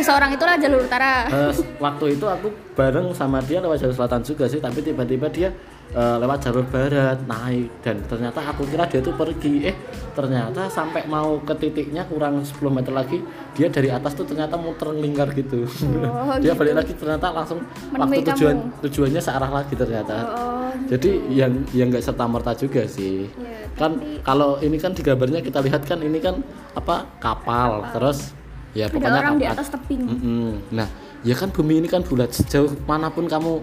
seseorang 0.00 0.30
itulah 0.34 0.56
jalur 0.56 0.80
utara. 0.82 1.28
Eh, 1.28 1.52
waktu 1.78 2.18
itu 2.18 2.26
aku 2.26 2.48
bareng 2.74 3.12
sama 3.12 3.38
dia 3.44 3.60
lewat 3.60 3.84
jalur 3.84 3.94
selatan 3.94 4.20
juga 4.24 4.48
sih 4.48 4.58
tapi 4.58 4.80
tiba-tiba 4.80 5.28
dia 5.28 5.48
eh, 5.92 6.16
lewat 6.18 6.38
jalur 6.42 6.64
barat 6.66 7.20
naik. 7.28 7.70
Dan 7.84 8.02
ternyata 8.08 8.40
aku 8.42 8.64
kira 8.66 8.88
dia 8.88 9.00
tuh 9.04 9.14
pergi. 9.14 9.70
Eh 9.70 9.76
ternyata 10.16 10.66
sampai 10.66 11.06
mau 11.06 11.38
ke 11.44 11.54
titiknya 11.54 12.02
kurang 12.08 12.42
10 12.42 12.56
meter 12.72 12.90
lagi 12.90 13.22
dia 13.54 13.70
dari 13.70 13.88
atas 13.92 14.16
tuh 14.16 14.26
ternyata 14.26 14.58
muter 14.58 14.90
lingkar 14.96 15.30
gitu. 15.36 15.68
Oh, 16.10 16.34
dia 16.40 16.52
gitu. 16.52 16.60
balik 16.60 16.74
lagi 16.82 16.92
ternyata 16.96 17.26
langsung 17.30 17.62
Menemui 17.92 18.20
waktu 18.20 18.28
tujuan 18.34 18.56
kamu. 18.58 18.82
tujuannya 18.88 19.20
searah 19.22 19.50
lagi 19.52 19.74
ternyata. 19.78 20.16
Oh 20.34 20.60
jadi 20.86 21.10
yang 21.30 21.52
yang 21.74 21.90
nggak 21.90 22.04
serta 22.04 22.24
merta 22.26 22.52
juga 22.54 22.86
sih. 22.86 23.26
Ya, 23.38 23.66
kan 23.74 23.98
kalau 24.22 24.58
ini 24.62 24.78
kan 24.78 24.94
di 24.94 25.02
gambarnya 25.02 25.42
kita 25.42 25.60
lihat 25.62 25.82
kan 25.84 25.98
ini 26.00 26.18
kan 26.22 26.40
apa 26.74 27.06
kapal, 27.18 27.84
terus 27.92 28.32
ya 28.76 28.86
ada 28.86 28.94
pokoknya 28.94 29.20
orang 29.20 29.36
di 29.38 29.46
atas 29.46 29.66
tebing 29.70 30.02
Mm-mm. 30.06 30.50
Nah, 30.70 30.88
ya 31.26 31.34
kan 31.34 31.50
bumi 31.50 31.82
ini 31.82 31.88
kan 31.90 32.06
bulat 32.06 32.30
sejauh 32.30 32.70
mana 32.86 33.10
pun 33.10 33.26
kamu 33.26 33.60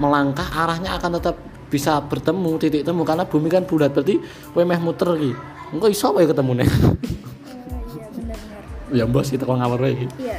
melangkah 0.00 0.46
arahnya 0.46 0.96
akan 0.96 1.20
tetap 1.20 1.36
bisa 1.70 2.02
bertemu 2.02 2.50
titik 2.58 2.82
temu 2.82 3.06
karena 3.06 3.22
bumi 3.22 3.46
kan 3.46 3.62
bulat 3.62 3.94
berarti 3.94 4.18
kowe 4.50 4.62
meh 4.66 4.80
muter 4.82 5.14
iki. 5.14 5.32
Engko 5.70 5.86
iso 5.86 6.10
wae 6.10 6.26
ketemu 6.26 6.62
nih. 6.62 6.66
Oh, 6.66 6.74
iya 7.94 8.06
benar-benar 8.16 8.62
ya 8.90 9.04
bos 9.06 9.30
kita 9.30 9.46
kok 9.46 9.54
ngawur 9.54 9.86
iki. 9.86 10.06
Iya. 10.18 10.38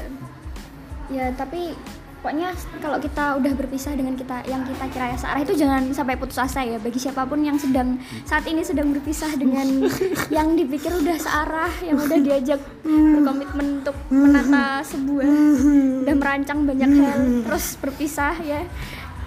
Ya, 1.12 1.28
tapi 1.36 1.76
pokoknya 2.22 2.54
kalau 2.78 3.02
kita 3.02 3.42
udah 3.42 3.54
berpisah 3.58 3.98
dengan 3.98 4.14
kita 4.14 4.46
yang 4.46 4.62
kita 4.62 4.86
kira 4.94 5.18
searah 5.18 5.42
itu 5.42 5.58
jangan 5.58 5.90
sampai 5.90 6.14
putus 6.22 6.38
asa 6.38 6.62
ya 6.62 6.78
bagi 6.78 7.02
siapa 7.02 7.26
pun 7.26 7.42
yang 7.42 7.58
sedang 7.58 7.98
saat 8.30 8.46
ini 8.46 8.62
sedang 8.62 8.94
berpisah 8.94 9.34
dengan 9.42 9.66
yang 10.38 10.54
dipikir 10.54 10.94
udah 10.94 11.18
searah, 11.18 11.74
yang 11.82 11.98
udah 11.98 12.20
diajak 12.22 12.62
berkomitmen 12.86 13.82
untuk 13.82 13.98
menata 14.14 14.86
sebuah 14.86 15.26
udah 16.06 16.16
merancang 16.16 16.62
banyak 16.70 16.92
hal 17.02 17.20
terus 17.50 17.74
berpisah 17.82 18.38
ya. 18.46 18.62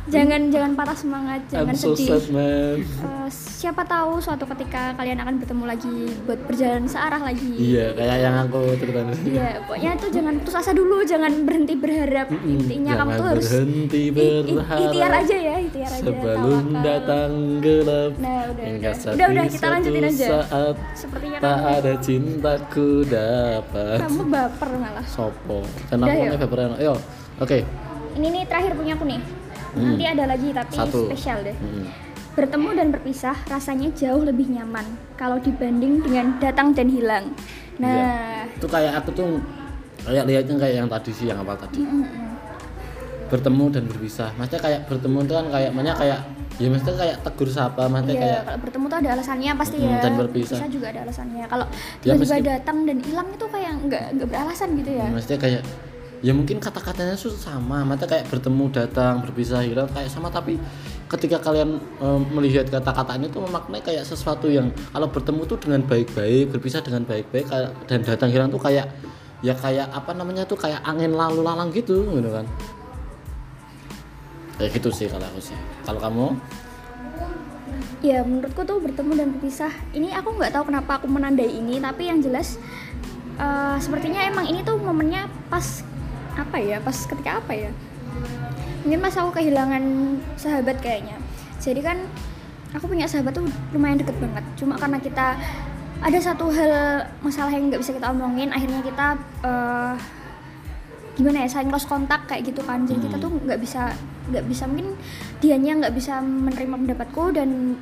Jangan 0.05 0.53
jangan 0.53 0.77
patah 0.77 0.93
semangat, 0.93 1.41
jangan 1.49 1.73
I'm 1.73 1.81
so 1.81 1.97
sedih. 1.97 2.21
sad 2.21 2.29
man. 2.29 2.77
Eh, 2.85 3.29
siapa 3.33 3.89
tahu 3.89 4.21
suatu 4.21 4.45
ketika 4.53 4.93
kalian 5.01 5.17
akan 5.17 5.41
bertemu 5.41 5.65
lagi 5.65 5.97
buat 6.29 6.41
berjalan 6.45 6.85
searah 6.85 7.25
lagi. 7.25 7.49
Iya, 7.57 7.97
kayak 7.97 8.17
yang 8.21 8.37
aku 8.45 8.77
ceritain 8.77 9.09
tadi. 9.09 9.33
Iya, 9.33 9.49
pokoknya 9.65 9.91
tuh 9.97 10.11
jangan 10.13 10.35
putus 10.45 10.55
asa 10.61 10.73
dulu, 10.77 10.97
jangan 11.09 11.33
berhenti 11.49 11.75
berharap. 11.81 12.29
Intinya 12.45 12.93
kamu 13.01 13.09
Jangan 13.09 13.17
tuh 13.17 13.27
harus 13.33 13.47
berhenti 13.49 14.03
berharap 14.13 14.81
ikhtiar 14.85 15.13
aja 15.17 15.37
ya, 15.41 15.55
ikhtiar 15.65 15.89
aja. 15.89 16.03
sebelum 16.05 16.65
tawakal. 16.69 16.85
datang 16.85 17.31
gelap. 17.65 18.13
Nah, 18.21 18.41
udah, 18.45 18.65
udah. 18.77 18.93
Udah, 18.93 19.27
udah, 19.33 19.45
kita 19.49 19.67
lanjutin 19.73 20.05
aja. 20.05 20.27
Saat 20.29 20.77
Sepertinya 20.93 21.37
tak 21.41 21.57
kamu, 21.57 21.77
ada 21.81 21.93
cintaku 22.05 22.89
dapat. 23.09 23.99
kamu 24.05 24.23
baper 24.29 24.71
malah. 24.77 25.07
Sopo. 25.09 25.65
Aku 25.65 25.97
mau 25.97 26.37
Februari. 26.37 26.77
Yo, 26.85 26.93
oke. 27.41 27.59
Ini 28.15 28.27
nih 28.31 28.43
terakhir 28.45 28.77
punya 28.77 28.95
aku 29.01 29.09
nih. 29.09 29.44
Hmm. 29.75 29.85
Nanti 29.91 30.05
ada 30.07 30.25
lagi 30.27 30.49
tapi 30.51 30.73
Satu. 30.73 31.01
spesial 31.07 31.43
deh. 31.43 31.53
Mm. 31.53 31.87
Bertemu 32.33 32.69
dan 32.73 32.89
berpisah 32.91 33.37
rasanya 33.45 33.89
jauh 33.93 34.21
lebih 34.21 34.49
nyaman 34.49 34.83
kalau 35.15 35.39
dibanding 35.39 35.99
dengan 36.01 36.35
datang 36.39 36.71
dan 36.71 36.89
hilang. 36.89 37.31
Nah, 37.77 37.91
Iya. 37.91 38.15
Itu 38.55 38.67
kayak 38.67 38.93
aku 38.97 39.11
tuh 39.13 39.27
kayak 40.01 40.25
lihatnya 40.25 40.55
kayak 40.57 40.75
yang 40.77 40.89
tadi 40.89 41.11
sih 41.11 41.27
yang 41.27 41.39
apa 41.39 41.55
tadi. 41.57 41.83
Bertemu 43.25 43.65
dan 43.69 43.85
berpisah. 43.85 44.31
Maksudnya 44.33 44.61
kayak 44.61 44.81
bertemu 44.87 45.19
itu 45.21 45.33
kan 45.33 45.47
kayak 45.49 45.71
maksudnya 45.71 45.97
kayak 45.97 46.19
ya 46.55 46.69
maksudnya 46.69 46.95
kayak 46.97 47.17
tegur 47.21 47.49
sapa, 47.49 47.83
maksudnya 47.85 48.15
Iya, 48.15 48.23
kayak 48.23 48.41
kalau 48.45 48.59
bertemu 48.61 48.85
tuh 48.85 48.97
ada 48.97 49.11
alasannya 49.11 49.51
pasti 49.57 49.77
Mm, 49.77 49.85
ya. 49.85 49.99
dan 49.99 50.13
berpisah. 50.15 50.59
juga 50.69 50.87
ada 50.89 51.01
alasannya. 51.03 51.45
Kalau 51.45 51.67
Ya, 51.67 52.15
tiba-tiba 52.15 52.39
datang 52.53 52.77
dan 52.85 52.99
hilang 53.01 53.29
itu 53.29 53.47
kayak 53.49 53.73
nggak 53.81 54.05
nggak 54.13 54.29
beralasan 54.29 54.69
gitu 54.77 54.91
ya. 54.93 55.07
maksudnya 55.09 55.39
kayak 55.41 55.63
ya 56.25 56.33
mungkin 56.33 56.57
kata-katanya 56.57 57.21
tuh 57.21 57.37
sama, 57.37 57.85
maksudnya 57.85 58.17
kayak 58.17 58.33
bertemu 58.33 58.65
datang, 58.73 59.21
berpisah 59.21 59.61
hilang 59.61 59.85
kayak 59.93 60.09
sama 60.09 60.33
tapi 60.33 60.57
ketika 61.05 61.37
kalian 61.37 61.77
em, 62.01 62.21
melihat 62.33 62.65
kata-katanya 62.73 63.29
itu 63.29 63.45
memaknai 63.45 63.85
kayak 63.85 64.09
sesuatu 64.09 64.49
yang 64.49 64.73
kalau 64.97 65.13
bertemu 65.13 65.45
tuh 65.45 65.61
dengan 65.61 65.85
baik-baik, 65.85 66.49
berpisah 66.49 66.81
dengan 66.81 67.05
baik-baik 67.05 67.45
dan 67.85 68.01
datang 68.01 68.33
hilang 68.33 68.49
tuh 68.49 68.57
kayak 68.57 68.89
ya 69.45 69.53
kayak 69.53 69.93
apa 69.93 70.17
namanya 70.17 70.49
tuh 70.49 70.57
kayak 70.57 70.81
angin 70.89 71.13
lalu 71.13 71.45
lalang 71.45 71.69
gitu 71.69 72.01
gitu 72.09 72.31
kan. 72.33 72.49
Kayak 74.57 74.81
gitu 74.81 74.89
sih 74.97 75.07
kalau 75.13 75.29
aku 75.29 75.41
sih. 75.45 75.59
Kalau 75.85 76.01
kamu? 76.01 76.27
Ya 78.01 78.25
menurutku 78.25 78.65
tuh 78.65 78.81
bertemu 78.81 79.13
dan 79.13 79.29
berpisah. 79.37 79.73
Ini 79.93 80.17
aku 80.17 80.41
nggak 80.41 80.57
tahu 80.57 80.73
kenapa 80.73 81.05
aku 81.05 81.07
menandai 81.13 81.53
ini, 81.53 81.85
tapi 81.85 82.09
yang 82.09 82.25
jelas 82.25 82.57
eh, 83.37 83.77
sepertinya 83.77 84.25
emang 84.25 84.49
ini 84.49 84.65
tuh 84.65 84.81
momennya 84.81 85.29
pas 85.53 85.85
apa 86.37 86.57
ya? 86.59 86.79
Pas 86.83 86.95
ketika 86.95 87.39
apa 87.39 87.53
ya? 87.55 87.71
Mungkin 88.85 89.01
pas 89.01 89.15
aku 89.17 89.41
kehilangan 89.41 89.83
sahabat 90.37 90.83
kayaknya. 90.83 91.17
Jadi 91.63 91.81
kan 91.81 91.99
aku 92.77 92.91
punya 92.91 93.09
sahabat 93.09 93.33
tuh 93.33 93.47
lumayan 93.73 94.03
deket 94.03 94.17
banget. 94.19 94.45
Cuma 94.59 94.77
karena 94.77 94.99
kita 95.01 95.39
ada 96.05 96.19
satu 96.21 96.53
hal 96.53 97.07
masalah 97.25 97.49
yang 97.55 97.73
nggak 97.73 97.81
bisa 97.81 97.97
kita 97.97 98.13
omongin, 98.13 98.53
akhirnya 98.53 98.85
kita 98.85 99.17
eh, 99.47 99.95
gimana 101.15 101.47
ya 101.47 101.49
saling 101.49 101.71
lost 101.71 101.87
kontak 101.87 102.27
kayak 102.27 102.51
gitu 102.51 102.61
kan 102.67 102.83
jadi 102.83 102.99
kita 103.07 103.17
tuh 103.23 103.31
nggak 103.31 103.59
bisa 103.63 103.95
nggak 104.35 104.45
bisa 104.51 104.67
mungkin 104.67 104.99
dianya 105.39 105.73
nggak 105.79 105.95
bisa 105.95 106.19
menerima 106.19 106.75
pendapatku 106.75 107.25
dan 107.31 107.79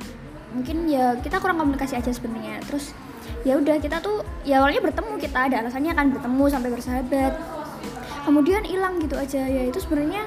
mungkin 0.53 0.85
ya 0.85 1.17
kita 1.17 1.41
kurang 1.41 1.57
komunikasi 1.57 1.97
aja 1.97 2.13
sebenarnya 2.13 2.61
terus 2.69 2.93
ya 3.41 3.57
udah 3.57 3.81
kita 3.81 3.97
tuh 4.05 4.21
ya 4.45 4.61
awalnya 4.61 4.85
bertemu 4.85 5.17
kita 5.17 5.49
ada 5.49 5.65
alasannya 5.65 5.97
kan 5.97 6.13
bertemu 6.13 6.43
sampai 6.45 6.69
bersahabat 6.69 7.33
kemudian 8.23 8.63
hilang 8.63 8.97
gitu 8.97 9.15
aja 9.15 9.41
ya 9.41 9.63
itu 9.63 9.77
sebenarnya 9.77 10.23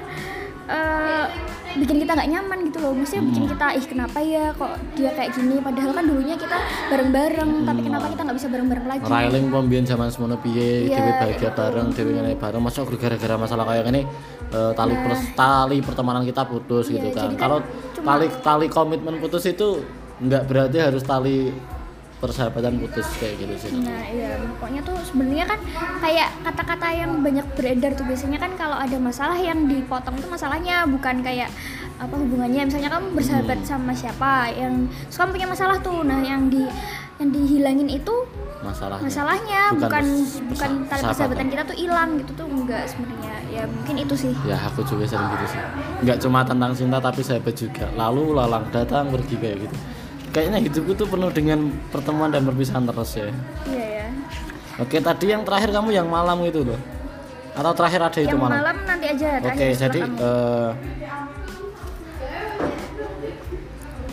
eh, 0.67 1.27
bikin 1.77 2.01
kita 2.01 2.13
nggak 2.13 2.31
nyaman 2.31 2.59
gitu 2.65 2.79
loh 2.79 2.91
maksudnya 2.91 3.25
bikin 3.27 3.45
kita 3.47 3.67
ih 3.73 3.85
kenapa 3.85 4.19
ya 4.19 4.49
kok 4.51 4.73
dia 4.93 5.13
kayak 5.13 5.31
gini 5.31 5.61
padahal 5.61 5.93
kan 5.93 6.05
dulunya 6.05 6.33
kita 6.35 6.57
bareng-bareng 6.89 7.51
tapi 7.63 7.81
kenapa 7.83 8.07
kita 8.09 8.21
nggak 8.25 8.37
bisa 8.37 8.49
bareng-bareng 8.49 8.87
lagi 8.87 9.03
Railing 9.05 9.45
pembien 9.47 9.85
zaman 9.85 10.09
semono 10.09 10.37
piye, 10.37 10.89
Iya, 10.89 10.97
dhewe 10.97 11.13
bahagia 11.15 11.37
itu. 11.47 11.53
bareng, 11.55 11.87
dhewe 11.93 12.11
ngene 12.15 12.33
bareng. 12.35 12.61
Masa 12.61 12.81
gara-gara 12.83 13.35
masalah 13.37 13.65
kayak 13.67 13.85
gini 13.87 14.03
eh, 14.49 14.73
tali 14.73 14.95
Nah. 14.95 15.03
pers- 15.05 15.33
tali 15.35 15.77
pertemanan 15.81 16.23
kita 16.25 16.43
putus 16.45 16.89
Iya, 16.89 16.95
gitu 16.99 17.09
kan. 17.13 17.29
kan 17.29 17.37
Kalau 17.37 17.59
tali 17.99 18.27
tali 18.41 18.67
komitmen 18.67 19.15
putus 19.19 19.45
itu 19.45 19.85
nggak 20.17 20.43
berarti 20.47 20.79
harus 20.81 21.05
tali 21.05 21.53
persahabatan 22.27 22.77
putus 22.77 23.07
kayak 23.17 23.35
gitu 23.39 23.55
sih. 23.57 23.71
Nah 23.77 24.03
iya 24.07 24.35
pokoknya 24.53 24.83
tuh 24.83 24.99
sebenarnya 25.03 25.47
kan 25.47 25.61
kayak 25.99 26.29
kata-kata 26.43 26.87
yang 26.93 27.11
banyak 27.19 27.47
beredar 27.53 27.93
tuh 27.93 28.05
biasanya 28.05 28.37
kan 28.37 28.53
kalau 28.55 28.75
ada 28.75 28.97
masalah 28.97 29.35
yang 29.35 29.65
dipotong 29.65 30.17
tuh 30.17 30.27
masalahnya 30.27 30.85
bukan 30.85 31.21
kayak 31.21 31.49
apa 31.97 32.13
hubungannya 32.13 32.67
misalnya 32.67 32.91
kamu 32.91 33.07
bersahabat 33.13 33.57
Hmm. 33.57 33.69
sama 33.69 33.93
siapa 33.93 34.33
yang 34.51 34.75
terus 35.03 35.17
kamu 35.17 35.31
punya 35.33 35.49
masalah 35.49 35.77
tuh 35.79 36.03
nah 36.03 36.21
yang 36.21 36.47
di 36.47 36.61
yang 37.17 37.31
dihilangin 37.31 37.89
itu 37.89 38.13
Masalahnya. 38.59 39.01
masalahnya 39.03 39.61
Bukan 39.71 39.81
bukan 39.81 40.05
bukan, 40.51 40.71
tali 40.85 41.03
persahabatan. 41.03 41.47
kita 41.49 41.63
tuh 41.65 41.77
hilang 41.79 42.11
gitu 42.19 42.33
tuh 42.35 42.47
enggak 42.47 42.85
sebenarnya 42.85 43.35
ya 43.49 43.63
mungkin 43.65 43.97
itu 43.99 44.15
sih 44.19 44.33
Ya 44.43 44.61
aku 44.61 44.83
juga 44.83 45.07
sering 45.07 45.25
gitu 45.31 45.47
sih. 45.49 45.61
Nggak 46.03 46.19
cuma 46.21 46.41
tentang 46.43 46.73
cinta 46.73 46.99
tapi 46.99 47.21
sahabat 47.23 47.55
juga. 47.55 47.89
Lalu 47.95 48.35
lalang 48.35 48.69
datang 48.69 49.09
pergi 49.09 49.35
kayak 49.35 49.57
gitu. 49.63 49.77
Kayaknya 50.37 50.59
hidupku 50.69 50.93
tuh 50.93 51.09
penuh 51.09 51.33
dengan 51.33 51.73
pertemuan 51.89 52.29
dan 52.29 52.45
perpisahan 52.45 52.85
terus 52.85 53.17
ya. 53.17 53.33
iya 53.73 53.87
ya 54.05 54.07
Oke 54.77 55.01
tadi 55.01 55.33
yang 55.33 55.41
terakhir 55.49 55.73
kamu 55.73 55.97
yang 55.97 56.05
malam 56.13 56.45
itu 56.45 56.61
loh. 56.61 56.77
Atau 57.57 57.73
terakhir 57.73 58.05
ada 58.05 58.21
itu 58.21 58.37
yang 58.37 58.45
malam? 58.45 58.61
malam 58.61 58.77
nanti 58.85 59.07
aja 59.17 59.41
Oke, 59.41 59.67
jadi 59.73 60.01
kamu. 60.05 60.21
eh 60.21 60.71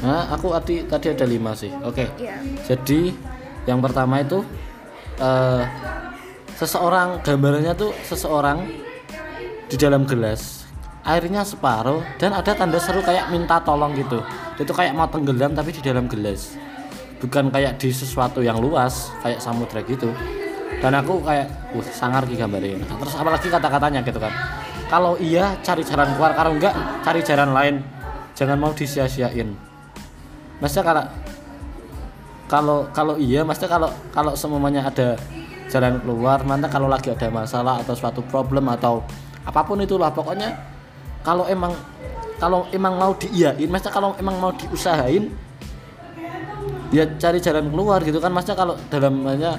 Nah, 0.04 0.36
aku 0.36 0.52
tadi 0.60 0.84
tadi 0.84 1.08
ada 1.16 1.24
lima 1.28 1.52
sih. 1.56 1.72
Oke. 1.84 2.08
Iya. 2.20 2.40
Jadi 2.68 3.12
yang 3.68 3.84
pertama 3.84 4.20
itu 4.24 4.44
eh 5.20 5.64
seseorang 6.56 7.20
gambarannya 7.20 7.76
tuh 7.76 7.92
seseorang 8.08 8.64
di 9.68 9.76
dalam 9.76 10.08
gelas 10.08 10.63
airnya 11.04 11.44
separuh 11.44 12.00
dan 12.16 12.32
ada 12.32 12.56
tanda 12.56 12.80
seru 12.80 13.04
kayak 13.04 13.28
minta 13.30 13.60
tolong 13.60 13.92
gitu. 13.96 14.24
Itu 14.56 14.72
kayak 14.72 14.96
mau 14.96 15.08
tenggelam 15.12 15.52
tapi 15.52 15.76
di 15.76 15.84
dalam 15.84 16.08
gelas. 16.08 16.56
Bukan 17.20 17.52
kayak 17.52 17.80
di 17.80 17.92
sesuatu 17.92 18.40
yang 18.40 18.60
luas 18.60 19.12
kayak 19.24 19.40
samudra 19.44 19.84
gitu. 19.84 20.12
Dan 20.80 20.96
aku 21.00 21.24
kayak 21.24 21.48
wah 21.72 21.88
sangar 21.88 22.28
ki 22.28 22.36
gambarnya 22.36 22.84
Nah, 22.84 22.98
terus 23.00 23.16
apalagi 23.16 23.48
kata-katanya 23.48 24.04
gitu 24.04 24.20
kan. 24.20 24.34
Kalau 24.92 25.16
iya 25.20 25.56
cari 25.64 25.84
jalan 25.84 26.12
keluar. 26.16 26.36
Kalau 26.36 26.52
enggak 26.56 26.76
cari 27.04 27.22
jalan 27.24 27.52
lain. 27.56 27.76
Jangan 28.34 28.58
mau 28.60 28.72
disia-siain. 28.74 29.54
Maksudnya 30.60 30.84
kalau 30.84 31.04
kalau 32.48 32.78
kalau 32.92 33.16
iya 33.20 33.42
maksudnya 33.48 33.72
kalau 33.72 33.90
kalau 34.12 34.34
semuanya 34.36 34.84
ada 34.84 35.16
jalan 35.72 35.98
keluar 36.04 36.44
mana 36.46 36.68
kalau 36.68 36.86
lagi 36.86 37.10
ada 37.10 37.32
masalah 37.32 37.82
atau 37.82 37.96
suatu 37.96 38.22
problem 38.28 38.70
atau 38.70 39.02
apa 39.44 39.62
pun 39.66 39.80
itulah 39.82 40.14
pokoknya 40.14 40.73
kalau 41.24 41.48
emang 41.48 41.72
kalau 42.38 42.68
emang 42.76 43.00
mau 43.00 43.16
diiyain 43.16 43.72
maksudnya 43.72 43.94
kalau 43.96 44.12
emang 44.20 44.36
mau 44.38 44.52
diusahain 44.52 45.32
ya 46.94 47.10
cari 47.18 47.42
jalan 47.42 47.74
keluar 47.74 48.00
gitu 48.06 48.22
kan. 48.22 48.30
Maksudnya 48.30 48.58
kalau 48.58 48.78
dalam 48.94 49.26
banyak 49.26 49.58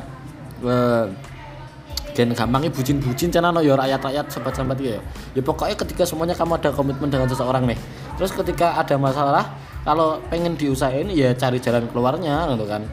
gen 2.15 2.31
gampangnya 2.31 2.71
bucin-bucin 2.71 3.27
cina 3.35 3.51
no 3.51 3.59
ya 3.59 3.75
rakyat-rakyat 3.75 4.31
sempat-sempat 4.31 4.79
ya. 4.79 5.03
Ya 5.35 5.43
pokoknya 5.43 5.75
ketika 5.75 6.07
semuanya 6.07 6.39
kamu 6.39 6.63
ada 6.63 6.71
komitmen 6.71 7.11
dengan 7.11 7.27
seseorang 7.27 7.67
nih. 7.67 7.79
Terus 8.15 8.31
ketika 8.31 8.79
ada 8.79 8.95
masalah 8.95 9.51
kalau 9.83 10.23
pengen 10.31 10.55
diusahain 10.55 11.11
ya 11.11 11.35
cari 11.35 11.59
jalan 11.59 11.91
keluarnya 11.91 12.55
gitu 12.55 12.71
kan. 12.71 12.87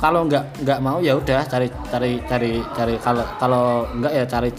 Kalau 0.00 0.24
nggak 0.24 0.64
nggak 0.64 0.78
mau 0.80 0.96
ya 1.04 1.20
udah 1.20 1.44
cari 1.44 1.68
cari 1.92 2.16
cari 2.24 2.64
cari. 2.72 2.94
Kalau 3.04 3.24
kalau 3.36 3.84
nggak 4.00 4.12
ya 4.16 4.24
cari 4.24 4.50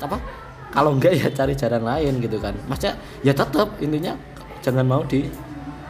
apa 0.00 0.16
kalau 0.70 0.96
nggak 0.96 1.12
ya 1.14 1.26
cari 1.34 1.54
jalan 1.58 1.82
lain 1.82 2.22
gitu 2.22 2.38
kan. 2.38 2.54
Maksudnya 2.70 2.94
ya 3.26 3.32
tetap 3.34 3.68
intinya 3.82 4.14
jangan 4.62 4.86
mau 4.86 5.02
di 5.02 5.26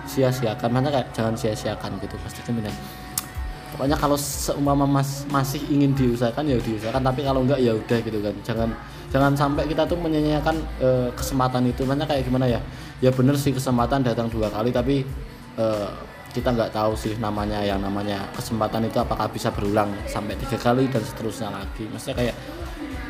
sia-siakan. 0.08 0.68
Mana 0.72 0.88
kayak 0.88 1.12
jangan 1.12 1.34
sia-siakan 1.36 2.00
gitu 2.00 2.16
pasti 2.24 2.40
kan 2.42 2.56
pokoknya 3.80 3.96
kalau 3.96 4.12
seumpama 4.18 4.84
mas 4.84 5.24
masih 5.32 5.62
ingin 5.72 5.96
diusahakan 5.96 6.44
ya 6.44 6.60
diusahakan. 6.60 7.00
Tapi 7.00 7.20
kalau 7.24 7.40
enggak 7.48 7.64
ya 7.64 7.72
udah 7.72 7.98
gitu 8.04 8.18
kan. 8.20 8.34
Jangan 8.44 8.68
jangan 9.08 9.32
sampai 9.32 9.64
kita 9.64 9.88
tuh 9.88 9.96
menyanyiakan 9.96 10.56
e, 10.76 10.88
kesempatan 11.16 11.64
itu. 11.64 11.88
Makanya 11.88 12.04
kayak 12.04 12.28
gimana 12.28 12.44
ya? 12.44 12.60
Ya 13.00 13.08
bener 13.08 13.40
sih 13.40 13.56
kesempatan 13.56 14.04
datang 14.04 14.28
dua 14.28 14.52
kali 14.52 14.68
tapi 14.68 15.08
e, 15.56 15.66
kita 16.30 16.52
nggak 16.52 16.70
tahu 16.76 16.92
sih 16.94 17.16
namanya 17.18 17.64
yang 17.64 17.82
namanya 17.82 18.22
kesempatan 18.36 18.86
itu 18.86 19.00
apakah 19.02 19.26
bisa 19.32 19.50
berulang 19.50 19.90
sampai 20.06 20.36
tiga 20.38 20.60
kali 20.60 20.84
dan 20.92 21.00
seterusnya 21.00 21.48
lagi. 21.48 21.88
Maksudnya 21.88 22.16
kayak 22.20 22.36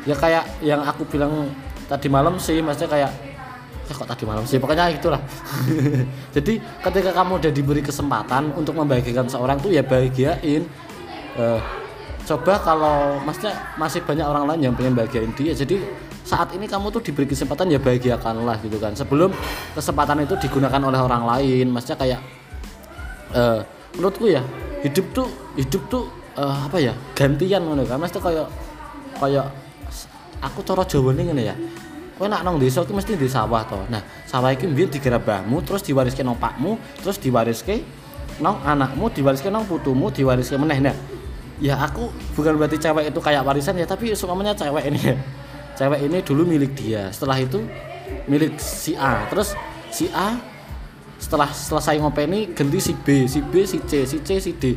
ya 0.09 0.17
kayak 0.17 0.45
yang 0.65 0.81
aku 0.85 1.05
bilang 1.09 1.51
tadi 1.91 2.07
malam 2.09 2.39
sih 2.39 2.63
maksudnya 2.63 2.91
kayak 2.91 3.13
ya 3.91 3.93
kok 3.99 4.07
tadi 4.07 4.23
malam 4.23 4.47
sih? 4.47 4.63
Pokoknya 4.63 4.87
itulah. 4.95 5.19
Jadi 6.37 6.63
ketika 6.63 7.11
kamu 7.11 7.43
udah 7.43 7.51
diberi 7.51 7.83
kesempatan 7.83 8.55
untuk 8.55 8.79
membahagiakan 8.79 9.27
seorang 9.27 9.59
tuh 9.59 9.75
ya 9.75 9.83
bahagiain. 9.83 10.63
Uh, 11.35 11.59
coba 12.23 12.63
kalau 12.63 13.19
maksudnya 13.27 13.59
masih 13.75 14.07
banyak 14.07 14.23
orang 14.23 14.47
lain 14.47 14.71
yang 14.71 14.75
pengen 14.79 14.95
bahagiain 14.95 15.35
dia 15.35 15.51
jadi 15.51 15.83
saat 16.23 16.53
ini 16.55 16.71
kamu 16.71 16.93
tuh 16.95 17.03
diberi 17.03 17.27
kesempatan 17.27 17.67
ya 17.75 17.83
bahagiakanlah 17.83 18.63
gitu 18.63 18.79
kan. 18.79 18.95
Sebelum 18.95 19.35
kesempatan 19.75 20.23
itu 20.23 20.39
digunakan 20.39 20.79
oleh 20.79 21.01
orang 21.03 21.27
lain 21.27 21.75
maksudnya 21.75 21.99
kayak 21.99 22.21
uh, 23.35 23.67
menurutku 23.99 24.31
ya 24.31 24.47
hidup 24.87 25.11
tuh 25.11 25.27
hidup 25.59 25.83
tuh 25.91 26.07
uh, 26.39 26.71
apa 26.71 26.79
ya 26.79 26.95
gantian 27.19 27.67
ngono 27.67 27.83
kan. 27.83 27.99
Mesti 27.99 28.23
kayak 28.23 28.47
kayak 29.19 29.51
aku 30.41 30.65
coro 30.65 30.85
Jawa 30.85 31.13
nih 31.15 31.33
ya. 31.45 31.57
Kowe 32.21 32.29
nak 32.29 32.45
nong 32.45 32.61
desa 32.61 32.85
iki 32.85 32.93
mesti 32.93 33.17
di 33.17 33.25
sawah 33.33 33.65
to. 33.65 33.81
Nah 33.89 34.05
sawah 34.29 34.53
iki 34.53 34.69
mbiyen 34.69 34.93
digerabahmu 34.93 35.65
terus 35.65 35.81
diwariske 35.81 36.21
nang 36.21 36.37
pakmu 36.37 36.77
terus 37.01 37.17
diwariske 37.17 37.81
nong 38.45 38.61
anakmu 38.61 39.09
diwariske 39.09 39.49
nong 39.49 39.65
putumu 39.65 40.13
diwariske 40.13 40.61
meneh. 40.61 40.85
Nah 40.85 40.97
ya 41.65 41.81
aku 41.81 42.13
bukan 42.37 42.61
berarti 42.61 42.77
cewek 42.77 43.09
itu 43.09 43.21
kayak 43.25 43.41
warisan 43.41 43.73
ya 43.81 43.89
tapi 43.89 44.13
semuanya 44.13 44.53
cewek 44.53 44.93
ini. 44.93 45.01
Ya 45.01 45.17
cewek 45.81 46.05
ini 46.05 46.21
dulu 46.21 46.45
milik 46.45 46.77
dia 46.77 47.09
setelah 47.09 47.41
itu 47.41 47.65
milik 48.29 48.61
si 48.61 48.93
A. 49.01 49.25
Terus 49.33 49.57
si 49.89 50.13
A 50.13 50.37
setelah 51.17 51.49
selesai 51.49 51.97
ngopeni 52.05 52.53
ganti 52.53 52.85
si 52.85 52.93
B 52.93 53.25
si 53.25 53.41
B 53.41 53.65
si 53.65 53.81
C 53.89 54.05
si 54.05 54.21
C 54.21 54.37
si 54.37 54.53
D. 54.61 54.77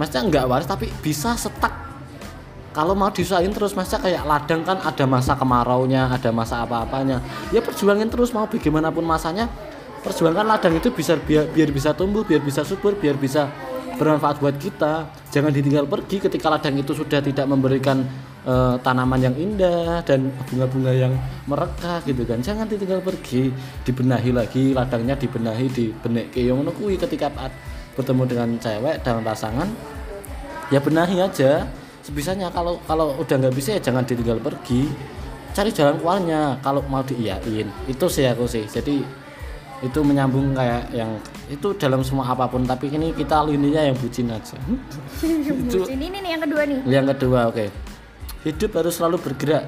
Maksudnya 0.00 0.24
nggak 0.24 0.44
waris 0.48 0.64
tapi 0.64 0.88
bisa 1.04 1.36
setak 1.36 1.85
kalau 2.76 2.92
mau 2.92 3.08
disusahin 3.08 3.56
terus 3.56 3.72
maksudnya 3.72 4.04
kayak 4.04 4.22
ladang 4.28 4.60
kan 4.60 4.76
ada 4.84 5.08
masa 5.08 5.32
kemaraunya 5.32 6.12
ada 6.12 6.28
masa 6.28 6.60
apa-apanya. 6.60 7.24
Ya 7.48 7.64
perjuangin 7.64 8.12
terus 8.12 8.36
mau 8.36 8.44
bagaimanapun 8.44 9.00
masanya 9.00 9.48
perjuangkan 10.04 10.44
ladang 10.44 10.76
itu 10.76 10.92
bisa 10.92 11.16
biar 11.16 11.48
biar 11.48 11.72
bisa 11.72 11.96
tumbuh 11.96 12.20
biar 12.20 12.44
bisa 12.44 12.68
subur 12.68 12.92
biar 13.00 13.16
bisa 13.16 13.48
bermanfaat 13.96 14.44
buat 14.44 14.60
kita. 14.60 15.08
Jangan 15.32 15.56
ditinggal 15.56 15.88
pergi 15.88 16.20
ketika 16.20 16.52
ladang 16.52 16.76
itu 16.76 16.92
sudah 16.92 17.24
tidak 17.24 17.48
memberikan 17.48 18.04
uh, 18.44 18.76
tanaman 18.84 19.24
yang 19.24 19.32
indah 19.32 20.04
dan 20.04 20.28
bunga-bunga 20.52 20.92
yang 20.92 21.16
merekah 21.48 22.04
gitu 22.04 22.28
kan. 22.28 22.44
Jangan 22.44 22.68
ditinggal 22.68 23.00
pergi 23.00 23.56
dibenahi 23.88 24.36
lagi 24.36 24.76
ladangnya 24.76 25.16
dibenahi 25.16 25.66
di 25.72 25.96
benek 25.96 26.28
keong 26.36 26.68
kui 26.76 27.00
ketika 27.00 27.32
bertemu 27.96 28.22
dengan 28.28 28.48
cewek 28.60 29.00
dan 29.00 29.24
pasangan 29.24 29.72
ya 30.68 30.76
benahi 30.84 31.24
aja 31.24 31.64
sebisanya 32.06 32.54
kalau 32.54 32.78
kalau 32.86 33.18
udah 33.18 33.34
nggak 33.34 33.54
bisa 33.58 33.74
ya 33.74 33.80
jangan 33.82 34.06
ditinggal 34.06 34.38
pergi. 34.38 34.86
Cari 35.50 35.72
jalan 35.72 35.98
keluarnya 35.98 36.60
kalau 36.62 36.84
mau 36.86 37.02
diiyain. 37.02 37.66
Itu 37.90 38.06
sih 38.06 38.28
aku 38.28 38.46
sih. 38.46 38.68
Jadi 38.68 39.02
itu 39.82 39.98
menyambung 40.00 40.54
kayak 40.54 40.94
yang 40.94 41.18
itu 41.50 41.74
dalam 41.74 42.06
semua 42.06 42.30
apa 42.30 42.46
pun. 42.46 42.62
Tapi 42.62 42.94
ini 42.94 43.10
kita 43.10 43.42
lininya 43.42 43.82
yang 43.90 43.96
bucin 43.98 44.30
aja. 44.30 44.54
Bucin. 45.72 45.98
Ini 45.98 46.16
nih 46.22 46.30
yang 46.36 46.42
kedua 46.44 46.62
nih. 46.68 46.78
Yang 46.86 47.06
kedua 47.16 47.40
oke. 47.50 47.56
Okay 47.56 47.68
hidup 48.46 48.70
harus 48.78 48.94
selalu 48.94 49.18
bergerak. 49.18 49.66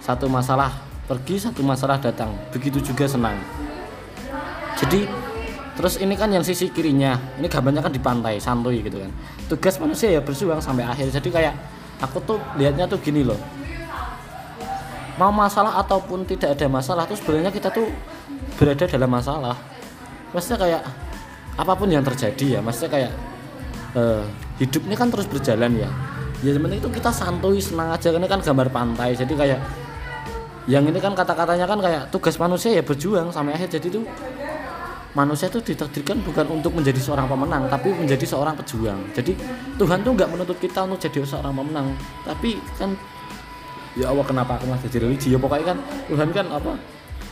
Satu 0.00 0.32
masalah 0.32 0.72
pergi 1.04 1.36
satu 1.36 1.60
masalah 1.60 2.00
datang. 2.00 2.32
Begitu 2.48 2.80
juga 2.80 3.04
senang. 3.04 3.36
Jadi 4.80 5.04
terus 5.76 6.00
ini 6.00 6.16
kan 6.16 6.32
yang 6.32 6.40
sisi 6.40 6.72
kirinya. 6.72 7.20
Ini 7.36 7.46
gambarnya 7.52 7.84
kan 7.84 7.92
di 7.92 8.00
pantai 8.00 8.40
santuy 8.40 8.80
gitu 8.80 9.04
kan. 9.04 9.12
Tugas 9.52 9.76
manusia 9.76 10.08
ya 10.08 10.20
berjuang 10.24 10.64
sampai 10.64 10.88
akhir. 10.88 11.12
Jadi 11.12 11.28
kayak 11.28 11.54
aku 12.00 12.18
tuh 12.24 12.38
lihatnya 12.58 12.88
tuh 12.88 12.98
gini 12.98 13.22
loh. 13.22 13.38
Mau 15.14 15.30
masalah 15.30 15.78
ataupun 15.78 16.26
tidak 16.26 16.58
ada 16.58 16.66
masalah 16.66 17.06
tuh 17.06 17.14
sebenarnya 17.14 17.54
kita 17.54 17.70
tuh 17.70 17.86
berada 18.58 18.84
dalam 18.86 19.10
masalah. 19.10 19.54
Maksudnya 20.34 20.58
kayak 20.58 20.82
apa 21.54 21.72
pun 21.78 21.86
yang 21.86 22.02
terjadi 22.02 22.58
ya 22.58 22.60
maksudnya 22.62 22.90
kayak 22.90 23.12
uh, 23.94 24.26
hidup 24.58 24.82
ini 24.90 24.94
kan 24.98 25.08
terus 25.14 25.30
berjalan 25.30 25.78
ya. 25.78 25.90
Ya 26.42 26.50
sebenarnya 26.50 26.82
itu 26.82 26.90
kita 26.90 27.14
santuy 27.14 27.62
senang 27.62 27.94
aja. 27.94 28.10
Karena 28.10 28.26
kan 28.26 28.42
gambar 28.42 28.68
pantai 28.74 29.14
jadi 29.14 29.34
kayak 29.38 29.60
yang 30.64 30.82
ini 30.88 30.98
kan 30.98 31.14
kata-katanya 31.14 31.68
kan 31.68 31.78
kayak 31.78 32.02
tugas 32.10 32.34
manusia 32.40 32.74
ya 32.74 32.82
berjuang 32.82 33.30
sampai 33.30 33.54
akhir. 33.54 33.78
Jadi 33.78 34.00
tuh 34.00 34.04
manusia 35.14 35.46
itu 35.46 35.62
ditakdirkan 35.62 36.20
bukan 36.26 36.46
untuk 36.50 36.74
menjadi 36.74 36.98
seorang 36.98 37.30
pemenang 37.30 37.70
tapi 37.70 37.94
menjadi 37.94 38.26
seorang 38.26 38.58
pejuang. 38.58 38.98
Jadi 39.14 39.32
Tuhan 39.78 40.02
tuh 40.02 40.12
nggak 40.12 40.28
menuntut 40.28 40.58
kita 40.58 40.82
untuk 40.84 40.98
jadi 40.98 41.22
seorang 41.22 41.54
pemenang. 41.54 41.94
Tapi 42.26 42.58
kan 42.74 42.90
ya 43.94 44.10
Allah 44.10 44.26
kenapa 44.26 44.58
aku 44.58 44.66
masih 44.66 44.90
jadi 44.90 45.06
religi? 45.06 45.30
Ya 45.30 45.38
pokoknya 45.38 45.74
kan 45.74 45.78
Tuhan 46.10 46.28
kan 46.34 46.46
apa 46.50 46.74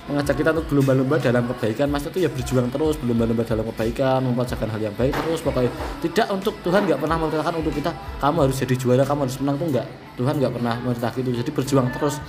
mengajak 0.02 0.34
kita 0.34 0.50
untuk 0.50 0.66
berlomba-lomba 0.70 1.16
dalam 1.18 1.46
kebaikan. 1.54 1.86
Mas 1.90 2.06
itu 2.06 2.18
ya 2.22 2.30
berjuang 2.30 2.70
terus 2.70 2.94
berlomba-lomba 3.02 3.42
dalam 3.42 3.64
kebaikan 3.74 4.18
mempercayakan 4.22 4.68
hal 4.78 4.80
yang 4.86 4.94
baik 4.94 5.14
terus 5.18 5.42
pokoknya. 5.42 5.70
Tidak 6.06 6.26
untuk 6.30 6.54
Tuhan 6.62 6.86
nggak 6.86 6.98
pernah 7.02 7.16
memerintahkan 7.18 7.54
untuk 7.58 7.74
kita 7.74 7.90
kamu 8.22 8.36
harus 8.46 8.56
jadi 8.62 8.74
juara 8.78 9.02
kamu 9.02 9.26
harus 9.26 9.36
menang. 9.42 9.56
Tuh 9.58 9.68
nggak. 9.74 9.86
Tuhan 10.12 10.34
nggak 10.38 10.52
pernah 10.54 10.74
memerintah 10.86 11.10
gitu 11.18 11.30
jadi 11.34 11.50
berjuang 11.50 11.88
terus 11.98 12.22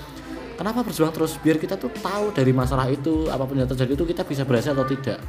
kenapa 0.55 0.85
berjuang 0.85 1.11
terus 1.13 1.37
biar 1.41 1.57
kita 1.57 1.75
tuh 1.75 1.89
tahu 1.93 2.33
dari 2.33 2.51
masalah 2.53 2.89
itu 2.89 3.29
apa 3.29 3.43
pun 3.45 3.57
yang 3.57 3.69
terjadi 3.69 3.93
itu 3.93 4.05
kita 4.05 4.21
bisa 4.25 4.43
berhasil 4.45 4.73
atau 4.73 4.85
tidak 4.87 5.19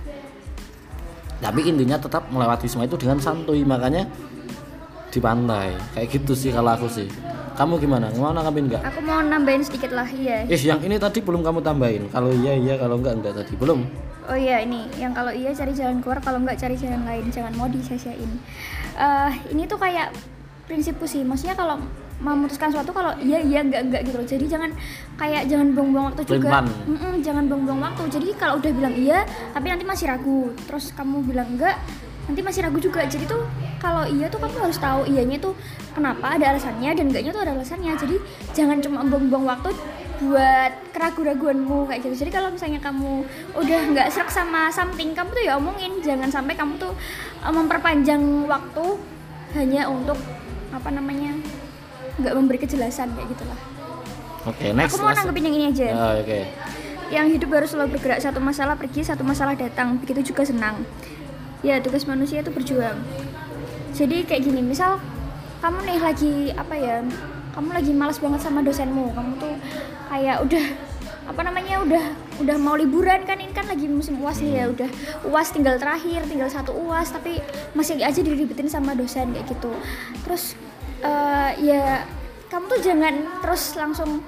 tapi 1.42 1.60
intinya 1.68 2.00
tetap 2.00 2.30
melewati 2.32 2.70
semua 2.70 2.88
itu 2.88 2.96
dengan 2.96 3.20
santuy 3.20 3.66
makanya 3.66 4.08
di 5.12 5.18
pantai 5.22 5.76
kayak 5.92 6.08
gitu 6.10 6.32
sih 6.32 6.50
kalau 6.50 6.72
aku 6.74 6.88
sih 6.88 7.08
kamu 7.54 7.78
gimana? 7.78 8.10
Mau 8.18 8.34
nanggapin 8.34 8.66
enggak? 8.66 8.82
Aku 8.82 8.98
mau 9.06 9.22
nambahin 9.22 9.62
sedikit 9.62 9.94
lah, 9.94 10.10
iya. 10.10 10.42
Eh, 10.50 10.58
yang 10.58 10.82
ini 10.82 10.98
tadi 10.98 11.22
belum 11.22 11.46
kamu 11.46 11.62
tambahin. 11.62 12.10
Kalau 12.10 12.34
iya 12.34 12.58
iya, 12.58 12.74
kalau 12.74 12.98
enggak 12.98 13.22
enggak 13.22 13.34
tadi. 13.38 13.54
Belum. 13.54 13.86
Oh 14.26 14.34
iya, 14.34 14.58
ini 14.58 14.90
yang 14.98 15.14
kalau 15.14 15.30
iya 15.30 15.54
cari 15.54 15.70
jalan 15.70 16.02
keluar, 16.02 16.18
kalau 16.18 16.42
enggak 16.42 16.58
cari 16.58 16.74
jalan 16.74 17.06
lain. 17.06 17.30
Jangan 17.30 17.54
mau 17.54 17.70
disia-siain. 17.70 18.30
Uh, 18.98 19.30
ini 19.54 19.70
tuh 19.70 19.78
kayak 19.78 20.10
prinsipku 20.66 21.06
sih. 21.06 21.22
Maksudnya 21.22 21.54
kalau 21.54 21.78
memutuskan 22.22 22.70
suatu 22.70 22.94
kalau 22.94 23.12
iya 23.20 23.42
iya 23.42 23.60
enggak 23.62 23.82
enggak 23.90 24.02
gitu 24.06 24.16
loh. 24.20 24.28
Jadi 24.28 24.44
jangan 24.46 24.70
kayak 25.18 25.42
jangan 25.50 25.66
buang-buang 25.74 26.06
waktu 26.14 26.22
juga. 26.28 26.62
Mm 26.62 26.96
-mm, 26.96 27.14
jangan 27.22 27.44
buang-buang 27.50 27.80
waktu. 27.82 28.02
Jadi 28.10 28.28
kalau 28.38 28.62
udah 28.62 28.72
bilang 28.72 28.94
iya, 28.94 29.26
tapi 29.52 29.66
nanti 29.70 29.84
masih 29.86 30.06
ragu. 30.08 30.54
Terus 30.66 30.94
kamu 30.94 31.26
bilang 31.26 31.48
enggak, 31.58 31.76
nanti 32.24 32.40
masih 32.40 32.60
ragu 32.64 32.80
juga 32.80 33.04
jadi 33.04 33.24
tuh 33.28 33.44
kalau 33.76 34.08
iya 34.08 34.32
tuh 34.32 34.40
kamu 34.40 34.56
harus 34.56 34.80
tahu 34.80 35.04
iyanya 35.04 35.36
tuh 35.36 35.52
kenapa 35.92 36.40
ada 36.40 36.56
alasannya 36.56 36.90
dan 36.96 37.04
enggaknya 37.12 37.30
tuh 37.36 37.42
ada 37.44 37.52
alasannya 37.52 37.92
jadi 38.00 38.16
jangan 38.56 38.80
cuma 38.80 39.04
buang-buang 39.04 39.44
waktu 39.44 39.76
buat 40.24 40.72
keraguan-raguanmu 40.96 41.90
kayak 41.90 42.00
gitu 42.08 42.24
jadi 42.24 42.30
kalau 42.32 42.48
misalnya 42.54 42.80
kamu 42.80 43.28
udah 43.60 43.80
nggak 43.92 44.08
serak 44.08 44.32
sama 44.32 44.72
something 44.72 45.12
kamu 45.12 45.36
tuh 45.36 45.44
ya 45.44 45.60
omongin 45.60 46.00
jangan 46.00 46.32
sampai 46.32 46.56
kamu 46.56 46.80
tuh 46.80 46.96
uh, 47.44 47.52
memperpanjang 47.52 48.22
waktu 48.48 48.84
hanya 49.52 49.90
untuk 49.92 50.16
apa 50.72 50.88
namanya 50.88 51.36
nggak 52.18 52.32
memberi 52.34 52.58
kejelasan 52.62 53.10
kayak 53.14 53.28
gitulah. 53.34 53.58
Oke 54.44 54.60
okay, 54.60 54.70
next 54.76 54.92
aku 54.92 55.08
mau 55.08 55.16
nanggepin 55.16 55.44
yang 55.48 55.56
ini 55.56 55.66
aja. 55.72 55.86
Oh, 55.96 56.12
oke. 56.20 56.28
Okay. 56.28 56.42
yang 57.12 57.28
hidup 57.28 57.52
harus 57.52 57.70
selalu 57.70 57.94
bergerak 57.94 58.18
satu 58.18 58.40
masalah 58.40 58.74
pergi 58.74 59.04
satu 59.04 59.22
masalah 59.22 59.54
datang. 59.54 60.00
Begitu 60.00 60.34
juga 60.34 60.44
senang. 60.44 60.82
Ya 61.64 61.80
tugas 61.80 62.04
manusia 62.04 62.44
itu 62.44 62.50
berjuang. 62.52 62.96
Jadi 63.94 64.26
kayak 64.26 64.42
gini 64.44 64.60
misal 64.60 64.98
kamu 65.62 65.78
nih 65.86 65.98
lagi 66.00 66.32
apa 66.52 66.74
ya 66.76 67.00
kamu 67.54 67.70
lagi 67.70 67.92
malas 67.96 68.18
banget 68.20 68.40
sama 68.44 68.60
dosenmu. 68.60 69.14
Kamu 69.14 69.32
tuh 69.40 69.54
kayak 70.10 70.44
udah 70.44 70.64
apa 71.24 71.40
namanya 71.40 71.80
udah 71.80 72.04
udah 72.44 72.56
mau 72.60 72.76
liburan 72.76 73.24
kan? 73.24 73.40
Ini 73.40 73.52
kan 73.56 73.64
lagi 73.64 73.88
musim 73.88 74.20
uas 74.20 74.44
nih 74.44 74.60
ya 74.60 74.64
udah 74.68 74.90
uas 75.28 75.48
tinggal 75.54 75.80
terakhir 75.80 76.24
tinggal 76.28 76.52
satu 76.52 76.76
uas 76.76 77.08
tapi 77.14 77.40
masih 77.72 77.96
aja 78.00 78.20
diribetin 78.20 78.68
sama 78.68 78.92
dosen 78.92 79.32
kayak 79.32 79.48
gitu. 79.48 79.72
Terus 80.26 80.58
uh, 81.04 81.50
ya 81.60 82.08
kamu 82.48 82.64
tuh 82.70 82.80
jangan 82.80 83.14
terus 83.44 83.76
langsung 83.76 84.24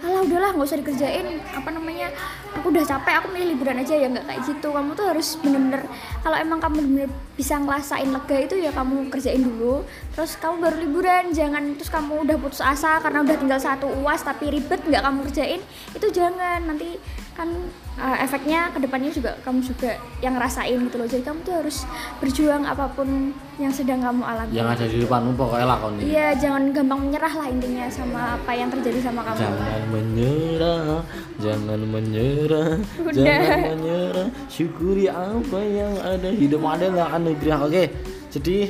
alah 0.00 0.24
udahlah 0.24 0.56
nggak 0.56 0.64
usah 0.64 0.80
dikerjain. 0.80 1.44
Apa 1.52 1.68
namanya 1.76 2.08
aku 2.56 2.72
udah 2.72 2.84
capek 2.88 3.20
aku 3.20 3.36
milih 3.36 3.52
liburan 3.52 3.84
aja. 3.84 3.92
Ya 3.92 4.08
nggak 4.08 4.24
kayak 4.32 4.40
gitu. 4.48 4.72
Kamu 4.72 4.96
tuh 4.96 5.12
harus 5.12 5.36
bener-bener 5.36 5.84
kalau 6.24 6.36
emang 6.40 6.56
kamu 6.56 6.80
bener-bener 6.80 7.10
bisa 7.36 7.60
ngerasain 7.60 8.08
lega 8.08 8.36
itu 8.40 8.56
ya 8.56 8.72
kamu 8.72 9.12
kerjain 9.12 9.44
dulu. 9.44 9.84
Terus 10.16 10.40
kamu 10.40 10.54
baru 10.64 10.76
liburan 10.80 11.24
jangan 11.36 11.76
terus 11.76 11.92
kamu 11.92 12.24
udah 12.24 12.36
putus 12.40 12.64
asa 12.64 12.96
karena 13.04 13.20
udah 13.20 13.36
tinggal 13.36 13.60
satu 13.60 13.92
uas 14.00 14.24
tapi 14.24 14.48
ribet 14.48 14.80
nggak 14.88 15.04
kamu 15.04 15.18
kerjain 15.28 15.60
itu 15.92 16.06
jangan. 16.08 16.64
Nanti 16.64 16.96
kan 17.40 17.48
uh, 17.96 18.16
efeknya 18.20 18.68
ke 18.68 18.84
depannya 18.84 19.08
juga 19.08 19.32
kamu 19.40 19.64
juga 19.64 19.96
yang 20.20 20.36
ngerasain 20.36 20.76
gitu 20.76 20.96
loh 21.00 21.08
jadi 21.08 21.24
kamu 21.24 21.40
tuh 21.40 21.54
harus 21.56 21.88
berjuang 22.20 22.68
apa 22.68 22.84
pun 22.92 23.32
yang 23.56 23.72
sedang 23.72 24.04
kamu 24.04 24.20
alami 24.20 24.52
yang 24.52 24.68
ada 24.68 24.84
di 24.84 25.00
depanmu 25.00 25.32
pokoknya 25.40 25.66
lakoni 25.72 26.00
iya 26.04 26.36
jangan 26.36 26.68
gampang 26.68 27.00
menyerah 27.00 27.32
lah 27.32 27.48
intinya 27.48 27.88
sama 27.88 28.36
apa 28.36 28.52
yang 28.52 28.68
terjadi 28.68 29.08
sama 29.08 29.24
kamu 29.24 29.38
Jangan 29.40 29.82
menyerah, 29.88 31.00
jangan 31.40 31.80
menyerah, 31.80 32.70
Udah. 33.00 33.24
jangan 33.24 33.58
menyerah. 33.72 34.28
Syukuri 34.52 35.06
apa 35.08 35.58
yang 35.64 35.92
ada. 35.96 36.28
Hidup 36.28 36.60
adalah 36.60 37.16
anugerah. 37.16 37.58
Oke, 37.64 37.84
jadi 38.28 38.68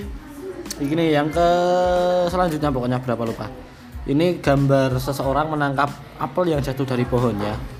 ini 0.78 1.04
yang 1.10 1.26
ke 1.28 1.48
selanjutnya 2.30 2.70
pokoknya 2.70 3.02
berapa 3.02 3.22
lupa. 3.26 3.46
Ini 4.06 4.38
gambar 4.38 4.96
seseorang 4.96 5.52
menangkap 5.52 5.90
apel 6.22 6.54
yang 6.54 6.62
jatuh 6.62 6.86
dari 6.86 7.04
pohonnya. 7.04 7.79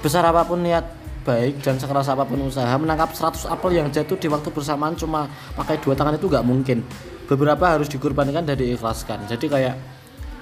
Sebesar 0.00 0.24
apa 0.24 0.48
pun 0.48 0.64
niat 0.64 0.96
baik 1.28 1.60
dan 1.60 1.76
sekeras 1.76 2.08
apa 2.08 2.24
pun 2.24 2.40
usaha 2.48 2.72
menangkap 2.80 3.12
100 3.12 3.52
apel 3.52 3.76
yang 3.76 3.92
jatuh 3.92 4.16
di 4.16 4.32
waktu 4.32 4.48
bersamaan 4.48 4.96
cuma 4.96 5.28
pakai 5.52 5.76
dua 5.76 5.92
tangan 5.92 6.16
itu 6.16 6.24
nggak 6.24 6.46
mungkin. 6.48 6.80
Beberapa 7.28 7.76
harus 7.76 7.92
dikorbankan 7.92 8.48
dan 8.48 8.56
diikhlaskan. 8.56 9.28
Jadi 9.28 9.46
kayak 9.46 9.74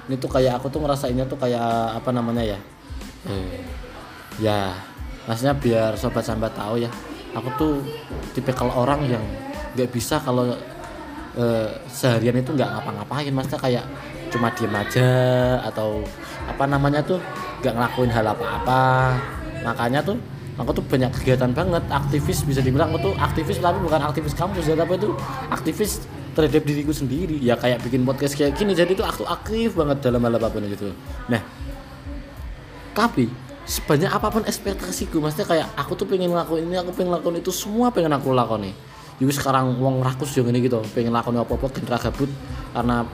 ini 0.09 0.17
tuh 0.17 0.31
kayak 0.33 0.63
aku 0.63 0.73
tuh 0.73 0.81
ngerasainnya 0.81 1.29
tuh 1.29 1.37
kayak 1.37 2.01
apa 2.01 2.11
namanya 2.15 2.57
ya 2.57 2.59
eh, 3.29 3.61
ya 4.41 4.73
maksudnya 5.29 5.53
biar 5.53 5.93
sobat 6.01 6.25
sambat 6.25 6.57
tahu 6.57 6.81
ya 6.81 6.91
aku 7.37 7.49
tuh 7.61 7.73
tipikal 8.33 8.73
orang 8.73 9.05
yang 9.05 9.25
nggak 9.77 9.93
bisa 9.93 10.17
kalau 10.25 10.49
eh, 11.37 11.69
seharian 11.93 12.41
itu 12.41 12.57
nggak 12.57 12.73
ngapa-ngapain 12.73 13.29
maksudnya 13.37 13.61
kayak 13.61 13.85
cuma 14.33 14.49
diem 14.57 14.73
aja 14.73 15.11
atau 15.69 16.01
apa 16.49 16.65
namanya 16.65 17.05
tuh 17.05 17.21
nggak 17.61 17.75
ngelakuin 17.77 18.13
hal 18.13 18.33
apa-apa 18.33 19.13
makanya 19.63 20.01
tuh 20.03 20.19
aku 20.59 20.71
tuh 20.75 20.85
banyak 20.85 21.11
kegiatan 21.15 21.51
banget. 21.55 21.85
Aktivis 21.89 22.43
bisa 22.43 22.61
dibilang 22.61 22.91
aku 22.95 23.11
tuh 23.11 23.15
aktivis 23.19 23.63
tapi 23.63 23.79
bukan 23.81 24.01
aktivis 24.03 24.35
kampus 24.35 24.67
ya 24.67 24.75
tapi 24.75 24.99
itu 24.99 25.11
aktivis 25.49 26.05
terhadap 26.35 26.63
diriku 26.67 26.91
sendiri. 26.91 27.39
Ya 27.39 27.55
kayak 27.55 27.83
bikin 27.87 28.03
podcast 28.03 28.35
kayak 28.35 28.59
gini 28.59 28.75
jadi 28.75 28.95
tuh 28.95 29.07
aku 29.07 29.23
aktif 29.27 29.79
banget 29.79 30.03
dalam 30.03 30.23
hal 30.23 30.35
apa 30.35 30.51
pun 30.51 30.63
gitu 30.67 30.91
nah 31.31 31.43
tapi 32.99 33.31
sebanyak 33.63 34.11
apa 34.11 34.27
pun 34.27 34.43
ekspektasiku 34.43 35.23
maksudnya 35.23 35.47
kayak 35.47 35.69
aku 35.79 35.95
tuh 35.95 36.03
pengen 36.11 36.35
ngelakuin 36.35 36.67
ini 36.67 36.83
aku 36.83 36.91
pengen 36.91 37.15
ngelakuin 37.15 37.39
itu 37.39 37.55
semua 37.55 37.95
pengen 37.95 38.11
aku 38.11 38.35
lakoni. 38.35 38.75
Jadi 39.23 39.35
sekarang 39.35 39.79
wong 39.79 40.03
rakus 40.03 40.35
yang 40.35 40.51
ini 40.51 40.67
gitu 40.67 40.83
pengen 40.97 41.15
ngelakuin 41.15 41.39
apa-apa 41.39 41.71
genre 41.79 41.99
gabut 42.01 42.31
karena 42.75 43.07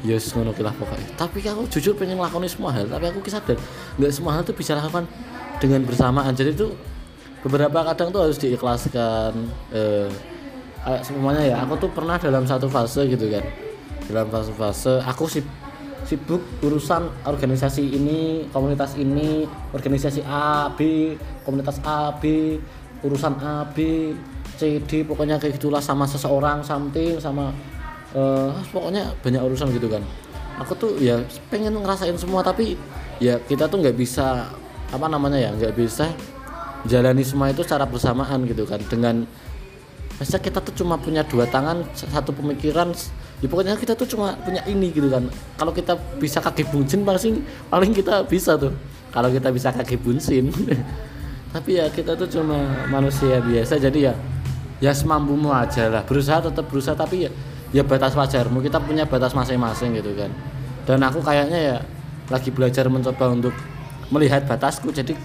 ya 0.00 0.16
yes, 0.16 0.32
ngono 0.32 0.56
lah 0.56 0.72
pokoknya. 0.72 1.08
Tapi 1.20 1.44
aku 1.44 1.68
jujur 1.68 1.92
pengen 2.00 2.16
ngelakuin 2.16 2.48
semua 2.48 2.72
hal 2.72 2.88
tapi 2.88 3.12
aku 3.12 3.20
sadar 3.28 3.60
nggak 4.00 4.12
semua 4.14 4.40
hal 4.40 4.42
tuh 4.46 4.56
bisa 4.56 4.72
lakukan 4.72 5.04
dengan 5.60 5.84
bersamaan. 5.84 6.32
Jadi 6.32 6.56
tuh 6.56 6.72
beberapa 7.44 7.84
kadang 7.92 8.08
tuh 8.10 8.24
harus 8.24 8.40
diikhlaskan 8.40 9.32
eh, 9.70 10.08
semuanya 11.04 11.44
ya. 11.44 11.56
Aku 11.68 11.76
tuh 11.76 11.92
pernah 11.92 12.16
dalam 12.16 12.48
satu 12.48 12.66
fase 12.66 13.04
gitu 13.06 13.28
kan. 13.28 13.44
Dalam 14.10 14.26
fase-fase 14.32 14.98
aku 15.06 15.30
sib 15.30 15.46
sibuk 16.02 16.42
urusan 16.64 17.06
organisasi 17.28 17.84
ini 17.94 18.48
komunitas 18.50 18.98
ini 18.98 19.46
organisasi 19.70 20.24
A 20.26 20.72
B 20.74 21.12
komunitas 21.46 21.78
A 21.86 22.10
B 22.18 22.56
urusan 23.06 23.38
A 23.38 23.62
B 23.70 24.10
C 24.58 24.82
D 24.82 25.06
pokoknya 25.06 25.38
kayak 25.38 25.60
gitulah 25.60 25.78
sama 25.78 26.08
seseorang 26.08 26.64
something 26.66 27.20
sama 27.22 27.54
eh, 28.16 28.50
pokoknya 28.74 29.14
banyak 29.22 29.38
urusan 29.44 29.70
gitu 29.76 29.86
kan. 29.86 30.02
Aku 30.58 30.74
tuh 30.74 30.98
ya 30.98 31.22
pengen 31.52 31.78
ngerasain 31.78 32.16
semua 32.18 32.42
tapi 32.42 32.74
ya 33.22 33.38
kita 33.46 33.70
tuh 33.70 33.78
nggak 33.78 33.94
bisa 33.94 34.50
apa 34.90 35.06
namanya 35.06 35.38
ya 35.38 35.50
nggak 35.54 35.74
bisa 35.78 36.10
jalani 36.86 37.22
semua 37.22 37.50
itu 37.52 37.62
secara 37.62 37.86
bersamaan 37.86 38.42
gitu 38.46 38.66
kan 38.66 38.80
dengan 38.90 39.26
Maksudnya 40.20 40.42
kita 40.52 40.60
tuh 40.60 40.84
cuma 40.84 41.00
punya 41.00 41.24
dua 41.24 41.48
tangan, 41.48 41.80
satu 41.96 42.36
pemikiran, 42.36 42.92
ya 43.40 43.48
pokoknya 43.48 43.72
kita 43.80 43.96
tuh 43.96 44.04
cuma 44.04 44.36
punya 44.44 44.60
ini 44.68 44.92
gitu 44.92 45.08
kan. 45.08 45.24
Kalau 45.56 45.72
kita 45.72 45.96
bisa 46.20 46.44
kaki 46.44 46.68
buncin 46.68 47.08
paling 47.08 47.40
paling 47.72 47.96
kita 47.96 48.28
bisa 48.28 48.60
tuh. 48.60 48.68
Kalau 49.16 49.32
kita 49.32 49.48
bisa 49.48 49.72
kaki 49.72 49.96
buncin. 49.96 50.52
Tapi 51.56 51.80
ya 51.80 51.88
kita 51.88 52.20
tuh 52.20 52.28
cuma 52.28 52.60
manusia 52.92 53.40
biasa 53.40 53.80
jadi 53.80 54.12
ya 54.12 54.14
ya 54.84 54.92
semampumu 54.92 55.56
aja 55.56 55.88
lah. 55.88 56.04
Berusaha 56.04 56.52
tetap 56.52 56.68
berusaha 56.68 56.92
tapi 56.92 57.24
ya 57.24 57.30
ya 57.72 57.80
batas 57.80 58.12
wajarmu. 58.12 58.60
Kita 58.60 58.76
punya 58.76 59.08
batas 59.08 59.32
masing-masing 59.32 59.96
gitu 60.04 60.12
kan. 60.20 60.28
Dan 60.84 61.00
aku 61.00 61.24
kayaknya 61.24 61.58
ya 61.58 61.76
lagi 62.28 62.52
belajar 62.52 62.92
mencoba 62.92 63.32
untuk 63.32 63.56
melihat 64.10 64.44
batasku. 64.44 64.90
Jadi 64.90 65.16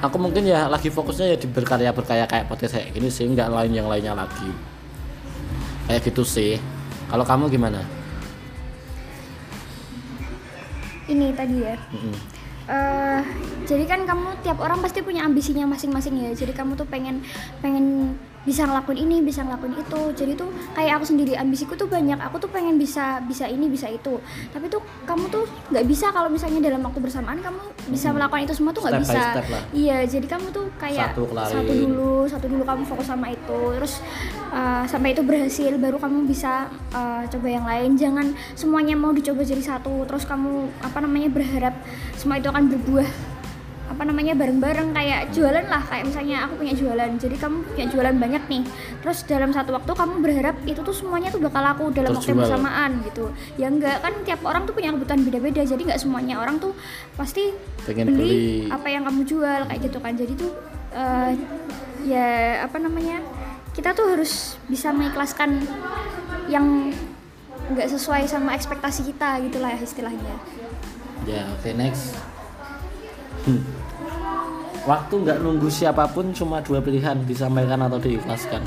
aku 0.00 0.16
mungkin 0.16 0.48
ya 0.48 0.66
lagi 0.70 0.88
fokusnya 0.88 1.34
ya 1.34 1.36
di 1.36 1.46
berkarya 1.50 1.92
berkarya 1.92 2.24
kayak 2.24 2.48
podcast 2.48 2.78
kayak 2.78 2.96
gini 2.96 3.12
sih 3.12 3.28
nggak 3.28 3.50
lain 3.52 3.72
yang 3.76 3.86
lainnya 3.90 4.16
lagi. 4.16 4.50
Kayak 5.90 6.06
gitu 6.08 6.22
sih. 6.24 6.56
Kalau 7.10 7.26
kamu 7.26 7.50
gimana? 7.50 7.82
Ini 11.10 11.34
tadi 11.34 11.56
ya. 11.58 11.74
Mm-mm. 11.90 12.16
eh 12.70 13.20
jadi 13.66 13.82
kan 13.82 14.06
kamu 14.06 14.46
tiap 14.46 14.62
orang 14.62 14.78
pasti 14.78 15.02
punya 15.02 15.26
ambisinya 15.26 15.66
masing-masing 15.66 16.22
ya. 16.22 16.30
Jadi 16.30 16.54
kamu 16.54 16.78
tuh 16.78 16.86
pengen 16.86 17.26
pengen 17.58 18.14
bisa 18.40 18.64
ngelakuin 18.64 19.04
ini 19.04 19.16
bisa 19.20 19.44
ngelakuin 19.44 19.76
itu. 19.76 20.00
Jadi 20.16 20.32
tuh 20.32 20.48
kayak 20.72 21.00
aku 21.00 21.04
sendiri 21.12 21.36
ambisiku 21.36 21.76
tuh 21.76 21.84
banyak. 21.86 22.16
Aku 22.24 22.40
tuh 22.40 22.48
pengen 22.48 22.80
bisa 22.80 23.20
bisa 23.24 23.44
ini 23.44 23.68
bisa 23.68 23.86
itu. 23.88 24.16
Tapi 24.50 24.66
tuh 24.72 24.80
kamu 25.04 25.28
tuh 25.28 25.44
nggak 25.68 25.84
bisa 25.84 26.08
kalau 26.08 26.32
misalnya 26.32 26.72
dalam 26.72 26.80
waktu 26.80 27.00
bersamaan 27.04 27.40
kamu 27.40 27.60
bisa 27.92 28.08
Hmm. 28.10 28.16
melakukan 28.16 28.42
itu 28.48 28.54
semua 28.56 28.72
tuh 28.72 28.82
nggak 28.84 29.00
bisa. 29.02 29.20
iya 29.70 30.02
jadi 30.02 30.26
kamu 30.26 30.46
tuh 30.50 30.66
kayak 30.80 31.12
Satu 31.12 31.28
satu 31.30 31.72
dulu 31.72 32.14
satu 32.26 32.46
dulu 32.48 32.62
kamu 32.64 32.82
fokus 32.88 33.06
sama 33.06 33.28
itu. 33.30 33.60
Terus 33.76 34.00
uh, 34.50 34.84
sampai 34.88 35.12
itu 35.12 35.22
berhasil 35.22 35.72
baru 35.76 36.00
kamu 36.00 36.24
bisa 36.24 36.66
uh, 36.90 37.22
coba 37.28 37.46
yang 37.48 37.66
lain. 37.68 37.90
Jangan 38.00 38.26
semuanya 38.56 38.96
mau 38.96 39.12
dicoba 39.12 39.44
jadi 39.44 39.60
satu. 39.60 40.08
Terus 40.08 40.24
kamu 40.24 40.68
apa 40.80 40.98
namanya 41.04 41.28
berharap 41.28 41.74
semua 42.16 42.40
itu 42.40 42.48
akan 42.48 42.72
berbuah 42.72 43.08
apa 43.90 44.06
namanya 44.06 44.38
bareng-bareng 44.38 44.94
kayak 44.94 45.34
jualan 45.34 45.66
lah 45.66 45.82
kayak 45.82 46.06
misalnya 46.06 46.46
aku 46.46 46.62
punya 46.62 46.74
jualan. 46.78 47.10
Jadi 47.18 47.34
kamu 47.34 47.56
punya 47.74 47.86
jualan 47.90 48.14
banyak 48.14 48.42
nih. 48.46 48.62
Terus 49.02 49.18
dalam 49.26 49.50
satu 49.50 49.74
waktu 49.74 49.90
kamu 49.90 50.14
berharap 50.22 50.56
itu 50.62 50.78
tuh 50.86 50.94
semuanya 50.94 51.34
tuh 51.34 51.42
bakal 51.42 51.58
laku 51.58 51.90
dalam 51.90 52.14
waktu 52.14 52.30
yang 52.30 52.40
bersamaan 52.46 52.90
gitu. 53.10 53.34
Ya 53.58 53.66
enggak 53.66 53.98
kan 53.98 54.14
tiap 54.22 54.46
orang 54.46 54.62
tuh 54.70 54.78
punya 54.78 54.94
kebutuhan 54.94 55.26
beda-beda. 55.26 55.62
Jadi 55.66 55.82
nggak 55.90 56.00
semuanya 56.00 56.38
orang 56.38 56.62
tuh 56.62 56.70
pasti 57.18 57.50
Pengen 57.82 58.14
beli, 58.14 58.22
beli. 58.22 58.48
apa 58.70 58.86
yang 58.86 59.02
kamu 59.10 59.20
jual 59.26 59.60
kayak 59.66 59.80
gitu 59.82 59.98
kan. 59.98 60.12
Jadi 60.14 60.32
tuh 60.38 60.52
eh, 60.94 61.30
ya 62.06 62.62
apa 62.62 62.78
namanya 62.78 63.18
kita 63.74 63.90
tuh 63.90 64.14
harus 64.14 64.54
bisa 64.70 64.94
mengikhlaskan 64.94 65.66
yang 66.46 66.94
nggak 67.74 67.90
sesuai 67.90 68.26
sama 68.30 68.54
ekspektasi 68.54 69.02
kita 69.10 69.42
gitulah 69.50 69.74
istilahnya. 69.74 70.38
Ya 71.26 71.50
oke 71.58 71.74
next. 71.74 72.14
Hmm. 73.46 73.79
Waktu 74.88 75.14
nggak 75.26 75.38
nunggu 75.44 75.68
siapa 75.68 76.08
pun 76.08 76.32
cuma 76.32 76.60
dua 76.64 76.80
pilihan 76.80 77.20
disampaikan 77.26 77.80
atau 77.84 78.00
diikhlaskan. 78.00 78.62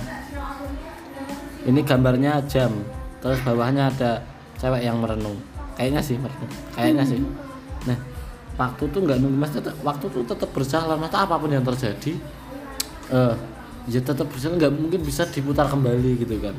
Ini 1.63 1.79
gambarnya 1.87 2.43
jam 2.45 2.71
terus 3.23 3.39
bawahnya 3.41 3.87
ada 3.87 4.19
cewek 4.59 4.83
yang 4.83 4.99
merenung. 4.99 5.39
Kayaknya 5.79 6.01
sih 6.03 6.19
merenung 6.19 6.51
kayaknya 6.75 7.03
sih. 7.07 7.19
Nah 7.87 7.97
waktu 8.59 8.83
tuh 8.91 8.99
nggak 9.01 9.17
nunggu 9.23 9.37
mas 9.39 9.51
tetap 9.55 9.73
waktu 9.81 10.05
tuh 10.11 10.21
tetap 10.27 10.49
berjalan 10.53 10.99
mas 10.99 11.13
apa 11.15 11.33
pun 11.39 11.49
yang 11.49 11.65
terjadi 11.65 12.13
eh 13.09 13.35
ya 13.89 13.99
tetap 13.99 14.29
berjalan 14.29 14.59
nggak 14.59 14.73
mungkin 14.75 15.01
bisa 15.01 15.23
diputar 15.25 15.65
kembali 15.71 16.19
gitu 16.21 16.37
kan. 16.43 16.53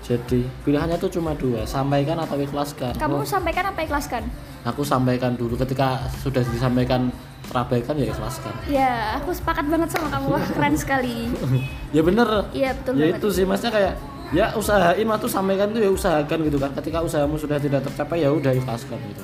Jadi 0.00 0.42
pilihannya 0.66 0.98
tuh 0.98 1.06
cuma 1.12 1.36
dua 1.38 1.62
sampaikan 1.68 2.18
atau 2.18 2.34
ikhlaskan. 2.34 2.98
Kamu 2.98 3.22
Oh, 3.22 3.26
sampaikan 3.26 3.70
apa 3.70 3.84
ikhlaskan? 3.86 4.26
Aku 4.66 4.82
sampaikan 4.82 5.38
dulu 5.38 5.54
ketika 5.54 6.02
sudah 6.18 6.42
disampaikan 6.50 7.09
terabaikan 7.50 7.94
ya 7.94 8.06
ikhlaskan 8.08 8.54
Ya, 8.64 8.92
aku 9.16 9.30
sepakat 9.30 9.66
banget 9.66 9.90
sama 9.90 10.06
kamu. 10.08 10.26
Wah, 10.30 10.44
keren 10.48 10.74
sekali. 10.74 11.28
ya 11.96 12.00
bener 12.00 12.28
Iya, 12.50 12.70
betul 12.72 12.92
ya 12.94 13.04
banget. 13.04 13.18
itu 13.18 13.28
sih 13.28 13.44
maksudnya 13.44 13.72
kayak 13.72 13.94
ya 14.30 14.46
usahain 14.54 15.02
waktu 15.04 15.26
sampaikan 15.26 15.66
tuh 15.68 15.80
ya 15.80 15.90
usahakan 15.90 16.38
gitu 16.44 16.56
kan 16.56 16.70
ketika 16.72 17.02
usahamu 17.02 17.34
sudah 17.34 17.58
tidak 17.58 17.82
tercapai 17.82 18.22
ya 18.22 18.30
udah 18.30 18.52
ikhlaskan 18.52 18.94
gitu 19.04 19.22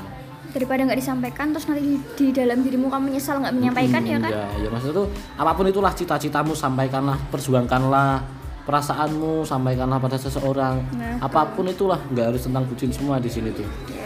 Daripada 0.48 0.82
nggak 0.82 0.96
disampaikan 0.96 1.52
terus 1.52 1.68
nanti 1.68 1.84
di, 2.16 2.26
dalam 2.32 2.58
dirimu 2.58 2.88
kamu 2.88 3.12
nyesal 3.12 3.38
nggak 3.38 3.54
menyampaikan 3.54 4.02
ya 4.02 4.16
kan? 4.16 4.32
ya 4.32 4.46
ya 4.56 4.68
maksudnya 4.68 4.96
tuh 4.96 5.06
apa 5.36 5.52
pun 5.52 5.64
itulah 5.64 5.92
cita-citamu 5.92 6.52
sampaikanlah 6.52 7.20
perjuangkanlah 7.28 8.24
perasaanmu 8.66 9.44
sampaikanlah 9.44 9.98
pada 10.00 10.16
seseorang 10.16 10.82
Nah, 10.92 11.20
apa 11.20 11.46
pun 11.46 11.64
itulah 11.64 12.00
nggak 12.08 12.26
harus 12.26 12.42
tentang 12.42 12.64
bucin 12.64 12.90
semua 12.90 13.16
di 13.16 13.28
sini 13.28 13.52
tuh 13.52 13.68
Ya, 13.86 14.05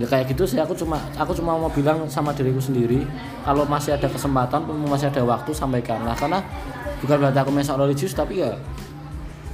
ya 0.00 0.06
kayak 0.08 0.32
gitu 0.32 0.48
sih. 0.48 0.60
Aku 0.60 0.72
cuma 0.76 1.00
aku 1.18 1.32
cuma 1.36 1.56
mau 1.56 1.72
bilang 1.72 2.04
sama 2.08 2.32
diriku 2.32 2.60
sendiri 2.60 3.04
kalau 3.44 3.66
masih 3.66 3.96
ada 3.96 4.08
kesempatan 4.08 4.64
masih 4.88 5.12
ada 5.12 5.22
waktu 5.24 5.50
sampaikanlah. 5.52 6.16
Karena 6.16 6.40
bukan 7.02 7.16
berarti 7.18 7.38
aku 7.42 7.50
mesok 7.52 7.76
religius 7.80 8.12
tapi 8.14 8.40
ya 8.40 8.54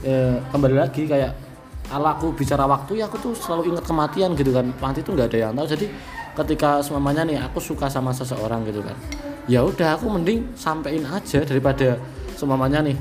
eh, 0.05 0.37
kembali 0.53 0.77
lagi 0.79 1.09
kayak 1.09 1.33
kalau 1.89 2.09
aku 2.13 2.27
bicara 2.37 2.69
waktu 2.69 3.01
ya 3.01 3.09
aku 3.09 3.17
tuh 3.17 3.33
selalu 3.33 3.73
ingat 3.75 3.85
kematian 3.89 4.37
gitu 4.37 4.53
kan. 4.53 4.69
Mati 4.79 5.01
itu 5.01 5.11
nggak 5.15 5.29
ada 5.35 5.39
yang 5.39 5.53
tahu. 5.57 5.67
Jadi 5.67 5.87
ketika 6.39 6.79
semuanya 6.85 7.27
nih 7.27 7.39
aku 7.43 7.59
suka 7.59 7.91
sama 7.91 8.15
seseorang 8.15 8.63
gitu 8.69 8.85
kan. 8.85 8.95
Ya 9.49 9.65
udah 9.65 9.97
aku 9.97 10.13
mending 10.13 10.53
sampein 10.53 11.03
aja 11.09 11.41
daripada 11.43 11.97
semuanya 12.37 12.85
nih 12.85 12.95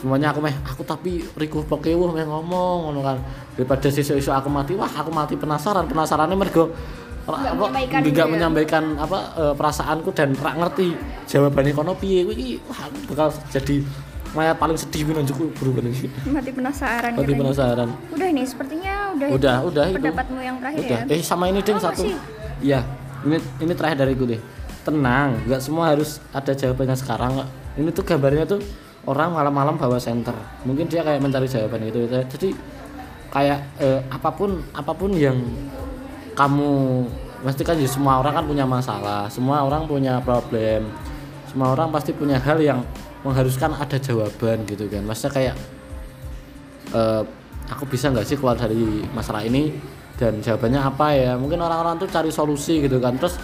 semuanya 0.00 0.32
aku 0.32 0.40
meh 0.40 0.56
aku 0.64 0.80
tapi 0.82 1.20
rikuh 1.36 1.60
pokewuh 1.62 2.08
meh 2.10 2.24
ngomong 2.24 2.88
ngono 2.88 3.00
kan. 3.04 3.18
Daripada 3.52 3.86
sesuk-esuk 3.86 4.32
aku 4.32 4.48
mati 4.48 4.72
wah 4.72 4.88
aku 4.88 5.12
mati 5.12 5.36
penasaran. 5.36 5.84
Penasarannya 5.84 6.34
mergo 6.34 6.72
Nggak 7.20 7.36
apa 7.36 7.52
menyampaikan 7.54 8.00
gitu 8.02 8.16
ya. 8.16 8.26
menyampaikan 8.26 8.84
apa 8.96 9.18
eh, 9.36 9.54
perasaanku 9.54 10.10
dan 10.10 10.32
rak 10.34 10.54
ngerti 10.56 10.96
jawabannya 11.28 11.72
kono 11.76 11.92
piye. 11.94 12.24
Kuwi 12.24 12.34
iki, 12.34 12.48
wah 12.64 12.88
bakal 13.06 13.28
jadi 13.52 13.76
mayat 14.30 14.56
paling 14.56 14.78
sedih 14.78 15.10
gue 15.10 15.14
nunjuk 15.18 15.36
lagi 15.82 16.06
mati 16.26 16.50
penasaran 16.54 17.12
mati 17.12 17.22
katanya. 17.28 17.40
penasaran. 17.44 17.88
Udah 18.14 18.28
nih 18.30 18.46
sepertinya 18.46 18.94
udah 19.14 19.28
udah 19.36 19.56
udah 19.66 19.84
itu. 19.90 19.96
pendapatmu 20.00 20.38
yang 20.38 20.56
terakhir 20.62 20.82
udah. 20.86 21.00
ya. 21.06 21.14
Eh 21.14 21.20
sama 21.20 21.44
ini 21.50 21.60
ding 21.60 21.76
Oh, 21.76 21.82
satu. 21.82 22.02
iya 22.62 22.80
ini 23.22 23.36
ini 23.60 23.72
terakhir 23.74 23.98
dari 24.00 24.14
gue 24.16 24.26
deh. 24.34 24.40
Tenang 24.80 25.28
nggak 25.44 25.60
semua 25.60 25.92
harus 25.92 26.18
ada 26.32 26.50
jawabannya 26.50 26.96
sekarang. 26.96 27.32
Ini 27.74 27.90
tuh 27.90 28.02
gambarnya 28.02 28.46
tuh 28.48 28.58
orang 29.08 29.32
malam-malam 29.32 29.74
bawa 29.80 29.96
center 29.96 30.34
mungkin 30.68 30.88
dia 30.90 31.00
kayak 31.00 31.20
mencari 31.24 31.48
jawaban 31.48 31.88
gitu 31.88 32.04
jadi 32.08 32.48
kayak 33.30 33.58
eh, 33.80 34.00
apa 34.10 34.28
pun 34.34 34.60
apa 34.74 34.92
pun 34.92 35.14
yang 35.14 35.38
kamu 36.36 37.04
pasti 37.40 37.62
kan 37.64 37.76
ya 37.80 37.88
semua 37.88 38.20
orang 38.20 38.36
kan 38.36 38.44
punya 38.44 38.64
masalah 38.68 39.30
semua 39.32 39.64
orang 39.64 39.88
punya 39.88 40.20
problem 40.20 40.90
semua 41.50 41.74
orang 41.74 41.90
pasti 41.90 42.14
punya 42.14 42.38
hal 42.38 42.62
yang 42.62 42.78
mengharuskan 43.26 43.76
ada 43.76 43.98
jawaban 44.00 44.64
gitu 44.64 44.86
kan. 44.86 45.02
Maksudnya 45.04 45.32
kayak 45.34 45.54
eh, 46.94 47.22
aku 47.68 47.84
bisa 47.90 48.08
nggak 48.14 48.26
sih 48.26 48.36
keluar 48.38 48.56
dari 48.56 49.04
masalah 49.10 49.42
ini? 49.44 49.74
Dan 50.14 50.38
jawabannya 50.44 50.80
apa 50.80 51.06
ya? 51.16 51.32
Mungkin 51.34 51.58
orang-orang 51.58 51.96
tuh 51.98 52.08
cari 52.08 52.30
solusi 52.30 52.84
gitu 52.84 53.00
kan. 53.02 53.16
Terus 53.16 53.34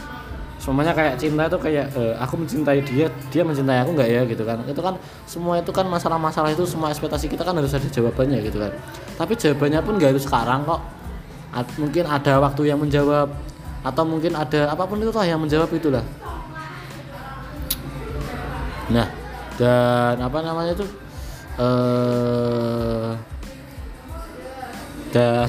semuanya 0.57 0.97
kayak 0.97 1.21
cinta 1.21 1.47
itu 1.47 1.59
kayak 1.61 1.87
eh, 1.93 2.15
aku 2.17 2.41
mencintai 2.41 2.81
dia 2.81 3.07
dia 3.29 3.43
mencintai 3.45 3.85
aku 3.85 3.91
nggak 3.93 4.09
ya 4.09 4.23
gitu 4.25 4.43
kan? 4.43 4.59
Itu 4.65 4.81
kan 4.81 4.95
semua 5.29 5.61
itu 5.61 5.71
kan 5.71 5.85
masalah-masalah 5.87 6.51
itu 6.53 6.65
semua 6.65 6.89
ekspektasi 6.91 7.29
kita 7.29 7.45
kan 7.45 7.55
harus 7.55 7.77
ada 7.77 7.87
jawabannya 7.87 8.41
gitu 8.41 8.59
kan? 8.59 8.73
Tapi 9.21 9.33
jawabannya 9.37 9.81
pun 9.85 9.93
nggak 10.01 10.11
harus 10.17 10.25
sekarang 10.25 10.65
kok. 10.65 10.81
At- 11.53 11.77
mungkin 11.77 12.05
ada 12.09 12.41
waktu 12.41 12.63
yang 12.73 12.81
menjawab 12.81 13.29
atau 13.87 14.03
mungkin 14.03 14.35
ada 14.35 14.73
apa 14.73 14.83
pun 14.89 14.99
itu 14.99 15.13
lah 15.13 15.27
yang 15.29 15.39
menjawab 15.39 15.71
itulah. 15.71 16.03
Nah 18.91 19.07
dan 19.61 20.17
apa 20.19 20.39
namanya 20.41 20.73
itu? 20.73 20.87
Eh 21.61 23.11
dan 25.13 25.49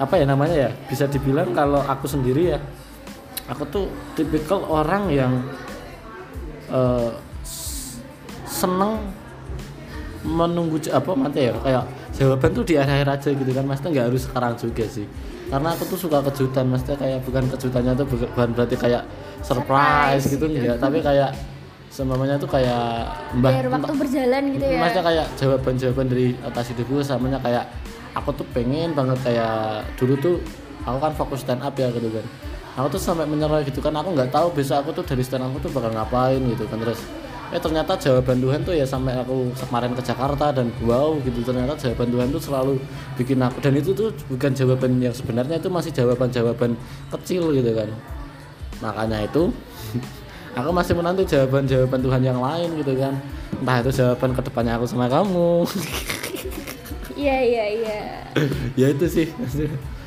apa 0.00 0.14
ya 0.16 0.24
namanya 0.24 0.56
ya? 0.56 0.70
Bisa 0.88 1.04
dibilang 1.06 1.52
kalau 1.52 1.84
aku 1.84 2.08
sendiri 2.08 2.56
ya 2.56 2.60
aku 3.48 3.64
tuh 3.66 3.84
tipikal 4.14 4.60
orang 4.62 5.08
yang 5.08 5.32
s- 7.42 7.98
seneng 8.44 9.00
menunggu 10.20 10.76
apa 10.90 11.10
mati 11.14 11.48
ya 11.48 11.54
kayak 11.56 11.84
jawaban 12.12 12.50
tuh 12.50 12.64
di 12.66 12.74
akhir-akhir 12.74 13.08
aja 13.08 13.28
gitu 13.32 13.50
kan. 13.54 13.64
Maksudnya 13.64 13.90
nggak 13.94 14.06
harus 14.10 14.22
sekarang 14.26 14.52
juga 14.58 14.84
sih. 14.84 15.06
Karena 15.48 15.72
aku 15.72 15.82
tuh 15.88 15.96
suka 15.96 16.18
kejutan 16.28 16.68
maksudnya 16.68 16.98
kayak 16.98 17.18
bukan 17.24 17.44
kejutannya 17.48 17.92
tuh 17.96 18.04
bukan 18.04 18.48
berarti 18.52 18.76
kayak 18.76 19.02
surprise, 19.40 20.26
Surprise. 20.28 20.34
gitu 20.36 20.44
gitu. 20.50 20.60
enggak. 20.60 20.76
Tapi 20.76 20.98
kayak 21.00 21.30
semuanya 21.88 22.36
tuh 22.36 22.50
kayak 22.52 22.84
mbah 23.40 23.48
biar 23.48 23.66
waktu 23.72 23.92
berjalan 23.96 24.42
gitu 24.52 24.64
ya. 24.68 24.76
Maksudnya 24.76 25.04
kayak 25.08 25.26
jawaban-jawaban 25.40 26.06
dari 26.12 26.26
atas 26.44 26.64
hidupku 26.68 27.00
samanya 27.00 27.38
kayak 27.40 27.64
aku 28.12 28.28
tuh 28.36 28.46
pengen 28.52 28.92
banget 28.92 29.16
kayak 29.24 29.86
dulu 29.96 30.14
tuh 30.20 30.36
aku 30.84 30.98
kan 31.00 31.12
fokus 31.16 31.40
stand 31.40 31.62
up 31.64 31.72
ya 31.78 31.88
gitu 31.88 32.12
kan 32.12 32.26
aku 32.78 32.94
tuh 32.94 33.02
sampai 33.02 33.26
menyerah 33.26 33.66
gitu 33.66 33.82
kan 33.82 33.90
aku 33.98 34.14
nggak 34.14 34.30
tahu 34.30 34.54
besok 34.54 34.86
aku 34.86 35.02
tuh 35.02 35.04
dari 35.04 35.26
stand 35.26 35.42
up 35.42 35.50
tuh 35.58 35.70
bakal 35.74 35.90
ngapain 35.90 36.38
gitu 36.38 36.62
kan 36.70 36.78
terus 36.78 37.02
eh 37.48 37.56
ternyata 37.56 37.96
jawaban 37.96 38.44
Tuhan 38.44 38.60
tuh 38.60 38.76
ya 38.76 38.84
sampai 38.84 39.16
aku 39.18 39.48
kemarin 39.56 39.96
ke 39.96 40.02
Jakarta 40.04 40.52
dan 40.52 40.68
wow 40.84 41.16
gitu 41.24 41.40
ternyata 41.40 41.72
jawaban 41.80 42.12
Tuhan 42.12 42.28
tuh 42.28 42.42
selalu 42.44 42.72
bikin 43.16 43.40
aku 43.40 43.58
dan 43.64 43.72
itu 43.72 43.90
tuh 43.96 44.12
bukan 44.28 44.52
jawaban 44.52 45.00
yang 45.00 45.16
sebenarnya 45.16 45.56
itu 45.56 45.72
masih 45.72 45.90
jawaban-jawaban 45.96 46.76
kecil 47.08 47.48
gitu 47.56 47.72
kan. 47.72 47.88
Makanya 48.84 49.24
itu 49.24 49.48
aku 50.60 50.70
masih 50.76 50.92
menanti 50.92 51.24
jawaban-jawaban 51.24 52.00
Tuhan 52.04 52.22
yang 52.22 52.38
lain 52.38 52.68
gitu 52.84 52.92
kan. 53.00 53.16
Entah 53.64 53.76
itu 53.80 53.90
jawaban 53.96 54.30
ke 54.36 54.40
depannya 54.44 54.72
aku 54.76 54.86
sama 54.86 55.08
kamu. 55.08 55.64
Iya 57.18 57.34
iya 57.42 57.64
iya. 57.82 58.00
Ya 58.78 58.94
itu 58.94 59.10
sih. 59.10 59.26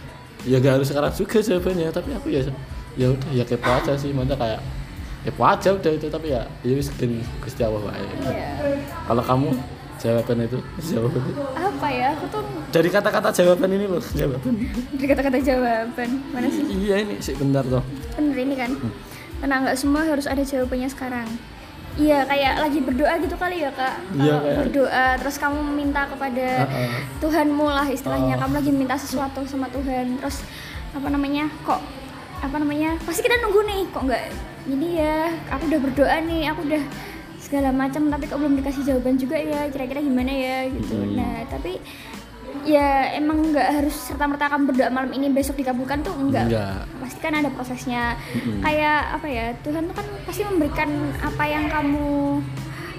ya 0.47 0.57
gak 0.57 0.73
harus 0.81 0.87
sekarang 0.89 1.13
juga 1.13 1.37
jawabannya 1.41 1.87
tapi 1.93 2.09
aku 2.17 2.27
ya 2.33 2.41
ya 2.99 3.07
udah 3.13 3.29
ya 3.31 3.43
kepo 3.47 3.69
aja 3.69 3.93
sih. 3.95 4.11
Maksudnya 4.11 4.37
kayak 4.37 4.61
kepo 5.27 5.41
aja 5.45 5.69
udah 5.77 5.91
itu 5.93 6.07
tapi 6.09 6.27
ya 6.33 6.41
ya 6.65 6.73
wis 6.75 6.89
gen 6.97 7.21
Gusti 7.39 7.61
Allah 7.61 7.81
wae. 7.81 8.05
Iya. 8.25 8.49
Kalau 9.05 9.23
kamu 9.23 9.49
jawaban 10.01 10.37
itu 10.49 10.57
jawaban. 10.81 11.21
Apa 11.53 11.87
ya? 11.93 12.07
Aku 12.17 12.25
tuh 12.33 12.41
dari 12.73 12.89
kata-kata 12.89 13.29
jawaban 13.29 13.69
ini 13.69 13.85
loh 13.85 14.01
jawaban. 14.01 14.53
Dari 14.97 15.07
kata-kata 15.07 15.37
jawaban 15.39 16.09
mana 16.33 16.47
sih? 16.49 16.63
Iya 16.67 16.95
ini 17.05 17.15
sih 17.21 17.37
benar 17.37 17.63
tuh 17.69 17.85
bener 18.17 18.37
ini 18.37 18.55
kan. 18.57 18.71
Karena 19.41 19.55
nggak 19.65 19.77
semua 19.77 20.05
harus 20.05 20.29
ada 20.29 20.41
jawabannya 20.41 20.89
sekarang 20.89 21.29
iya 21.93 22.23
kayak 22.23 22.53
lagi 22.57 22.79
berdoa 22.79 23.13
gitu 23.17 23.35
kali 23.35 23.57
ya 23.59 23.71
kak 23.71 23.95
Iya, 24.13 24.35
kayak- 24.37 24.57
berdoa 24.59 25.05
terus 25.17 25.35
kamu 25.35 25.59
minta 25.69 26.01
kepada 26.05 26.47
Heeh. 26.63 26.89
Tuhanmu 27.19 27.65
lah 27.65 27.83
istilahnya 27.85 28.35
Oh. 28.35 28.41
kamu 28.41 28.53
lagi 28.55 28.71
minta 28.71 28.95
sesuatu 28.95 29.43
sama 29.43 29.67
Tuhan 29.67 30.15
terus 30.17 30.43
apa 30.91 31.07
namanya 31.07 31.51
kok 31.61 31.81
apa 32.39 32.55
namanya 32.57 32.95
pasti 33.01 33.21
kita 33.21 33.37
nunggu 33.37 33.61
nih 33.63 33.81
kok 33.87 34.03
nggak 34.03 34.23
ini 34.67 34.87
ya 34.97 35.17
aku 35.47 35.63
udah 35.67 35.79
berdoa 35.81 36.15
nih 36.21 36.41
aku 36.47 36.61
udah 36.63 36.83
segala 37.37 37.69
macam 37.69 38.07
tapi 38.07 38.23
kok 38.23 38.37
belum 38.37 38.55
dikasih 38.55 38.83
jawaban 38.85 39.15
juga 39.15 39.35
ya 39.35 39.67
kira-kira 39.67 39.99
gimana 39.99 40.31
ya 40.31 40.57
gitu 40.69 40.95
Hmm. 40.95 41.13
nah 41.13 41.43
tapi 41.45 41.75
ya 42.61 42.87
emang 43.13 43.47
nggak 43.47 43.67
harus 43.73 43.95
serta 43.95 44.25
merta 44.25 44.47
kamu 44.47 44.69
berdoa 44.69 44.89
malam 44.89 45.11
ini 45.11 45.27
besok 45.27 45.55
dikabulkan 45.55 46.01
tuh 46.01 46.13
enggak 46.13 46.45
enggak 46.45 46.83
pasti 47.11 47.19
kan 47.19 47.35
ada 47.35 47.51
prosesnya. 47.51 48.15
Mm-mm. 48.31 48.63
kayak 48.63 49.19
apa 49.19 49.27
ya 49.27 49.45
Tuhan 49.59 49.83
tuh 49.83 49.95
kan 49.99 50.07
pasti 50.23 50.47
memberikan 50.47 50.87
apa 51.19 51.43
yang 51.43 51.67
kamu 51.67 52.39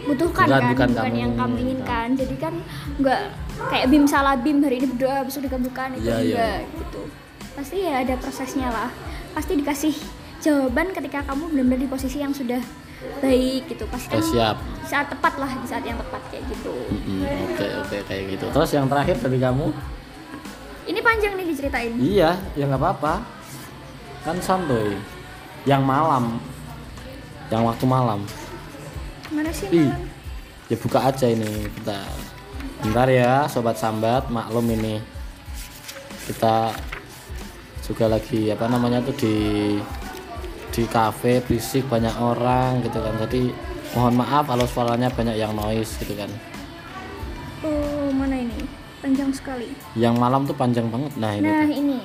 butuhkan 0.05 0.45
Bukan- 0.45 0.61
kan 0.61 0.69
bukan 0.69 0.91
kamu 0.93 1.17
yang 1.17 1.33
kamu 1.33 1.55
inginkan. 1.57 2.13
inginkan. 2.13 2.21
Jadi 2.21 2.35
kan 2.37 2.55
nggak 3.01 3.21
kayak 3.73 3.87
bim 3.89 4.05
salah 4.05 4.37
bim 4.37 4.61
hari 4.61 4.77
ini 4.79 4.93
berdoa 4.93 5.25
besok 5.25 5.49
dikabulkan 5.49 5.97
itu 5.97 6.05
Iya, 6.05 6.17
iya. 6.19 6.29
enggak 6.29 6.59
gitu. 6.77 7.01
Pasti 7.57 7.77
ya 7.81 8.05
ada 8.05 8.15
prosesnya 8.21 8.69
lah. 8.69 8.91
Pasti 9.33 9.53
dikasih 9.57 9.95
jawaban 10.43 10.93
ketika 10.93 11.25
kamu 11.25 11.49
benar-benar 11.49 11.81
di 11.81 11.89
posisi 11.89 12.21
yang 12.21 12.37
sudah 12.37 12.61
baik 13.19 13.65
gitu. 13.67 13.89
Pasti 13.89 14.13
kan 14.13 14.21
siap. 14.21 14.57
saat 14.85 15.09
tepat 15.09 15.41
lah 15.41 15.49
di 15.49 15.65
saat 15.65 15.81
yang 15.83 15.97
tepat 15.97 16.21
kayak 16.29 16.45
gitu. 16.53 16.77
Oke 17.49 17.67
oke 17.81 17.97
kayak 18.05 18.25
gitu. 18.29 18.45
Terus 18.47 18.71
yang 18.71 18.85
terakhir 18.85 19.17
dari 19.17 19.41
kamu? 19.41 19.73
Ini 20.83 21.01
panjang 21.01 21.33
nih 21.33 21.47
diceritain. 21.47 21.95
Iya 21.97 22.37
ya 22.53 22.65
nggak 22.67 22.77
apa-apa 22.77 23.15
kan 24.23 24.39
santuy 24.39 24.95
yang 25.67 25.83
malam 25.83 26.39
yang 27.51 27.63
waktu 27.67 27.85
malam. 27.85 28.21
Mana 29.29 29.51
sih 29.53 29.69
Ih. 29.71 29.91
malam? 29.91 30.09
ya 30.71 30.77
buka 30.81 31.05
aja 31.05 31.29
ini 31.29 31.69
bentar 31.69 32.09
bentar 32.81 33.05
ya 33.11 33.45
sobat 33.47 33.77
sambat 33.77 34.31
maklum 34.31 34.67
ini. 34.73 35.03
Kita 36.23 36.71
juga 37.83 38.07
lagi 38.07 38.49
apa 38.49 38.71
namanya 38.71 39.03
tuh 39.03 39.15
di 39.19 39.35
di 40.73 40.83
kafe 40.89 41.43
berisik 41.45 41.85
banyak 41.91 42.15
orang 42.17 42.81
gitu 42.81 43.03
kan. 43.03 43.15
Jadi 43.27 43.53
mohon 43.93 44.17
maaf 44.17 44.49
kalau 44.49 44.65
suaranya 44.65 45.13
banyak 45.13 45.37
yang 45.37 45.53
noise 45.53 45.99
gitu 46.01 46.15
kan. 46.17 46.31
Oh 47.63 48.09
mana 48.15 48.39
ini? 48.39 48.65
Panjang 49.03 49.35
sekali. 49.35 49.75
Yang 49.99 50.15
malam 50.17 50.47
tuh 50.47 50.55
panjang 50.57 50.87
banget. 50.89 51.13
Nah 51.19 51.33
ini 51.37 51.43
Nah 51.45 51.63
tuh. 51.67 51.75
ini 51.75 51.99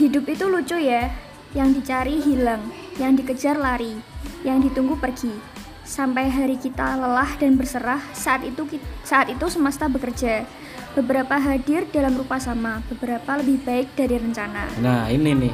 Hidup 0.00 0.24
itu 0.26 0.44
lucu 0.46 0.76
ya. 0.76 1.12
Yang 1.50 1.82
dicari 1.82 2.16
hilang 2.18 2.62
Yang 2.94 3.12
dikejar 3.20 3.58
lari 3.58 3.98
Yang 4.40 4.70
ditunggu 4.70 4.96
pergi. 4.96 5.34
Sampai 5.82 6.30
hari 6.30 6.54
kita 6.56 6.94
lelah 6.94 7.36
dan 7.36 7.54
berserah 7.54 7.98
Saat 8.12 8.42
itu 8.42 8.64
saat 9.02 9.28
itu 9.28 9.44
semesta 9.46 9.84
bekerja. 9.86 10.46
Beberapa 10.90 11.36
hadir 11.36 11.84
dalam 11.86 12.14
rupa 12.14 12.38
sama 12.38 12.80
Beberapa 12.88 13.36
lebih 13.36 13.60
baik 13.60 13.92
dari 13.92 14.16
rencana. 14.16 14.70
Nah 14.78 15.06
ini 15.06 15.34
nih. 15.36 15.52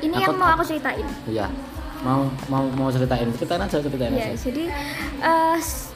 Ini 0.00 0.14
Aku- 0.14 0.22
yang 0.22 0.34
mau 0.34 0.50
aku 0.50 0.64
ceritain. 0.64 1.06
Ya 1.26 1.46
mau 1.98 2.30
mau 2.46 2.62
mau 2.70 2.88
ceritain. 2.88 3.26
Ceritain 3.32 3.58
aja 3.58 3.76
ceritain 3.76 4.12
Ya, 4.12 4.30
aja. 4.30 4.38
jadi 4.38 4.64
s- 5.58 5.90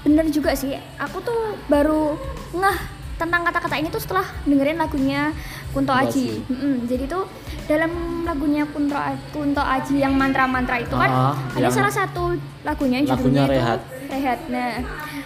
bener 0.00 0.24
juga 0.28 0.52
sih. 0.52 0.72
Aku 0.96 1.20
tuh 1.20 1.52
baru 1.66 2.16
ngeh 2.50 2.78
tentang 3.14 3.44
kata-kata 3.44 3.76
ini 3.76 3.88
tuh 3.88 4.00
setelah 4.00 4.24
dengerin 4.42 4.74
lagunya 4.74 5.30
Kunto 5.74 5.90
Aji. 5.90 6.06
Aji. 6.06 6.26
Mm-mm. 6.46 6.74
Jadi 6.86 7.04
tuh 7.04 7.26
dalam 7.66 7.90
lagunya 8.22 8.62
Kunto 8.64 8.94
Kunto 9.28 9.58
Aji 9.60 9.98
yang 9.98 10.14
mantra-mantra 10.14 10.78
itu 10.78 10.94
kan 10.94 11.10
Ah, 11.10 11.34
ada 11.52 11.66
salah 11.68 11.90
satu 11.90 12.32
lagunya 12.62 13.02
yang 13.02 13.10
Lagunya 13.10 13.42
judulnya 13.42 13.44
Rehat. 13.50 13.80
itu 13.82 14.06
Rehat. 14.08 14.38
Nah, 14.46 14.68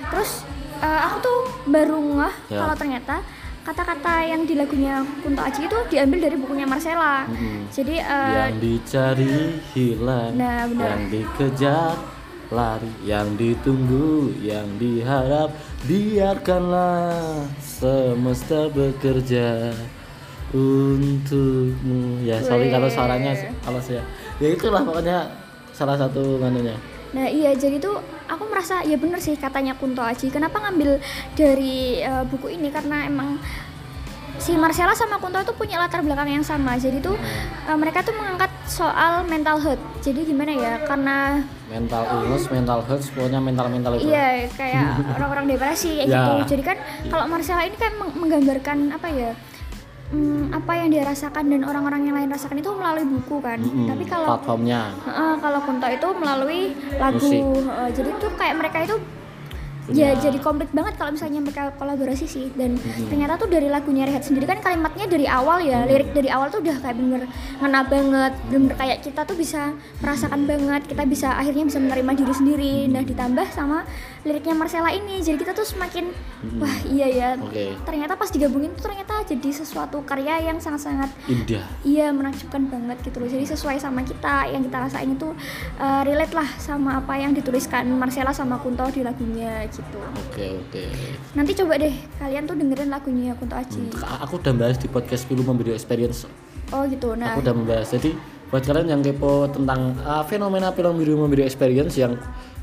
terus 0.08 0.30
eh, 0.78 1.00
aku 1.04 1.16
tuh 1.20 1.38
baru 1.68 1.98
ngeh 2.00 2.34
Ya. 2.48 2.58
kalau 2.58 2.74
ternyata 2.74 3.16
kata-kata 3.60 4.24
yang 4.24 4.42
di 4.42 4.56
lagunya 4.56 4.94
Kunto 5.20 5.44
Aji 5.44 5.60
itu 5.62 5.78
diambil 5.88 6.18
dari 6.24 6.36
bukunya 6.36 6.64
Marcella. 6.64 7.28
Mm-mm. 7.28 7.68
Jadi 7.68 8.00
eh, 8.00 8.32
yang 8.32 8.56
dicari 8.56 9.36
hilang 9.70 10.32
Nah, 10.32 10.64
benar. 10.64 10.88
yang 10.88 11.02
dikejar 11.06 11.92
lari 12.48 12.88
yang 13.04 13.36
ditunggu 13.36 14.32
yang 14.40 14.64
diharap 14.80 15.52
biarkanlah 15.84 17.44
semesta 17.60 18.72
bekerja 18.72 19.76
untukmu 20.50 21.98
ya 22.22 22.40
sorry 22.40 22.68
kalau 22.68 22.88
suaranya 22.88 23.32
kalau 23.60 23.78
saya 23.78 24.02
ya 24.38 24.48
itulah 24.48 24.80
pokoknya 24.80 25.28
salah 25.70 25.96
satu 25.96 26.38
manunya 26.38 26.76
Nah 27.08 27.24
iya 27.24 27.56
jadi 27.56 27.80
tuh 27.80 27.96
aku 28.28 28.44
merasa 28.46 28.84
ya 28.84 28.92
bener 28.94 29.16
sih 29.16 29.32
katanya 29.32 29.72
Kunto 29.72 30.04
Aji. 30.04 30.28
Kenapa 30.28 30.60
ngambil 30.60 31.00
dari 31.32 32.04
eh, 32.04 32.24
buku 32.28 32.52
ini 32.52 32.68
karena 32.68 33.08
emang 33.08 33.40
si 34.36 34.52
Marcella 34.52 34.92
sama 34.92 35.16
Kunto 35.16 35.40
itu 35.40 35.56
punya 35.56 35.80
latar 35.80 36.04
belakang 36.04 36.28
yang 36.28 36.44
sama. 36.44 36.76
Jadi 36.76 37.00
tuh 37.00 37.16
eh, 37.64 37.72
mereka 37.72 38.04
tuh 38.04 38.12
mengangkat 38.12 38.52
soal 38.68 39.24
mental 39.24 39.56
health. 39.56 39.80
Jadi 39.98 40.20
gimana 40.22 40.52
ya? 40.52 40.84
Karena 40.84 41.40
mental 41.72 42.04
illness 42.12 42.44
mental 42.52 42.84
health 42.84 43.08
pokoknya 43.08 43.40
mental 43.40 43.66
mental 43.68 43.92
itu 43.96 44.04
iya 44.04 44.44
kayak 44.52 44.84
orang-orang 45.16 45.48
depresi 45.48 46.04
Ya. 46.04 46.28
gitu. 46.28 46.32
Jadi 46.52 46.62
kan 46.62 46.76
kalau 47.08 47.24
Marcella 47.24 47.64
ini 47.64 47.76
kan 47.80 47.96
meng- 47.96 48.20
menggambarkan 48.20 48.92
apa 48.92 49.08
ya? 49.08 49.32
Hmm, 50.12 50.54
apa 50.54 50.72
yang 50.78 50.88
dia 50.88 51.02
rasakan 51.04 51.44
dan 51.52 51.62
orang-orang 51.64 52.08
yang 52.08 52.14
lain 52.16 52.30
rasakan 52.32 52.58
itu 52.58 52.70
melalui 52.72 53.06
buku 53.06 53.36
kan. 53.40 53.58
Mm-mm, 53.60 53.86
Tapi 53.88 54.04
kalau 54.08 54.28
platformnya 54.36 54.80
Heeh, 55.04 55.32
kalau 55.40 55.60
Kunto 55.64 55.88
itu 55.88 56.08
melalui 56.16 56.60
lagu. 56.96 57.16
Musik. 57.18 57.42
Heeh, 57.42 57.88
jadi 57.92 58.10
tuh 58.16 58.30
kayak 58.36 58.54
mereka 58.56 58.78
itu 58.84 58.96
Punya- 59.88 60.12
ya 60.12 60.20
jadi 60.20 60.38
komplit 60.38 60.68
banget 60.76 61.00
kalau 61.00 61.16
misalnya 61.16 61.40
mereka 61.40 61.72
kolaborasi 61.80 62.28
sih. 62.28 62.52
Dan 62.52 62.76
ternyata 63.08 63.40
tuh 63.40 63.48
dari 63.48 63.72
lagunya 63.72 64.04
Rehat 64.04 64.28
sendiri 64.28 64.44
kan 64.44 64.60
kalimatnya 64.60 65.08
dari 65.08 65.24
awal 65.24 65.64
ya 65.64 65.88
lirik 65.88 66.12
dari 66.12 66.28
awal 66.28 66.52
tuh 66.52 66.60
udah 66.60 66.76
kayak 66.78 66.96
bener 67.00 67.22
ngena 67.64 67.80
banget. 67.88 68.32
Bener 68.52 68.72
kayak 68.76 68.98
kita 69.00 69.24
tuh 69.24 69.32
bisa 69.34 69.72
merasakan 70.04 70.44
banget 70.44 70.84
kita 70.84 71.02
bisa 71.08 71.32
akhirnya 71.32 71.64
bisa 71.64 71.80
menerima 71.80 72.12
diri 72.12 72.34
sendiri. 72.36 72.74
Nah 72.92 73.00
ditambah 73.00 73.48
sama 73.48 73.88
liriknya 74.28 74.52
Marcella 74.52 74.92
ini 74.92 75.24
jadi 75.24 75.40
kita 75.40 75.56
tuh 75.56 75.64
semakin 75.64 76.12
wah 76.60 76.76
iya 76.84 77.06
ya. 77.08 77.28
Oke. 77.40 77.72
Ternyata 77.88 78.12
pas 78.20 78.28
digabungin 78.28 78.76
tuh 78.76 78.92
ternyata 78.92 79.24
jadi 79.24 79.48
sesuatu 79.50 80.04
karya 80.04 80.52
yang 80.52 80.60
sangat-sangat 80.60 81.08
indah. 81.24 81.64
Iya 81.80 82.12
menakjubkan 82.12 82.68
banget 82.68 83.00
gitu 83.08 83.24
loh. 83.24 83.28
Jadi 83.30 83.48
sesuai 83.48 83.80
sama 83.80 84.04
kita 84.04 84.52
yang 84.52 84.60
kita 84.60 84.76
rasain 84.84 85.08
itu 85.08 85.32
uh, 85.80 86.02
relate 86.04 86.34
lah 86.36 86.48
sama 86.60 87.00
apa 87.00 87.16
yang 87.16 87.32
dituliskan 87.32 87.88
Marcella 87.96 88.34
sama 88.36 88.60
Kunto 88.60 88.84
di 88.92 89.00
lagunya 89.00 89.64
gitu. 89.70 89.77
Oke 89.82 90.44
oke. 90.64 90.82
Nanti 91.34 91.52
coba 91.54 91.72
deh 91.78 91.94
kalian 92.18 92.42
tuh 92.46 92.56
dengerin 92.58 92.90
lagunya 92.90 93.32
Kunto 93.38 93.54
Aji. 93.54 93.80
aku 93.98 94.38
udah 94.42 94.54
bahas 94.54 94.76
di 94.78 94.88
podcast 94.90 95.24
film 95.26 95.46
memberi 95.46 95.74
experience. 95.74 96.26
Oh 96.74 96.84
gitu. 96.84 97.14
Nah, 97.16 97.34
aku 97.38 97.46
udah 97.46 97.54
membahas. 97.54 97.88
Jadi 97.94 98.12
buat 98.48 98.64
kalian 98.64 98.88
yang 98.88 99.00
kepo 99.04 99.48
tentang 99.52 99.96
uh, 100.04 100.24
fenomena 100.24 100.72
film 100.72 100.96
biru 100.96 101.20
memberi 101.20 101.44
experience 101.44 101.96
yang 102.00 102.16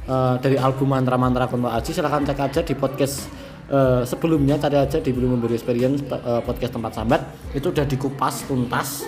uh, 0.09 0.36
dari 0.41 0.57
album 0.59 0.91
mantra 0.91 1.16
mantra 1.18 1.47
Kunto 1.47 1.72
Aji 1.72 1.91
silahkan 1.93 2.26
cek 2.26 2.39
aja 2.39 2.61
di 2.61 2.74
podcast 2.78 3.26
uh, 3.72 4.03
sebelumnya. 4.03 4.59
Cari 4.59 4.78
aja 4.78 4.97
di 4.99 5.09
biru 5.16 5.32
memberi 5.32 5.55
experience 5.57 6.03
uh, 6.11 6.41
podcast 6.43 6.76
tempat 6.76 6.91
sambat. 6.93 7.22
Itu 7.55 7.72
udah 7.72 7.86
dikupas 7.88 8.45
tuntas. 8.45 9.07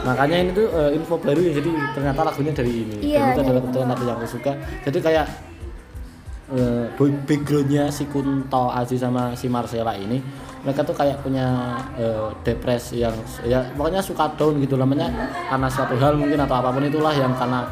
Makanya 0.00 0.36
ini 0.40 0.50
tuh 0.56 0.66
uh, 0.72 0.90
info 0.96 1.20
baru 1.20 1.40
ya. 1.44 1.52
Jadi 1.60 1.70
ternyata 1.92 2.20
lagunya 2.24 2.52
dari 2.56 2.72
ini. 2.72 2.96
Iya, 3.12 3.20
dan 3.20 3.32
itu 3.36 3.40
adalah 3.44 3.60
kebetulan 3.64 3.88
lagu 3.92 4.04
yang 4.08 4.16
aku 4.16 4.28
suka. 4.28 4.52
Jadi 4.88 4.98
kayak 5.04 5.26
uh, 6.54 6.86
boy- 6.98 7.22
backgroundnya 7.26 7.90
si 7.90 8.06
Kunto 8.10 8.70
Aji 8.70 8.96
sama 8.98 9.34
si 9.38 9.46
Marcella 9.46 9.94
ini 9.94 10.18
mereka 10.60 10.84
tuh 10.84 10.92
kayak 10.92 11.24
punya 11.24 11.78
uh, 11.96 12.28
depresi 12.44 13.00
yang 13.00 13.16
ya 13.48 13.64
pokoknya 13.72 14.04
suka 14.04 14.28
down 14.36 14.60
gitu 14.60 14.76
namanya 14.76 15.08
karena 15.48 15.68
suatu 15.72 15.96
hal 15.96 16.20
mungkin 16.20 16.36
atau 16.36 16.60
apa 16.60 16.68
pun 16.68 16.84
itulah 16.84 17.16
yang 17.16 17.32
karena 17.32 17.64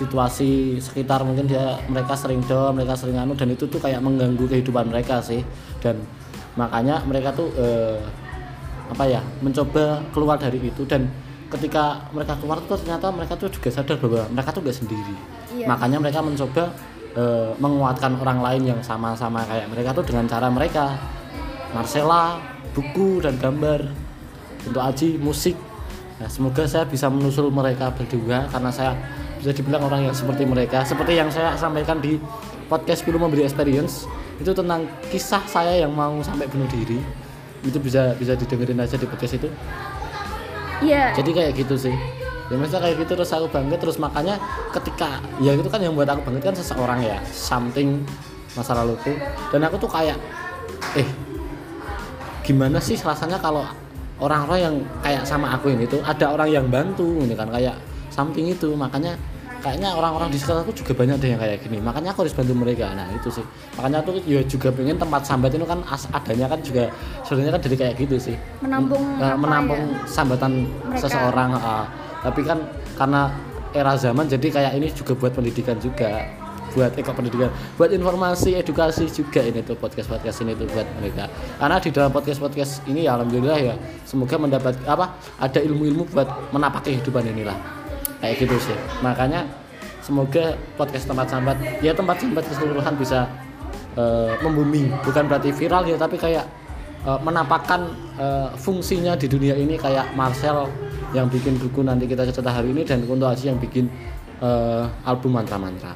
situasi 0.00 0.80
sekitar 0.80 1.20
mungkin 1.28 1.44
dia 1.44 1.76
mereka 1.92 2.16
sering 2.16 2.40
down 2.48 2.72
mereka 2.72 2.96
sering 2.96 3.20
anu 3.20 3.36
dan 3.36 3.52
itu 3.52 3.68
tuh 3.68 3.76
kayak 3.76 4.00
mengganggu 4.00 4.48
kehidupan 4.48 4.88
mereka 4.88 5.20
sih. 5.20 5.44
Dan 5.84 6.00
makanya 6.56 7.04
mereka 7.04 7.36
tuh 7.36 7.52
uh, 7.60 8.00
apa 8.90 9.04
ya 9.06 9.20
mencoba 9.44 10.00
keluar 10.16 10.40
dari 10.40 10.56
itu. 10.56 10.88
Dan 10.88 11.04
ketika 11.52 12.08
mereka 12.16 12.32
keluar 12.40 12.64
tuh 12.64 12.80
ternyata 12.80 13.12
mereka 13.12 13.36
tuh 13.36 13.52
juga 13.52 13.68
sadar 13.68 14.00
bahwa 14.00 14.24
mereka 14.32 14.50
tuh 14.56 14.64
gak 14.64 14.78
sendiri. 14.80 15.14
Iya. 15.50 15.66
makanya 15.66 15.98
mereka 15.98 16.22
mencoba 16.22 16.70
eh, 17.16 17.50
menguatkan 17.58 18.18
orang 18.18 18.42
lain 18.42 18.62
yang 18.74 18.80
sama-sama 18.82 19.42
kayak 19.46 19.66
mereka 19.70 19.96
tuh 19.96 20.04
dengan 20.06 20.26
cara 20.26 20.46
mereka. 20.50 20.98
Marcella 21.70 22.38
buku 22.74 23.22
dan 23.22 23.38
gambar. 23.38 24.10
Untuk 24.60 24.82
Aji 24.84 25.16
musik. 25.16 25.56
Nah, 26.20 26.28
semoga 26.28 26.68
saya 26.68 26.84
bisa 26.84 27.08
menusul 27.08 27.48
mereka 27.48 27.88
berdua 27.96 28.44
karena 28.52 28.68
saya 28.68 28.92
bisa 29.40 29.56
dibilang 29.56 29.88
orang 29.88 30.04
yang 30.04 30.12
seperti 30.12 30.44
mereka. 30.44 30.84
Seperti 30.84 31.16
yang 31.16 31.32
saya 31.32 31.56
sampaikan 31.56 31.96
di 31.96 32.20
podcast 32.68 33.00
film 33.08 33.24
memberi 33.24 33.48
experience 33.48 34.04
itu 34.36 34.52
tentang 34.52 34.84
kisah 35.08 35.40
saya 35.48 35.80
yang 35.80 35.96
mau 35.96 36.20
sampai 36.20 36.44
bunuh 36.44 36.68
diri. 36.68 37.00
Itu 37.64 37.80
bisa 37.80 38.12
bisa 38.20 38.36
didengerin 38.36 38.84
aja 38.84 39.00
di 39.00 39.08
podcast 39.08 39.40
itu. 39.40 39.48
Iya. 40.80 41.12
jadi 41.12 41.30
kayak 41.36 41.52
gitu 41.60 41.76
sih 41.76 41.96
ya 42.50 42.54
maksudnya 42.54 42.82
kayak 42.82 42.96
gitu 42.98 43.12
terus 43.14 43.30
aku 43.30 43.46
bangga 43.48 43.76
terus 43.76 43.96
makanya 43.96 44.34
ketika 44.72 45.08
ya 45.38 45.54
itu 45.54 45.66
kan 45.66 45.78
yang 45.78 45.94
buat 45.94 46.06
aku 46.06 46.20
bangga 46.24 46.42
kan 46.44 46.54
seseorang 46.54 46.98
ya 47.00 47.16
something 47.24 48.02
masa 48.52 48.74
laluku 48.74 49.14
dan 49.48 49.62
aku 49.62 49.78
tuh 49.78 49.86
kayak 49.86 50.18
eh 50.92 51.06
gimana 52.42 52.76
sih 52.76 52.98
rasanya 52.98 53.38
kalau 53.38 53.62
orang-orang 54.18 54.58
yang 54.60 54.74
kayak 55.00 55.22
sama 55.22 55.54
aku 55.54 55.70
ini 55.70 55.86
tuh 55.86 56.02
ada 56.02 56.26
orang 56.28 56.50
yang 56.50 56.66
bantu 56.66 57.22
ini 57.22 57.32
kan 57.32 57.46
kayak 57.48 57.78
something 58.10 58.44
itu 58.44 58.74
makanya 58.74 59.14
kayaknya 59.60 59.92
orang-orang 59.92 60.32
di 60.32 60.40
sekitarku 60.40 60.72
juga 60.72 60.96
banyak 60.96 61.20
deh 61.20 61.30
yang 61.30 61.40
kayak 61.40 61.60
gini 61.60 61.78
makanya 61.78 62.10
aku 62.10 62.24
harus 62.24 62.32
bantu 62.32 62.56
mereka 62.56 62.90
nah 62.90 63.06
itu 63.12 63.28
sih 63.30 63.44
makanya 63.76 64.00
aku 64.00 64.18
ya 64.24 64.40
juga 64.42 64.72
pengen 64.72 64.96
tempat 64.96 65.22
sambat 65.22 65.52
itu 65.52 65.62
kan 65.62 65.84
as 65.86 66.08
adanya 66.10 66.48
kan 66.48 66.58
juga 66.60 66.88
sebenarnya 67.22 67.52
kan 67.54 67.62
dari 67.62 67.76
kayak 67.76 67.94
gitu 67.94 68.16
sih 68.18 68.36
Menampung 68.58 69.04
Eh, 69.20 69.36
menampung 69.36 69.82
ya? 69.86 70.08
sambatan 70.08 70.64
Mereka. 70.88 71.06
seseorang 71.06 71.50
ah. 71.54 71.84
Tapi 72.20 72.44
kan 72.44 72.60
karena 72.96 73.32
era 73.72 73.94
zaman 73.94 74.26
jadi 74.26 74.46
kayak 74.50 74.72
ini 74.76 74.88
juga 74.92 75.12
buat 75.16 75.32
pendidikan 75.34 75.78
juga. 75.78 76.26
Buat 76.70 76.94
ekor 76.94 77.18
pendidikan? 77.18 77.50
Buat 77.74 77.90
informasi 77.90 78.54
edukasi 78.54 79.10
juga 79.10 79.42
ini 79.42 79.58
tuh 79.66 79.74
podcast 79.74 80.06
podcast 80.06 80.38
ini 80.46 80.54
tuh 80.54 80.70
buat 80.70 80.86
mereka. 81.02 81.26
Karena 81.58 81.82
di 81.82 81.90
dalam 81.90 82.14
podcast 82.14 82.38
podcast 82.38 82.86
ini 82.86 83.10
ya 83.10 83.18
alhamdulillah 83.18 83.58
ya 83.58 83.74
semoga 84.06 84.38
mendapat 84.38 84.78
apa 84.86 85.18
ada 85.42 85.58
ilmu-ilmu 85.58 86.06
buat 86.14 86.30
menapak 86.54 86.86
kehidupan 86.86 87.26
inilah. 87.26 87.58
Kayak 88.22 88.46
gitu 88.46 88.70
sih. 88.70 88.78
Makanya 89.02 89.50
semoga 89.98 90.54
podcast 90.78 91.10
tempat 91.10 91.26
sambat 91.34 91.58
ya 91.82 91.90
tempat 91.90 92.22
sambat 92.22 92.46
keseluruhan 92.46 92.94
bisa 92.94 93.26
eh, 93.98 94.38
membumi. 94.38 94.94
Bukan 95.02 95.26
berarti 95.26 95.50
viral 95.50 95.90
ya 95.90 95.98
tapi 95.98 96.22
kayak 96.22 96.46
eh, 97.02 97.18
menampakkan 97.18 97.90
eh, 98.14 98.48
fungsinya 98.54 99.18
di 99.18 99.26
dunia 99.26 99.58
ini 99.58 99.74
kayak 99.74 100.14
Marcel 100.14 100.70
yang 101.10 101.26
bikin 101.26 101.56
buku 101.56 101.80
nanti 101.80 102.04
kita 102.04 102.22
cerita 102.24 102.50
hari 102.50 102.70
ini 102.70 102.82
dan 102.82 103.02
Kunto 103.02 103.24
Aji 103.24 103.48
yang 103.48 103.58
bikin 103.58 103.90
eh, 104.38 104.84
album 105.02 105.34
mantra-mantra 105.34 105.94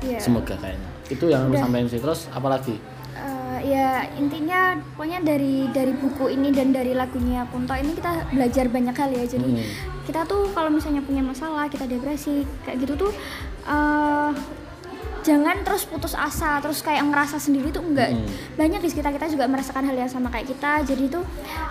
Iya. 0.00 0.20
semoga 0.20 0.52
kayaknya 0.54 0.90
itu 1.06 1.24
yang 1.26 1.48
Udah. 1.48 1.60
sampaikan 1.60 1.86
sih 1.86 1.98
terus 1.98 2.26
apalagi 2.30 2.76
Eh, 3.14 3.70
ya 3.70 4.02
intinya 4.12 4.74
pokoknya 4.92 5.22
dari 5.22 5.70
dari 5.70 5.94
buku 5.94 6.28
ini 6.28 6.50
dan 6.50 6.74
dari 6.74 6.92
lagunya 6.92 7.46
Kunto 7.46 7.70
ini 7.72 7.94
kita 7.94 8.10
belajar 8.28 8.66
banyak 8.66 8.90
hal 8.92 9.10
ya 9.12 9.24
jadi 9.24 9.46
Hmm. 9.46 9.64
kita 10.02 10.20
tuh 10.24 10.50
kalau 10.50 10.66
misalnya 10.68 10.98
punya 11.00 11.22
masalah 11.22 11.64
kita 11.64 11.86
depresi 11.86 12.42
kayak 12.60 12.82
gitu 12.82 12.98
tuh 12.98 13.12
eh, 13.64 14.30
jangan 15.22 15.62
terus 15.62 15.86
putus 15.86 16.12
asa 16.12 16.58
terus 16.58 16.82
kayak 16.82 17.00
ngerasa 17.02 17.38
sendiri 17.38 17.70
tuh 17.70 17.80
enggak 17.82 18.12
Hmm. 18.12 18.26
banyak 18.58 18.82
di 18.82 18.88
sekitar 18.90 19.08
kita 19.10 19.30
juga 19.30 19.46
merasakan 19.46 19.86
hal 19.86 19.96
yang 19.96 20.10
sama 20.10 20.28
kayak 20.28 20.50
kita 20.50 20.82
jadi 20.84 21.04
tuh 21.08 21.24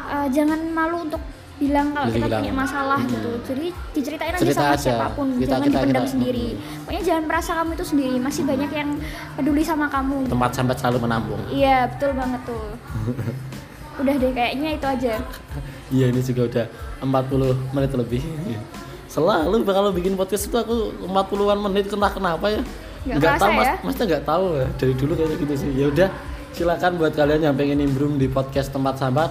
eh, 0.08 0.28
jangan 0.32 0.64
malu 0.70 1.04
untuk 1.04 1.20
bilang 1.56 1.88
kalau 1.90 2.10
kita 2.10 2.26
Bilang. 2.26 2.42
punya 2.42 2.54
masalah 2.56 3.00
Hmm. 3.00 3.10
gitu 3.10 3.30
jadi 3.46 3.66
diceritain 3.92 4.34
aja 4.34 4.42
Cerita 4.42 4.60
sama 4.60 4.70
aja. 4.70 4.84
siapa 4.84 5.08
pun 5.12 5.28
Kita- 5.32 5.46
jangan 5.48 5.62
kita- 5.62 5.74
dipendam 5.78 6.02
kita- 6.02 6.12
sendiri 6.12 6.48
Hmm. 6.50 6.82
pokoknya 6.82 7.04
jangan 7.04 7.24
merasa 7.24 7.52
kamu 7.54 7.70
itu 7.72 7.86
sendiri 7.86 8.16
masih 8.20 8.44
banyak 8.44 8.72
yang 8.72 8.90
peduli 9.34 9.62
sama 9.62 9.86
kamu 9.88 10.18
tempat 10.28 10.52
sambat 10.52 10.78
selalu 10.78 10.98
menampung 11.02 11.42
Iya 11.48 11.78
betul 11.88 12.12
banget 12.14 12.42
tuh. 12.44 12.66
Udah 14.02 14.16
deh 14.16 14.32
kayaknya 14.32 14.70
itu 14.74 14.88
aja. 14.88 15.14
iya 15.88 16.06
ini 16.08 16.20
juga 16.20 16.42
udah 16.44 16.66
40 17.00 17.54
menit 17.70 17.92
lebih 17.94 18.22
selalu 19.06 19.62
kalau 19.64 19.92
bikin 19.92 20.14
podcast 20.14 20.44
itu 20.44 20.58
aku 20.58 20.76
40-an 21.06 21.60
menit 21.62 21.86
kena 21.86 22.10
kenapa 22.10 22.50
ya 22.50 22.62
Nggak 23.06 23.18
nggak 23.20 23.34
tahu 23.38 23.52
mas 23.52 23.64
ya? 23.64 23.76
masnya 23.84 24.06
nggak 24.08 24.26
tahu 24.26 24.46
ya 24.56 24.68
dari 24.74 24.94
dulu 24.96 25.12
kayak 25.14 25.38
gitu 25.38 25.54
sih 25.54 25.70
ya 25.72 25.86
udah 25.88 26.08
silakan 26.50 26.92
buat 26.96 27.14
kalian 27.14 27.42
yang 27.44 27.54
pengen 27.54 27.78
nimbrung 27.78 28.16
di 28.16 28.26
podcast 28.26 28.70
tempat 28.70 28.98
sahabat 28.98 29.30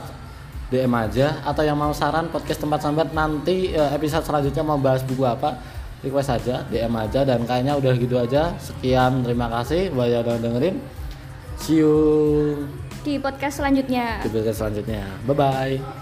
DM 0.73 0.93
aja. 0.97 1.45
Atau 1.45 1.62
yang 1.68 1.77
mau 1.77 1.93
saran 1.93 2.33
podcast 2.33 2.64
tempat 2.64 2.81
sambat 2.81 3.12
nanti 3.12 3.77
eh, 3.77 3.91
episode 3.93 4.25
selanjutnya 4.25 4.64
mau 4.64 4.81
bahas 4.81 5.05
buku 5.05 5.29
apa 5.29 5.61
request 6.01 6.33
aja 6.33 6.64
DM 6.73 6.97
aja. 6.97 7.29
Dan 7.29 7.45
kayaknya 7.45 7.77
udah 7.77 7.93
gitu 8.01 8.16
aja. 8.16 8.57
Sekian 8.57 9.20
terima 9.20 9.53
kasih. 9.53 9.93
Buat 9.93 10.09
yang 10.09 10.25
udah 10.25 10.37
dengerin. 10.41 10.77
See 11.61 11.85
you. 11.85 11.93
Di 13.05 13.20
podcast 13.20 13.61
selanjutnya. 13.61 14.25
di 14.25 14.31
podcast 14.33 14.59
selanjutnya. 14.64 15.05
Bye 15.29 15.37
bye 15.37 16.02